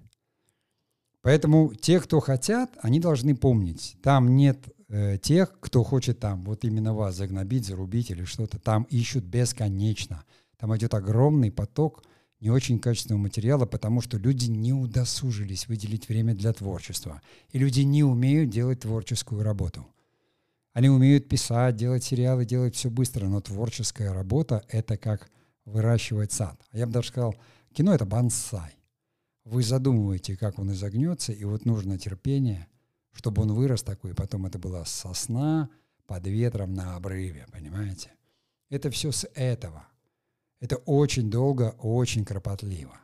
Поэтому 1.21 1.73
те, 1.73 2.01
кто 2.01 2.19
хотят, 2.19 2.69
они 2.81 2.99
должны 2.99 3.37
помнить, 3.37 3.95
там 4.03 4.35
нет 4.35 4.57
э, 4.89 5.17
тех, 5.17 5.57
кто 5.61 5.85
хочет 5.85 6.19
там 6.19 6.43
вот 6.43 6.65
именно 6.65 6.93
вас 6.93 7.15
загнобить, 7.15 7.65
зарубить 7.65 8.11
или 8.11 8.25
что-то. 8.25 8.59
Там 8.59 8.83
ищут 8.89 9.23
бесконечно. 9.23 10.25
Там 10.57 10.75
идет 10.75 10.93
огромный 10.93 11.51
поток 11.53 12.03
не 12.41 12.49
очень 12.49 12.79
качественного 12.79 13.21
материала, 13.21 13.65
потому 13.65 14.01
что 14.01 14.17
люди 14.17 14.47
не 14.47 14.73
удосужились 14.73 15.69
выделить 15.69 16.09
время 16.09 16.35
для 16.35 16.51
творчества. 16.51 17.21
И 17.53 17.59
люди 17.59 17.79
не 17.79 18.03
умеют 18.03 18.49
делать 18.49 18.81
творческую 18.81 19.41
работу. 19.43 19.87
Они 20.73 20.89
умеют 20.89 21.29
писать, 21.29 21.77
делать 21.77 22.03
сериалы, 22.03 22.43
делать 22.43 22.75
все 22.75 22.89
быстро, 22.89 23.27
но 23.27 23.39
творческая 23.39 24.11
работа— 24.11 24.65
это 24.67 24.97
как 24.97 25.29
выращивать 25.63 26.33
сад. 26.33 26.59
А 26.73 26.77
я 26.77 26.85
бы 26.85 26.91
даже 26.91 27.07
сказал— 27.07 27.35
Кино— 27.73 27.93
это 27.95 28.05
бонсай. 28.05 28.75
Вы 29.45 29.63
задумываете, 29.63 30.37
как 30.37 30.59
он 30.59 30.71
изогнется, 30.71 31.33
и 31.33 31.43
вот 31.43 31.65
нужно 31.65 31.97
терпение, 31.97 32.67
чтобы 33.11 33.41
он 33.41 33.53
вырос 33.53 33.83
такой, 33.83 34.13
потом 34.13 34.45
это 34.45 34.59
была 34.59 34.85
сосна 34.85 35.69
под 36.05 36.27
ветром 36.27 36.73
на 36.73 36.95
обрыве, 36.95 37.47
понимаете? 37.51 38.11
Это 38.69 38.91
все 38.91 39.11
с 39.11 39.27
этого. 39.33 39.87
Это 40.59 40.77
очень 40.77 41.31
долго, 41.31 41.75
очень 41.79 42.25
кропотливо. 42.25 42.99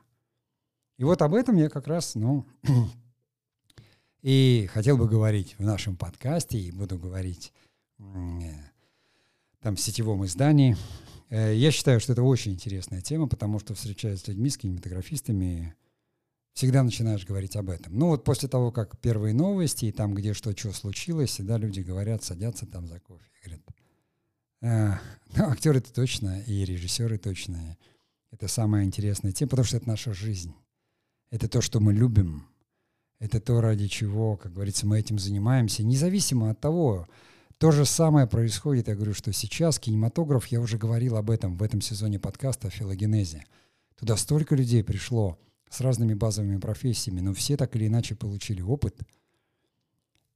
И 0.98 1.04
вот 1.04 1.22
об 1.22 1.34
этом 1.34 1.58
я 1.58 1.70
как 1.70 1.88
раз, 1.88 2.16
ну, 2.16 2.46
и 4.22 4.70
хотел 4.72 4.98
бы 4.98 5.08
говорить 5.08 5.56
в 5.58 5.64
нашем 5.64 5.98
подкасте, 5.98 6.60
и 6.60 6.72
буду 6.72 6.98
говорить 6.98 7.54
э, 8.00 8.04
там 9.60 9.76
в 9.76 9.80
сетевом 9.80 10.26
издании. 10.26 10.78
Э, 11.30 11.54
я 11.56 11.72
считаю, 11.72 12.00
что 12.00 12.14
это 12.14 12.24
очень 12.24 12.54
интересная 12.54 13.02
тема, 13.02 13.28
потому 13.28 13.60
что, 13.60 13.74
встречаясь 13.74 14.22
с 14.22 14.28
людьми, 14.28 14.50
с 14.50 14.58
кинематографистами, 14.58 15.76
всегда 16.54 16.84
начинаешь 16.84 17.26
говорить 17.26 17.56
об 17.56 17.70
этом. 17.70 17.98
Ну 17.98 18.08
вот 18.08 18.24
после 18.24 18.48
того, 18.50 18.72
как 18.72 19.00
первые 19.00 19.34
новости, 19.34 19.86
и 19.86 19.92
там, 19.92 20.14
где 20.14 20.34
что, 20.34 20.56
что 20.58 20.72
случилось, 20.72 21.30
всегда 21.30 21.58
люди 21.58 21.82
говорят, 21.82 22.24
садятся 22.24 22.66
там 22.66 22.88
за 22.88 23.00
кофе. 23.00 23.26
Говорят, 23.44 23.62
а, 24.62 25.00
ну, 25.36 25.50
актеры 25.50 25.80
это 25.80 25.94
точно, 25.94 26.42
и 26.42 26.64
режиссеры 26.64 27.18
точно. 27.18 27.78
Это 28.32 28.48
самая 28.48 28.86
интересная 28.86 29.32
тема, 29.32 29.50
потому 29.50 29.66
что 29.66 29.78
это 29.78 29.88
наша 29.88 30.14
жизнь. 30.14 30.54
Это 31.30 31.48
то, 31.48 31.62
что 31.62 31.80
мы 31.80 31.94
любим. 31.94 32.48
Это 33.20 33.40
то, 33.40 33.62
ради 33.62 33.88
чего, 33.88 34.38
как 34.38 34.54
говорится, 34.54 34.88
мы 34.88 35.00
этим 35.00 35.20
занимаемся, 35.20 35.84
независимо 35.84 36.52
от 36.52 36.60
того, 36.60 37.08
то 37.58 37.72
же 37.72 37.86
самое 37.86 38.28
происходит, 38.28 38.88
я 38.88 38.96
говорю, 38.96 39.14
что 39.14 39.32
сейчас 39.32 39.80
кинематограф, 39.80 40.48
я 40.48 40.60
уже 40.60 40.78
говорил 40.78 41.16
об 41.16 41.30
этом 41.30 41.58
в 41.58 41.64
этом 41.64 41.82
сезоне 41.82 42.20
подкаста 42.20 42.68
о 42.68 42.72
филогенезе. 42.72 43.46
Туда 43.98 44.18
столько 44.18 44.56
людей 44.56 44.84
пришло 44.84 45.40
с 45.70 45.80
разными 45.80 46.14
базовыми 46.14 46.58
профессиями, 46.58 47.22
но 47.22 47.34
все 47.34 47.56
так 47.56 47.76
или 47.76 47.88
иначе 47.88 48.16
получили 48.16 48.62
опыт. 48.62 49.00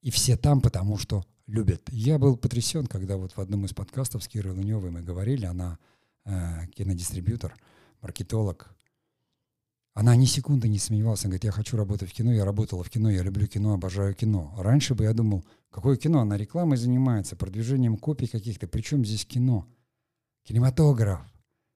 И 0.01 0.11
все 0.11 0.37
там, 0.37 0.61
потому 0.61 0.97
что 0.97 1.25
любят. 1.45 1.81
Я 1.89 2.17
был 2.19 2.37
потрясен, 2.37 2.87
когда 2.87 3.17
вот 3.17 3.33
в 3.33 3.39
одном 3.39 3.65
из 3.65 3.73
подкастов 3.73 4.23
с 4.23 4.27
Кирой 4.29 4.53
Луневой 4.53 4.91
мы 4.91 5.01
говорили, 5.01 5.45
она 5.45 5.77
э, 6.23 6.67
кинодистрибьютор, 6.73 7.53
маркетолог, 8.01 8.73
она 9.93 10.15
ни 10.15 10.25
секунды 10.25 10.69
не 10.69 10.79
сомневалась. 10.79 11.25
Она 11.25 11.31
говорит, 11.31 11.43
я 11.43 11.51
хочу 11.51 11.75
работать 11.75 12.09
в 12.09 12.13
кино, 12.13 12.31
я 12.31 12.45
работала 12.45 12.83
в 12.85 12.89
кино, 12.89 13.09
я 13.09 13.21
люблю 13.23 13.47
кино, 13.47 13.73
обожаю 13.73 14.15
кино. 14.15 14.53
Раньше 14.57 14.95
бы 14.95 15.03
я 15.03 15.13
думал, 15.13 15.43
какое 15.69 15.97
кино? 15.97 16.21
Она 16.21 16.37
рекламой 16.37 16.77
занимается, 16.77 17.35
продвижением 17.35 17.97
копий 17.97 18.27
каких-то. 18.27 18.67
Причем 18.67 19.05
здесь 19.05 19.25
кино? 19.25 19.67
Кинематограф, 20.43 21.21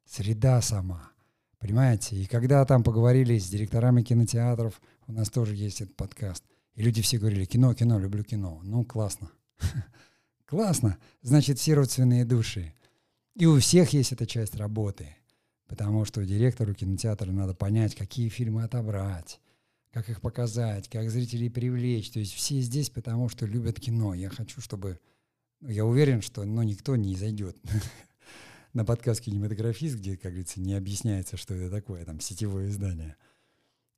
среда 0.06 0.62
сама. 0.62 1.12
Понимаете? 1.60 2.16
И 2.16 2.26
когда 2.26 2.66
там 2.66 2.84
поговорили 2.84 3.38
с 3.38 3.48
директорами 3.50 4.02
кинотеатров, 4.02 4.82
у 5.08 5.14
нас 5.14 5.30
тоже 5.30 5.56
есть 5.56 5.82
этот 5.82 5.96
подкаст, 5.96 6.44
и 6.76 6.84
люди 6.84 7.02
все 7.02 7.18
говорили, 7.18 7.46
кино, 7.46 7.74
кино, 7.74 8.00
люблю 8.00 8.24
кино. 8.24 8.60
Ну, 8.64 8.84
классно. 8.84 9.32
Классно. 10.46 10.98
Значит, 11.22 11.58
все 11.58 11.74
родственные 11.74 12.26
души. 12.26 12.74
И 13.36 13.48
у 13.48 13.60
всех 13.60 13.94
есть 13.94 14.12
эта 14.12 14.28
часть 14.28 14.56
работы– 14.56 15.16
Потому 15.74 16.06
что 16.06 16.24
директору 16.24 16.76
кинотеатра 16.76 17.32
надо 17.32 17.56
понять, 17.56 17.96
какие 17.96 18.30
фильмы 18.30 18.64
отобрать, 18.64 19.40
как 19.94 20.10
их 20.10 20.22
показать, 20.22 20.90
как 20.90 21.10
зрителей 21.12 21.50
привлечь. 21.50 22.10
То 22.10 22.20
есть 22.20 22.34
все 22.34 22.60
здесь, 22.62 22.90
потому 22.90 23.30
что 23.30 23.46
любят 23.46 23.80
кино. 23.80 24.16
Я 24.16 24.30
хочу, 24.30 24.60
чтобы... 24.60 25.00
Ну, 25.62 25.70
я 25.70 25.86
уверен, 25.86 26.22
что 26.22 26.44
ну, 26.44 26.64
никто 26.64 26.96
не 26.96 27.16
зайдет 27.16 27.56
на 28.74 28.84
подкаст 28.84 29.22
«Кинематографист», 29.22 29.96
где, 29.96 30.18
как 30.18 30.32
говорится, 30.32 30.60
не 30.60 30.74
объясняется, 30.74 31.38
что 31.38 31.54
это 31.54 31.70
такое, 31.70 32.04
там, 32.06 32.20
сетевое 32.20 32.70
издание, 32.70 33.16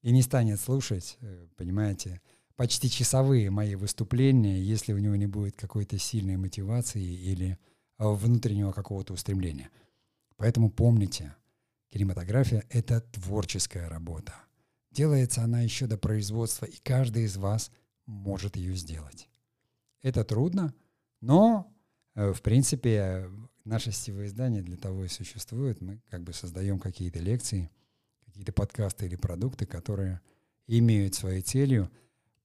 и 0.02 0.12
не 0.12 0.22
станет 0.22 0.60
слушать, 0.60 1.18
э, 1.22 1.48
понимаете, 1.56 2.22
почти 2.58 2.89
часовые 2.89 3.50
мои 3.50 3.76
выступления, 3.76 4.62
если 4.62 4.91
у 4.91 4.98
него 4.98 5.16
не 5.16 5.28
будет 5.28 5.56
какой-то 5.56 5.98
сильной 5.98 6.36
мотивации 6.36 7.04
или 7.04 7.58
внутреннего 7.98 8.74
какого-то 8.74 9.14
устремления. 9.14 9.70
Поэтому 10.36 10.70
помните, 10.70 11.34
Кинематография— 11.89 12.66
это 12.70 13.00
творческая 13.00 13.88
работа. 13.88 14.45
Делается 14.96 15.43
она 15.43 15.60
еще 15.60 15.88
до 15.88 15.98
производства, 15.98 16.66
и 16.66 16.78
каждый 16.82 17.24
из 17.24 17.36
вас 17.36 17.70
может 18.06 18.56
ее 18.56 18.76
сделать. 18.76 19.28
Это 20.02 20.24
трудно, 20.24 20.74
но, 21.20 21.70
э, 22.14 22.32
в 22.32 22.41
принципе, 22.41 23.30
наше 23.66 23.91
сетевое 23.91 24.28
издание 24.28 24.62
для 24.62 24.78
того 24.78 25.04
и 25.04 25.10
существует. 25.10 25.82
Мы 25.82 26.02
как 26.10 26.24
бы 26.24 26.32
создаем 26.32 26.80
какие-то 26.80 27.20
лекции, 27.20 27.70
какие-то 28.26 28.54
подкасты 28.54 29.06
или 29.08 29.18
продукты, 29.18 29.66
которые 29.66 30.22
имеют 30.66 31.14
своей 31.14 31.41
целью 31.41 31.91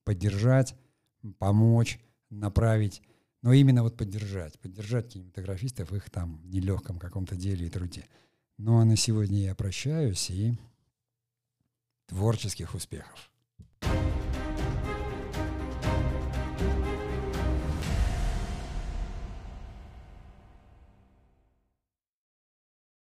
поддержать, 0.03 0.75
помочь, 1.37 2.01
направить, 2.29 3.01
но 3.43 3.53
именно 3.53 3.81
вот 3.81 3.95
поддержать, 3.95 4.59
поддержать 4.59 5.13
кинематографистов 5.13 5.91
в 5.91 5.95
их 5.95 6.09
там 6.09 6.41
нелегком 6.43 6.99
каком-то 6.99 7.37
деле 7.37 7.67
и 7.67 7.69
труде. 7.69 8.05
Ну 8.57 8.79
а 8.79 8.83
на 8.83 8.97
сегодня 8.97 9.41
я 9.41 9.55
прощаюсь 9.55 10.29
и 10.29 10.57
творческих 12.11 12.75
успехов. 12.75 13.30